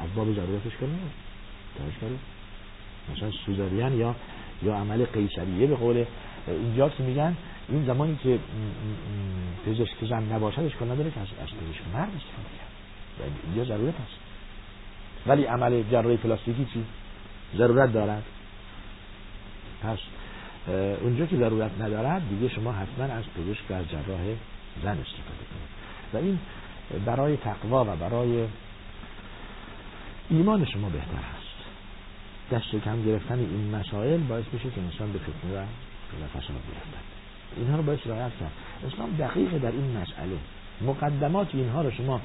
از 0.03 0.15
باب 0.15 0.33
ضرورت 0.33 0.67
اشکال 0.67 0.89
نداره. 0.89 2.15
مثلا 3.15 3.31
سوزارین 3.45 3.99
یا 3.99 4.15
یا 4.63 4.75
عمل 4.75 5.05
قیصریه 5.05 5.67
به 5.67 5.75
قول 5.75 6.05
اینجا 6.47 6.91
میگن 6.99 7.35
این 7.69 7.85
زمانی 7.85 8.19
که 8.23 8.39
پزشک 9.65 10.05
زن 10.09 10.23
نباشد 10.23 10.61
اشکال 10.61 10.91
نداره 10.91 11.11
که 11.11 11.19
از 11.19 11.27
پزشک 11.27 11.81
مرد 11.93 12.09
استفاده 12.09 12.49
کرد 12.57 13.31
اینجا 13.45 13.75
ضرورت 13.75 13.93
هست 13.95 14.21
ولی 15.27 15.43
عمل 15.43 15.83
جراحی 15.91 16.17
پلاستیکی 16.17 16.67
چی؟ 16.73 16.85
ضرورت 17.57 17.93
دارد. 17.93 18.23
پس 19.83 19.97
اونجا 21.01 21.25
که 21.25 21.37
ضرورت 21.37 21.71
ندارد 21.81 22.29
دیگه 22.29 22.55
شما 22.55 22.71
حتما 22.71 23.05
از 23.05 23.23
پزشک 23.23 23.71
و 23.71 23.73
از 23.73 23.89
جراح 23.89 24.21
زن 24.83 24.97
استفاده 24.97 25.45
کنید. 25.51 25.71
و 26.13 26.17
این 26.17 26.39
برای 27.05 27.37
تقوا 27.37 27.83
و 27.83 27.95
برای 27.95 28.47
ایمان 30.29 30.65
شما 30.65 30.89
بهتر 30.89 31.17
هست 31.17 31.51
دست 32.51 32.83
کم 32.85 33.03
گرفتن 33.03 33.39
این 33.39 33.75
مسائل 33.75 34.17
باعث 34.17 34.45
میشه 34.53 34.69
که 34.69 34.81
انسان 34.81 35.11
به 35.11 35.19
فتنه 35.19 35.61
و 35.61 36.27
فساد 36.27 36.55
بیفتد 36.67 37.10
اینها 37.57 37.77
رو 37.77 37.83
باید 37.83 37.99
رعایت 38.05 38.31
کرد. 38.39 38.51
اسلام 38.93 39.15
دقیقه 39.19 39.59
در 39.59 39.71
این 39.71 39.97
مسئله. 39.97 40.37
مقدمات 40.81 41.47
اینها 41.53 41.81
رو 41.81 41.91
شما 41.91 42.21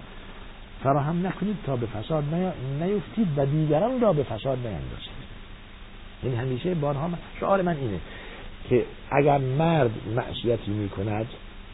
فراهم 0.83 1.27
نکنید 1.27 1.57
تا 1.67 1.77
به 1.77 1.87
فساد 1.87 2.25
نیفتید 2.83 3.29
و 3.37 3.47
دیگران 3.47 4.01
را 4.01 4.13
به 4.13 4.23
فساد 4.23 4.59
نیندازید. 4.59 5.27
این 6.23 6.35
همیشه 6.35 6.75
بارها 6.75 7.11
شعار 7.41 7.63
من 7.63 7.77
اینه 7.77 8.01
که 8.69 8.85
اگر 9.11 9.39
مرد 9.39 9.91
معصیتی 10.17 10.71
می‌کند 10.71 11.27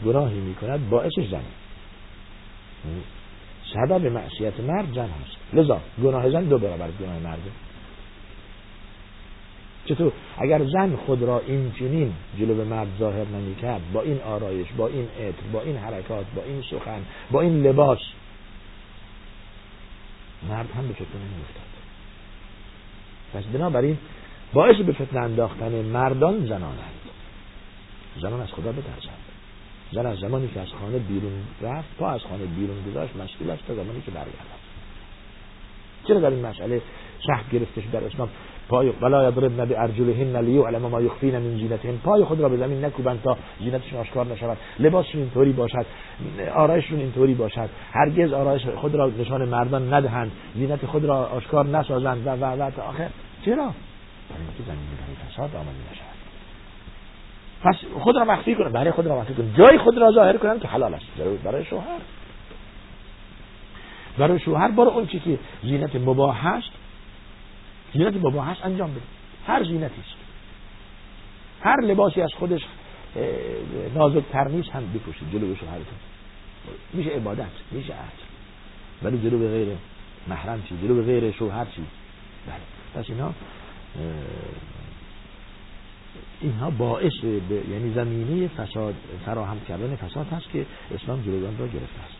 گناهی 0.04 0.40
می‌کند 0.40 0.90
باعثش 0.90 1.28
زنه 1.30 1.42
سبب 3.74 4.06
معصیت 4.06 4.60
مرد 4.60 4.94
زن 4.94 5.08
هست. 5.08 5.36
لذا 5.52 5.80
گناه 6.02 6.30
زن 6.30 6.44
دو 6.44 6.58
برابر 6.58 6.90
گناه 6.90 7.18
مرده 7.18 7.50
چطور؟ 9.84 10.12
اگر 10.38 10.64
زن 10.64 10.96
خود 10.96 11.22
را 11.22 11.42
این 11.46 11.72
چنین 11.78 12.12
جلو 12.38 12.54
به 12.54 12.64
مرد 12.64 12.88
ظاهر 12.98 13.26
نمی 13.26 13.54
کرد 13.54 13.80
با 13.92 14.02
این 14.02 14.20
آرایش 14.20 14.66
با 14.76 14.86
این 14.86 15.08
عطر 15.20 15.42
با 15.52 15.62
این 15.62 15.76
حرکات 15.76 16.26
با 16.34 16.42
این 16.42 16.62
سخن 16.70 17.02
با 17.30 17.40
این 17.40 17.62
لباس 17.62 17.98
مرد 20.48 20.70
هم 20.70 20.88
به 20.88 20.94
فتنه 20.94 21.06
نمی 21.06 21.42
افتاد 21.42 21.72
پس 23.34 23.44
بنابراین 23.44 23.98
باعث 24.52 24.76
به 24.76 24.92
فتنه 24.92 25.20
انداختن 25.20 25.72
مردان 25.72 26.46
زنانند. 26.46 27.02
زنان 28.20 28.40
از 28.40 28.52
خدا 28.52 28.72
بترسند. 28.72 29.22
زن 29.92 30.06
از 30.06 30.18
زمانی 30.18 30.48
که 30.48 30.60
از 30.60 30.68
خانه 30.80 30.98
بیرون 30.98 31.42
رفت 31.62 31.98
تا 31.98 32.10
از 32.10 32.20
خانه 32.20 32.44
بیرون 32.44 32.76
گذاشت 32.90 33.16
مشکل 33.16 33.50
است 33.50 33.66
تا 33.66 33.74
زمانی 33.74 34.00
که 34.00 34.10
برگردد. 34.10 34.62
چرا 36.08 36.20
در 36.20 36.30
این 36.30 36.46
مسئله 36.46 36.82
سخت 37.26 37.50
گرفته 37.50 37.82
در 37.92 38.04
اسلام؟ 38.04 38.28
پای 38.72 38.92
ولا 39.00 39.28
یضربن 39.28 39.64
بارجلهن 39.64 40.36
لیعلم 40.36 40.82
ما 40.82 41.00
یخفین 41.00 41.38
من 41.38 41.56
زینتهن 41.56 41.96
پای 42.04 42.24
خود 42.24 42.40
را 42.40 42.48
به 42.48 42.56
زمین 42.56 42.84
نکوبند 42.84 43.22
تا 43.22 43.36
زینتشون 43.60 44.00
آشکار 44.00 44.26
نشود. 44.26 44.58
لباسشون 44.78 45.20
اینطوری 45.20 45.52
باشد. 45.52 45.86
آرایششون 46.54 46.98
اینطوری 46.98 47.34
باشد. 47.34 47.68
هرگز 47.92 48.32
آرایش 48.32 48.66
خود 48.66 48.94
را 48.94 49.10
نشان 49.18 49.48
مردان 49.48 49.94
ندهند. 49.94 50.30
زینت 50.54 50.86
خود 50.86 51.04
را 51.04 51.16
آشکار 51.16 51.66
نسازند. 51.66 52.26
و 52.26 52.30
و 52.30 52.44
و 52.44 52.70
تا 52.70 52.82
آخر. 52.82 53.08
چرا؟ 53.44 53.62
اینکه 53.62 54.62
زمین 54.66 54.86
برای 55.00 55.32
فساد 55.32 55.50
آمده 55.56 55.78
نشود. 55.92 56.12
پس 57.62 58.00
خود 58.00 58.16
را 58.16 58.24
مخفی 58.24 58.54
کنه 58.54 58.68
برای 58.68 58.90
خود 58.90 59.06
را 59.06 59.20
مخفی 59.20 59.34
کنه 59.34 59.46
جای 59.58 59.78
خود 59.78 59.98
را 59.98 60.12
ظاهر 60.12 60.36
کنن 60.36 60.60
که 60.60 60.68
حلال 60.68 60.94
است. 60.94 61.04
برای 61.44 61.64
شوهر. 61.64 62.00
برای 64.18 64.38
شوهر 64.38 64.68
برای 64.70 64.90
اون 64.90 65.06
چی 65.06 65.20
که 65.20 65.38
زینت 65.62 65.96
مباح 65.96 66.46
هست 66.48 66.81
زینت 67.92 68.14
بابا 68.14 68.42
هست 68.42 68.64
انجام 68.64 68.90
بده. 68.90 69.00
هر 69.46 69.64
زینتی 69.64 70.02
هر 71.62 71.80
لباسی 71.80 72.22
از 72.22 72.32
خودش 72.38 72.60
نازکتر 73.94 74.48
نیست 74.48 74.70
هم 74.70 74.92
بپوشید 74.92 75.32
جلو 75.32 75.56
شوهرتون 75.56 75.98
میشه 76.92 77.10
عبادت 77.10 77.46
میشه 77.70 77.92
عهد 77.92 78.12
ولی 79.02 79.18
جلو 79.18 79.38
به 79.38 79.48
غیر 79.48 79.68
محرم 80.28 80.62
چی؟ 80.62 80.76
جلو 80.82 80.94
به 80.94 81.02
غیر 81.02 81.30
شوهر 81.32 81.64
چی؟ 81.64 81.82
بله. 82.46 83.02
پس 83.02 83.10
اینا 83.10 83.32
اینها 86.40 86.70
باعث 86.70 87.24
یعنی 87.70 87.92
زمینه 87.94 88.48
فساد 88.48 88.94
فراهم 89.24 89.60
کردن 89.68 89.96
فساد 89.96 90.26
هست 90.26 90.50
که 90.52 90.66
اسلام 90.94 91.22
جلوگان 91.22 91.58
را 91.58 91.66
گرفته 91.66 92.00
است. 92.04 92.14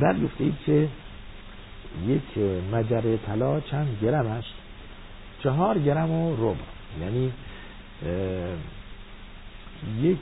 بعد 0.00 0.22
گفته 0.22 0.52
که 0.66 0.88
یک 2.06 2.38
مجره 2.72 3.16
طلا 3.16 3.60
چند 3.60 3.98
گرم 4.02 4.26
است؟ 4.26 4.54
چهار 5.42 5.78
گرم 5.78 6.10
و 6.10 6.36
ربع. 6.36 6.64
یعنی 7.00 7.32
یک 10.02 10.18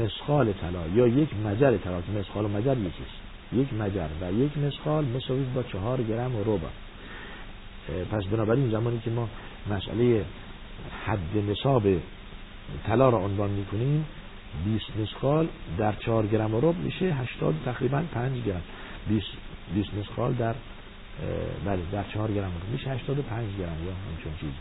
مسخال 0.00 0.52
طلا 0.52 0.86
یا 0.94 1.06
یک 1.06 1.28
مجر 1.44 1.76
طلا. 1.76 2.00
که 2.00 2.12
مسخال 2.18 2.44
و 2.44 2.48
مجر 2.48 2.76
یکیست 2.78 3.26
یک 3.52 3.74
مجر 3.74 4.08
و 4.20 4.32
یک 4.32 4.58
مسخال 4.58 5.04
مساوی 5.04 5.44
با 5.54 5.62
چهار 5.62 6.02
گرم 6.02 6.36
و 6.36 6.40
ربع. 6.44 6.68
پس 8.10 8.24
بنابراین 8.24 8.70
زمانی 8.70 8.98
که 8.98 9.10
ما 9.10 9.28
مسئله 9.70 10.24
حد 11.06 11.50
نصاب 11.50 11.82
طلا 12.86 13.08
را 13.08 13.18
عنوان 13.18 13.50
می‌کنیم 13.50 14.06
20 14.64 14.84
مسخال 15.00 15.48
در 15.78 15.92
4 15.92 16.26
گرم 16.26 16.54
و 16.54 16.60
ربع 16.60 16.78
میشه 16.78 17.04
80 17.04 17.54
تقریبا 17.64 18.02
5 18.14 18.42
گرم. 18.42 18.62
20 19.08 19.26
20 19.74 19.94
مسخال 19.94 20.32
در 20.32 20.54
بله 21.64 21.82
در 21.92 22.04
چهار 22.14 22.32
گرم 22.32 22.52
میشه 22.72 22.90
85 22.90 23.56
گرم 23.58 23.86
یا 23.86 23.92
همچون 23.92 24.32
چیز 24.40 24.52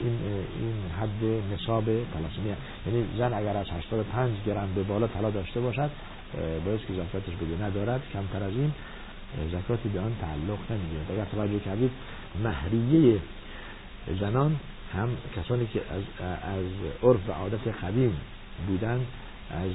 این 0.00 0.18
این 0.60 0.74
حد 1.00 1.24
نصاب 1.52 1.84
تلاسمی 1.84 2.54
یعنی 2.86 3.06
زن 3.18 3.32
اگر 3.32 3.56
از 3.56 3.66
85 3.70 4.36
گرم 4.46 4.74
به 4.74 4.82
بالا 4.82 5.06
طلا 5.06 5.30
داشته 5.30 5.60
باشد 5.60 5.90
باید 6.64 6.80
که 6.80 6.92
زکاتش 6.92 7.34
بده. 7.34 7.64
ندارد 7.64 8.02
کمتر 8.12 8.42
از 8.42 8.52
این 8.52 8.72
زکاتی 9.52 9.88
به 9.88 10.00
آن 10.00 10.16
تعلق 10.20 10.58
نمی‌گیرد. 10.70 11.10
اگر 11.10 11.24
توجه 11.24 11.58
کردید 11.58 11.90
مهریه 12.44 13.20
زنان 14.20 14.56
هم 14.94 15.08
کسانی 15.36 15.66
که 15.66 15.80
از, 15.80 16.02
از 16.42 16.64
عرف 17.02 17.28
و 17.28 17.32
عادت 17.32 17.68
قدیم 17.68 18.16
بودن 18.66 19.00
از 19.50 19.72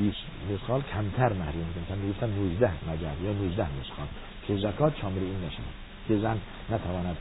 20 0.00 0.16
مسخال 0.52 0.82
کمتر 0.92 1.32
محروم 1.32 1.64
می‌کنن 1.66 1.84
مثلا 1.84 1.96
می‌گفتن 1.96 2.30
19 2.30 2.72
مجر 2.90 3.24
یا 3.24 3.32
19 3.32 3.66
مسخال 3.80 4.06
که 4.48 4.56
زکات 4.56 5.00
شامل 5.00 5.18
این 5.18 5.44
نشن 5.46 5.62
که 6.08 6.18
زن 6.18 6.38
نتواند 6.70 7.16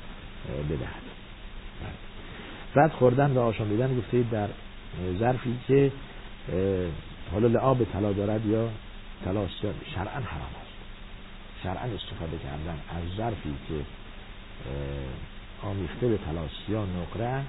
بدهد. 0.69 1.03
بعد 2.75 2.91
خوردن 2.91 3.31
و 3.31 3.39
آشامیدن 3.39 3.97
گفته 3.97 4.23
در 4.31 4.47
ظرفی 5.19 5.57
که 5.67 5.91
حالا 7.31 7.47
لعاب 7.47 7.83
طلا 7.83 8.13
دارد 8.13 8.45
یا 8.45 8.69
طلا 9.25 9.47
شرعا 9.95 10.05
حرام 10.05 10.53
است. 10.61 10.73
شرعا 11.63 11.95
استفاده 11.95 12.37
کردن 12.37 12.79
از 12.89 13.17
ظرفی 13.17 13.55
که 13.67 13.73
آمیخته 15.67 16.07
به 16.07 16.17
طلا 16.17 16.41
یا 16.69 16.85
نقره 16.85 17.43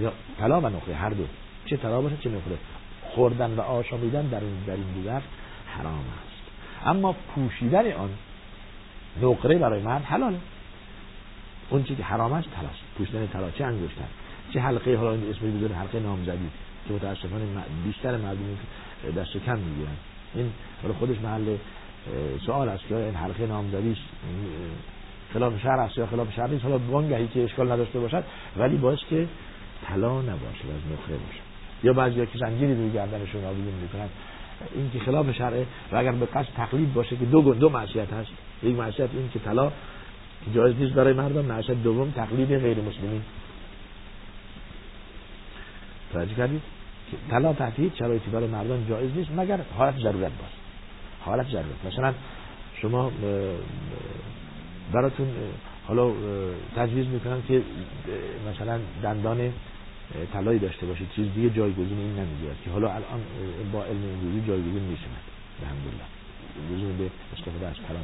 یا 0.00 0.12
طلا 0.38 0.60
و 0.60 0.66
نقره 0.66 0.94
هر 0.94 1.10
دو. 1.10 1.26
چه 1.66 1.76
طلا 1.76 2.00
باشه 2.00 2.16
چه 2.16 2.30
نقره. 2.30 2.58
خوردن 3.16 3.54
و 3.54 3.60
آشامیدن 3.60 4.26
در 4.26 4.40
این 4.40 4.56
در 4.66 4.72
این 4.72 5.20
حرام 5.66 6.04
است. 6.26 6.86
اما 6.86 7.12
پوشیدن 7.34 7.92
آن 7.92 8.10
نقره 9.22 9.58
برای 9.58 9.82
مرد 9.82 10.02
حلاله 10.02 10.38
اون 11.70 11.82
چیزی 11.82 11.96
که 11.96 12.02
حرام 12.02 12.32
است 12.32 12.48
تلاش. 12.50 12.76
پوشیدن 12.98 13.26
طلا 13.26 13.50
چه 13.50 13.64
انگشتر؟ 13.64 14.04
چه 14.52 14.60
حلقه 14.60 14.96
حالا 14.96 15.10
اسمی 15.10 15.58
بذاره 15.58 15.74
حلقه 15.74 16.00
نامزدی 16.00 16.48
که 16.88 16.94
متاسفانه 16.94 17.44
بیشتر 17.84 18.16
مردم 18.16 18.58
دست 19.16 19.32
کم 19.32 19.58
می‌گیرن. 19.58 19.96
این 20.34 20.52
حالا 20.82 20.94
خودش 20.94 21.16
محل 21.20 21.56
سوال 22.46 22.68
است 22.68 22.88
که 22.88 22.96
این 22.96 23.14
حلقه 23.14 23.46
نامزدی 23.46 23.96
خلاف 25.34 25.62
شهر 25.62 25.80
است 25.80 25.98
یا 25.98 26.06
خلاف 26.06 26.34
شهر 26.34 26.46
نیست؟ 26.46 26.64
حالا 26.64 26.78
وانگهی 26.78 27.28
که 27.28 27.44
اشکال 27.44 27.72
نداشته 27.72 27.98
باشد 28.00 28.24
ولی 28.56 28.76
باعث 28.76 28.98
که 29.10 29.28
طلا 29.86 30.20
نباشه 30.22 30.64
از 30.76 30.92
نقره 30.92 31.16
باشه. 31.16 31.45
یا 31.82 31.92
بعضی 31.92 32.26
که 32.26 32.38
زنجیری 32.38 32.74
روی 32.74 32.90
گردنشون 32.90 33.44
آویزون 33.44 33.74
می‌کنن. 33.82 34.08
این 34.74 34.90
که 34.90 34.98
خلاف 34.98 35.32
شرعه 35.32 35.66
و 35.92 35.96
اگر 35.96 36.12
به 36.12 36.26
قصد 36.26 36.48
تقلید 36.56 36.94
باشه 36.94 37.16
که 37.16 37.24
دو 37.24 37.54
دو 37.54 37.68
معصیت 37.68 38.12
هست. 38.12 38.30
یک 38.62 38.76
معصیت 38.76 39.08
این 39.12 39.30
که 39.32 39.38
طلا 39.38 39.72
جایز 40.54 40.76
نیست 40.76 40.94
برای 40.94 41.12
مردم 41.12 41.44
معصیت 41.44 41.82
دوم 41.82 42.10
تقلید 42.10 42.48
غیر 42.48 42.80
مسلمین. 42.80 43.22
توجه 46.12 46.34
کردید؟ 46.34 46.62
طلا 47.30 47.52
تحت 47.52 47.96
شرایطی 47.98 48.30
برای 48.30 48.46
مردان 48.46 48.86
جایز 48.88 49.10
نیست 49.16 49.30
مگر 49.36 49.60
حالت 49.76 49.98
ضرورت 49.98 50.32
باشه. 50.32 50.54
حالت 51.20 51.46
ضرورت. 51.46 51.84
مثلا 51.86 52.14
شما 52.82 53.12
براتون 54.92 55.28
حالا 55.86 56.12
تجویز 56.76 57.06
می‌کنم 57.06 57.42
که 57.48 57.62
مثلا 58.50 58.78
دندان 59.02 59.52
طلایی 60.32 60.58
داشته 60.58 60.86
باشید 60.86 61.08
چیز 61.16 61.26
دیگه 61.34 61.50
جایگزین 61.50 61.98
این 61.98 62.18
نمی‌گیرد 62.18 62.56
که 62.64 62.70
حالا 62.70 62.88
الان 62.88 63.20
با 63.72 63.84
علم 63.84 64.02
امروزی 64.14 64.46
جایگزین 64.46 64.82
میشه. 64.82 65.04
الحمدلله. 65.62 66.04
لزوم 66.70 66.96
به 66.98 67.10
استفاده 67.36 67.66
از 67.66 67.74
طلا 67.88 67.98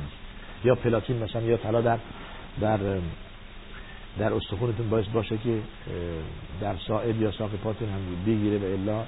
یا 0.64 0.74
پلاتین 0.74 1.22
مثلا 1.22 1.42
یا 1.42 1.56
طلا 1.56 1.80
در 1.80 1.98
در 2.60 2.78
در 4.18 4.32
استخونتون 4.32 4.90
باعث 4.90 5.06
باشه 5.06 5.38
که 5.38 5.58
در 6.60 6.76
ساعد 6.88 7.20
یا 7.20 7.32
ساق 7.32 7.50
پاتون 7.50 7.88
هم 7.88 8.00
بگیره 8.26 8.58
و 8.58 8.64
الا 8.64 9.04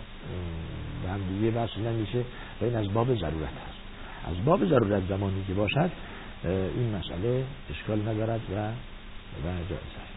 به 1.03 1.11
هم 1.11 1.21
دیگه 1.29 1.63
وصل 1.63 1.81
نمیشه 1.81 2.19
و 2.61 2.65
این 2.65 2.77
از 2.77 2.93
باب 2.93 3.15
ضرورت 3.15 3.49
هست. 3.49 3.79
از 4.31 4.45
باب 4.45 4.65
ضرورت 4.69 5.03
زمانی 5.09 5.45
که 5.47 5.55
باشد 5.55 5.91
این 6.45 6.95
مسئله 6.97 7.45
اشکال 7.71 8.09
ندارد 8.09 8.41
و 8.55 8.69
و 9.45 9.53
جایز 9.69 9.95
است. 10.05 10.14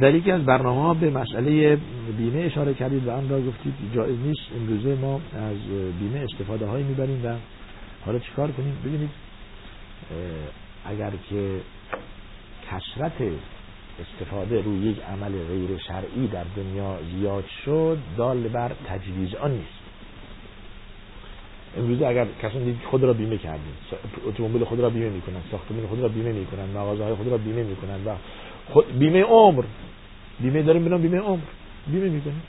در 0.00 0.14
یکی 0.14 0.30
از 0.30 0.44
برنامه 0.44 0.82
ها 0.82 0.94
به 0.94 1.10
مسئله 1.10 1.78
بیمه 2.18 2.40
اشاره 2.40 2.74
کردید 2.74 3.06
و 3.06 3.10
آن 3.10 3.28
را 3.28 3.40
گفتید 3.40 3.74
جایز 3.94 4.18
نیست. 4.18 4.40
امروزه 4.56 4.94
ما 4.94 5.20
از 5.34 5.56
بیمه 6.00 6.26
استفاده 6.32 6.66
هایی 6.66 6.84
می‌بریم 6.84 7.24
و 7.24 7.34
حالا 8.06 8.18
چیکار 8.18 8.50
کنیم؟ 8.50 8.76
ببینید 8.84 9.10
اگر 10.84 11.12
که 11.30 11.60
کسرت 12.70 13.12
استفاده 14.00 14.62
روی 14.62 14.78
یک 14.78 14.96
عمل 15.02 15.32
غیر 15.48 15.78
شرعی 15.78 16.26
در 16.32 16.44
دنیا 16.56 16.98
زیاد 17.14 17.44
شد 17.64 17.98
دال 18.16 18.48
بر 18.48 18.72
تجویز 18.86 19.34
آن 19.34 19.50
نیست. 19.50 19.78
امروزه 21.78 22.06
اگر 22.06 22.26
کسی 22.42 22.58
دید 22.64 22.78
خود 22.90 23.02
را 23.02 23.12
بیمه 23.12 23.38
کردیم 23.38 23.74
اتومبیل 24.26 24.64
خود 24.64 24.80
را 24.80 24.90
بیمه 24.90 25.08
می‌کنن 25.10 25.40
ساختمان 25.50 25.86
خود 25.86 26.00
را 26.00 26.08
بیمه 26.08 26.32
می‌کنن 26.32 26.64
مغازه 26.74 27.04
های 27.04 27.14
خود 27.14 27.28
را 27.28 27.38
بیمه 27.38 27.62
می‌کنن 27.62 28.04
و 28.06 28.14
خود 28.70 28.98
بیمه 28.98 29.22
عمر. 29.22 29.64
بیمه 30.40 30.62
داریم 30.62 30.84
بنام 30.84 31.02
بیمه 31.02 31.18
عمر. 31.18 31.42
بیمه 31.86 32.08
می‌کنن 32.08 32.40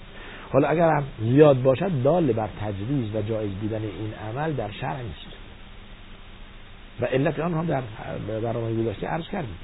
حالا 0.51 0.67
اگر 0.67 0.89
هم 0.89 1.03
زیاد 1.19 1.61
باشد 1.61 1.91
دال 2.03 2.31
بر 2.33 2.49
تجویز 2.61 3.15
و 3.15 3.21
جایز 3.21 3.51
بودن 3.51 3.81
این 3.81 4.13
عمل 4.13 4.53
در 4.53 4.71
شرع 4.71 5.01
نیست. 5.01 5.37
و 7.01 7.05
علت 7.05 7.39
آن 7.39 7.53
هم 7.53 7.65
در 7.65 7.81
برنامه 8.41 8.81
گذاشته 8.81 9.07
عرض 9.07 9.27
کردیم. 9.27 9.57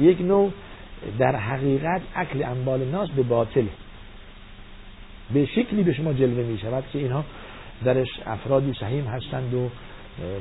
یک 0.00 0.20
نوع 0.20 0.52
در 1.18 1.36
حقیقت 1.36 2.02
اکل 2.14 2.42
انبال 2.42 2.84
ناس 2.84 3.10
به 3.10 3.22
باطل 3.22 3.66
به 5.34 5.46
شکلی 5.46 5.82
به 5.82 5.92
شما 5.92 6.12
جلوه 6.12 6.46
می 6.46 6.58
شود 6.58 6.84
که 6.92 6.98
اینها 6.98 7.24
درش 7.84 8.08
افرادی 8.26 8.72
سهیم 8.80 9.04
هستند 9.04 9.54
و 9.54 9.70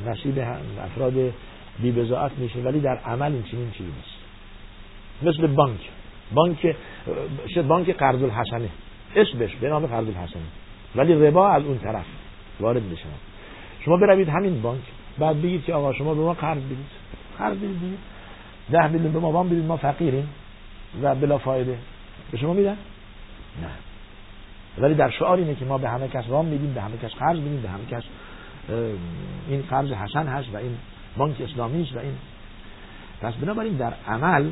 نصیب 0.09 0.39
افراد 0.81 1.13
بی 1.79 1.91
بزاعت 1.91 2.31
میشه 2.37 2.59
ولی 2.59 2.79
در 2.79 2.97
عمل 3.05 3.31
این 3.31 3.43
چنین 3.43 3.71
چیزی 3.71 3.89
نیست. 3.89 4.16
مثل 5.21 5.47
بانک. 5.47 5.79
بانک 6.33 6.75
بانک 7.67 7.89
قرض 7.89 8.23
الحسنه 8.23 8.69
اسمش 9.15 9.55
به 9.55 9.69
نام 9.69 9.85
قرض 9.85 10.07
الحسنه 10.07 10.41
ولی 10.95 11.27
ربا 11.27 11.49
از 11.49 11.63
اون 11.63 11.77
طرف 11.77 12.05
وارد 12.59 12.83
میشه 12.83 13.05
شما 13.85 13.97
بروید 13.97 14.29
همین 14.29 14.61
بانک 14.61 14.81
بعد 15.19 15.41
بگید 15.41 15.63
که 15.63 15.73
آقا 15.73 15.93
شما 15.93 16.13
به 16.13 16.21
ما 16.21 16.33
قرض 16.33 16.61
بدید. 16.63 16.77
قرض 17.37 17.57
بدید 17.57 17.97
ده 18.71 18.87
میلیون 18.87 19.13
به 19.13 19.19
ما 19.19 19.31
وام 19.31 19.49
بدید 19.49 19.65
ما 19.65 19.77
فقیریم. 19.77 20.29
و 21.01 21.15
بلا 21.15 21.37
فایده. 21.37 21.77
به 22.31 22.37
شما 22.37 22.53
میدن؟ 22.53 22.77
نه. 23.61 23.69
ولی 24.77 24.93
در 24.93 25.09
شعار 25.09 25.37
اینه 25.37 25.55
که 25.55 25.65
ما 25.65 25.77
به 25.77 25.89
همه 25.89 26.07
کس 26.07 26.27
وام 26.27 26.45
میدیم 26.45 26.73
به 26.73 26.81
همه 26.81 26.97
کس 26.97 27.11
قرض 27.11 27.37
میدیم 27.37 27.61
به 27.61 27.69
همه 27.69 27.85
کس 27.85 28.03
این 29.49 29.61
قرض 29.69 29.91
حسن 29.91 30.27
هست 30.27 30.47
و 30.53 30.57
این 30.57 30.77
بانک 31.17 31.41
اسلامی 31.41 31.83
است 31.83 31.95
و 31.95 31.99
این. 31.99 32.15
پس 33.21 33.33
بنابراین 33.33 33.73
در 33.73 33.93
عمل 34.07 34.51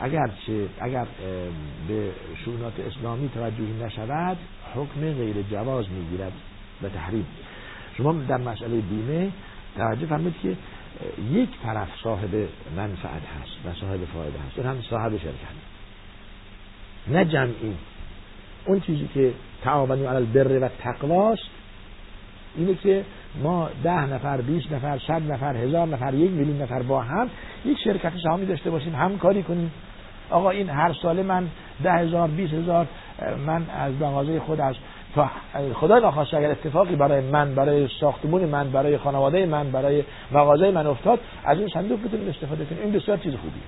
اگر 0.00 0.30
چه 0.46 0.66
اگر 0.80 1.06
به 1.88 2.10
شؤونات 2.44 2.72
اسلامی 2.80 3.28
توجهی 3.28 3.74
نشود 3.84 4.36
حکم 4.74 5.00
غیر 5.00 5.42
جواز 5.50 5.84
می‌گیرد 5.90 6.32
به 6.82 6.88
تحریم. 6.88 7.26
شما 7.96 8.12
در 8.12 8.36
مسئله 8.36 8.80
بیمه 8.80 9.30
توجه 9.76 10.06
فرمید 10.06 10.34
که 10.42 10.56
یک 11.30 11.48
طرف 11.62 11.88
صاحب 12.02 12.48
منفعت 12.76 13.22
هست 13.22 13.52
و 13.66 13.80
صاحب 13.80 14.04
فایده 14.04 14.38
هست. 14.38 14.58
اون 14.58 14.66
هم 14.66 14.82
صاحب 14.90 15.16
شرکت. 15.16 15.58
نه 17.08 17.24
جمعی. 17.24 17.76
اون 18.66 18.80
چیزی 18.80 19.08
که 19.14 19.32
تعاونی 19.62 20.04
علی 20.04 20.16
البر 20.16 20.62
و 20.62 20.68
تقواست 20.68 21.57
اینه 22.58 22.74
که 22.74 23.04
ما 23.42 23.68
ده 23.82 24.06
نفر 24.06 24.40
20 24.40 24.72
نفر 24.72 24.98
صد 25.06 25.32
نفر 25.32 25.56
هزار 25.56 25.86
نفر 25.86 26.14
یک 26.14 26.30
میلیون 26.30 26.62
نفر 26.62 26.82
با 26.82 27.02
هم 27.02 27.30
یک 27.64 27.78
شرکت 27.84 28.12
سهامی 28.22 28.46
داشته 28.46 28.70
باشیم 28.70 28.94
همکاری 28.94 29.42
کنیم. 29.42 29.70
آقا 30.30 30.50
این 30.50 30.70
هر 30.70 30.92
ساله 31.02 31.22
من 31.22 31.48
ده 31.82 31.92
هزار 31.92 32.28
بیس 32.28 32.50
هزار 32.50 32.86
من 33.46 33.62
از 33.70 33.92
مغازه 34.00 34.40
خود 34.40 34.60
از 34.60 34.74
خدا 35.74 35.98
نخواست 35.98 36.34
اگر 36.34 36.50
اتفاقی 36.50 36.96
برای 36.96 37.20
من 37.20 37.54
برای 37.54 37.88
ساختمون 38.00 38.44
من 38.44 38.70
برای 38.70 38.98
خانواده 38.98 39.46
من 39.46 39.70
برای 39.70 40.04
مغازه 40.32 40.70
من 40.70 40.86
افتاد 40.86 41.20
از 41.44 41.58
این 41.58 41.68
صندوق 41.68 42.04
بتونیم 42.04 42.28
استفاده 42.28 42.64
کنیم. 42.64 42.82
این 42.82 42.92
بسیار 42.92 43.16
چیز 43.16 43.34
خوبیه. 43.34 43.62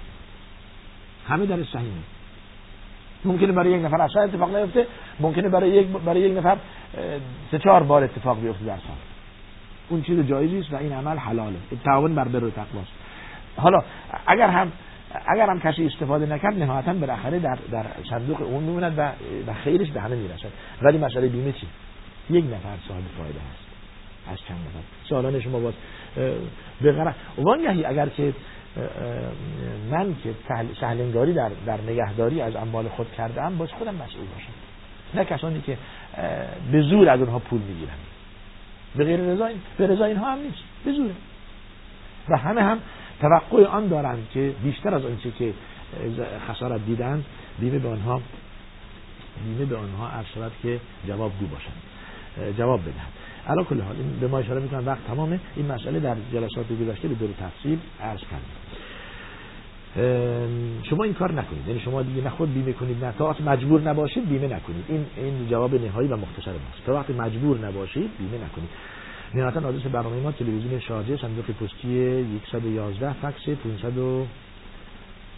همه 1.28 1.46
در 1.46 1.64
صحیحه. 1.64 2.19
ممکنه 3.24 3.52
برای 3.52 3.72
یک 3.72 3.84
نفر 3.84 4.02
اصلا 4.02 4.22
اتفاق 4.22 4.56
نیفته 4.56 4.86
ممکنه 5.20 5.48
برای 5.48 5.70
یک 5.70 5.86
برای 5.86 6.20
یک 6.20 6.38
نفر 6.38 6.56
سه 7.50 7.58
چهار 7.58 7.82
بار 7.82 8.04
اتفاق 8.04 8.40
بیفته 8.40 8.64
در 8.64 8.76
سال. 8.76 8.96
اون 9.88 10.02
چیز 10.02 10.26
جایزی 10.26 10.58
است 10.58 10.72
و 10.72 10.76
این 10.76 10.92
عمل 10.92 11.16
حلاله. 11.16 11.56
تعاون 11.84 12.14
بر 12.14 12.24
بر 12.24 12.40
تقواست 12.40 12.90
حالا 13.56 13.82
اگر 14.26 14.48
هم 14.48 14.72
اگر 15.26 15.50
هم 15.50 15.60
کسی 15.60 15.86
استفاده 15.86 16.26
نکرد 16.26 16.58
نهایتا 16.58 16.92
بالاخره 16.92 17.38
در 17.38 17.58
در 17.70 17.84
صندوق 18.10 18.42
اون 18.42 18.62
میموند 18.62 18.98
و 18.98 19.02
و 19.50 19.54
خیرش 19.54 19.90
به 19.90 20.00
همه 20.00 20.16
می‌رسد. 20.16 20.48
ولی 20.82 20.98
مسئله 20.98 21.28
بیمه 21.28 21.52
چی؟ 21.52 21.66
یک 22.30 22.44
نفر 22.44 22.88
صاحب 22.88 23.02
فایده 23.18 23.38
هست. 23.38 23.70
از 24.32 24.38
چند 24.48 24.58
نفر. 24.58 25.08
سالان 25.08 25.40
شما 25.40 25.60
باز 25.60 25.74
به 26.80 26.92
غرض 26.92 27.14
وانگهی 27.38 27.84
اگر 27.84 28.08
که 28.08 28.32
من 29.90 30.14
که 30.24 30.34
سهلنگاری 30.80 31.32
در, 31.32 31.50
در 31.66 31.80
نگهداری 31.80 32.40
از 32.40 32.56
اموال 32.56 32.88
خود 32.88 33.12
کرده 33.12 33.42
ام 33.42 33.58
باز 33.58 33.68
خودم 33.72 33.94
مسئول 33.94 34.24
باشم. 34.34 34.52
نه 35.14 35.24
کسانی 35.24 35.60
که 35.60 35.78
به 36.72 36.82
زور 36.82 37.08
از 37.08 37.20
اونها 37.20 37.38
پول 37.38 37.60
می‌گیرن. 37.60 37.92
به 38.96 39.04
غیر 39.04 39.20
رضا 39.20 39.48
به 39.78 39.86
رضا 39.86 40.04
اینها 40.04 40.32
هم 40.32 40.38
نیست. 40.38 40.62
به 40.84 40.92
زور. 40.92 41.10
و 42.28 42.36
همه 42.36 42.62
هم 42.62 42.78
توقع 43.20 43.64
آن 43.64 43.88
دارند 43.88 44.28
که 44.34 44.54
بیشتر 44.62 44.94
از 44.94 45.04
آنچه 45.04 45.30
که 45.30 45.54
خسارت 46.48 46.86
دیدن 46.86 47.24
بیمه 47.58 47.78
به 47.78 47.88
آنها 47.88 48.20
بیمه 49.44 49.64
به 49.64 49.76
آنها 49.76 50.08
عرض 50.08 50.52
که 50.62 50.80
جواب 51.06 51.32
دو 51.40 51.46
باشند 51.46 51.82
جواب 52.58 52.80
بدهند 52.80 53.12
علا 53.48 53.64
کل 53.64 53.80
حال 53.80 53.96
به 54.20 54.28
ما 54.28 54.38
اشاره 54.38 54.60
می‌کنم 54.60 54.86
وقت 54.86 55.06
تمامه. 55.06 55.40
این 55.56 55.66
مسئله 55.66 56.00
در 56.00 56.16
جلسات 56.32 56.66
گذشته 56.80 57.08
به 57.08 57.14
دور 57.14 57.30
تفصیل 57.40 57.78
عرض 58.00 58.20
کردیم. 58.20 58.56
شما 60.82 61.04
این 61.04 61.14
کار 61.14 61.32
نکنید. 61.32 61.68
یعنی 61.68 61.80
شما 61.80 62.02
دیگه 62.02 62.22
نه 62.22 62.30
خود 62.30 62.54
بیمه 62.54 62.72
کنید 62.72 63.04
نه 63.04 63.12
تا 63.18 63.36
مجبور 63.46 63.80
نباشید 63.80 64.28
بیمه 64.28 64.46
نکنید. 64.46 64.84
این 64.88 65.06
این 65.16 65.48
جواب 65.48 65.74
نهایی 65.74 66.08
و 66.08 66.16
مختصر 66.16 66.52
ماست. 66.52 66.86
تا 66.86 66.94
وقتی 66.94 67.12
مجبور 67.12 67.58
نباشید 67.58 68.10
بیمه 68.18 68.44
نکنید. 68.44 68.68
نهایتا 69.34 69.68
آدرس 69.68 69.82
برنامه 69.82 70.20
ما 70.20 70.32
تلویزیون 70.32 70.80
شارجه 70.80 71.16
صندوق 71.16 71.44
پستی 71.44 72.24
111 72.52 73.12
فکس 73.12 73.48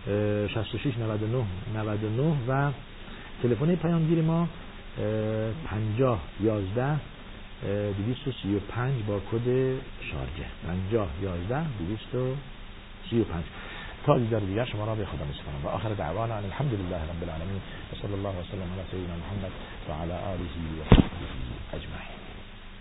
566 0.07 0.99
99 0.99 1.45
99 1.75 2.37
و 2.49 2.71
تلفن 3.43 3.75
پیامگیر 3.75 4.23
ما 4.23 4.49
50 5.67 6.21
11 6.43 6.97
235 7.63 9.03
با 9.07 9.19
کد 9.19 9.47
شارجه. 10.11 10.47
50 10.67 11.09
11 11.23 11.67
235 11.79 13.45
تا 14.07 14.19
دیدار 14.19 14.41
دیگر 14.41 14.65
شما 14.65 14.85
را 14.85 14.95
به 14.95 15.05
خدا 15.05 15.25
میسپارم. 15.25 15.65
و 15.65 15.69
آخر 15.69 15.89
دعوانا 15.89 16.35
ان 16.35 16.45
الحمد 16.45 16.73
لله 16.75 16.97
رب 16.97 17.23
العالمین. 17.23 17.61
و 17.93 17.97
صلی 18.03 18.13
الله 18.13 18.35
وسلم 18.41 18.69
علی 18.73 18.85
سیدنا 18.91 19.17
محمد 19.17 19.53
و 19.89 19.93
علی 20.03 20.13
آله 20.13 20.41
و 20.81 20.95
صحبه 20.95 21.07
اجمعین. 21.73 22.12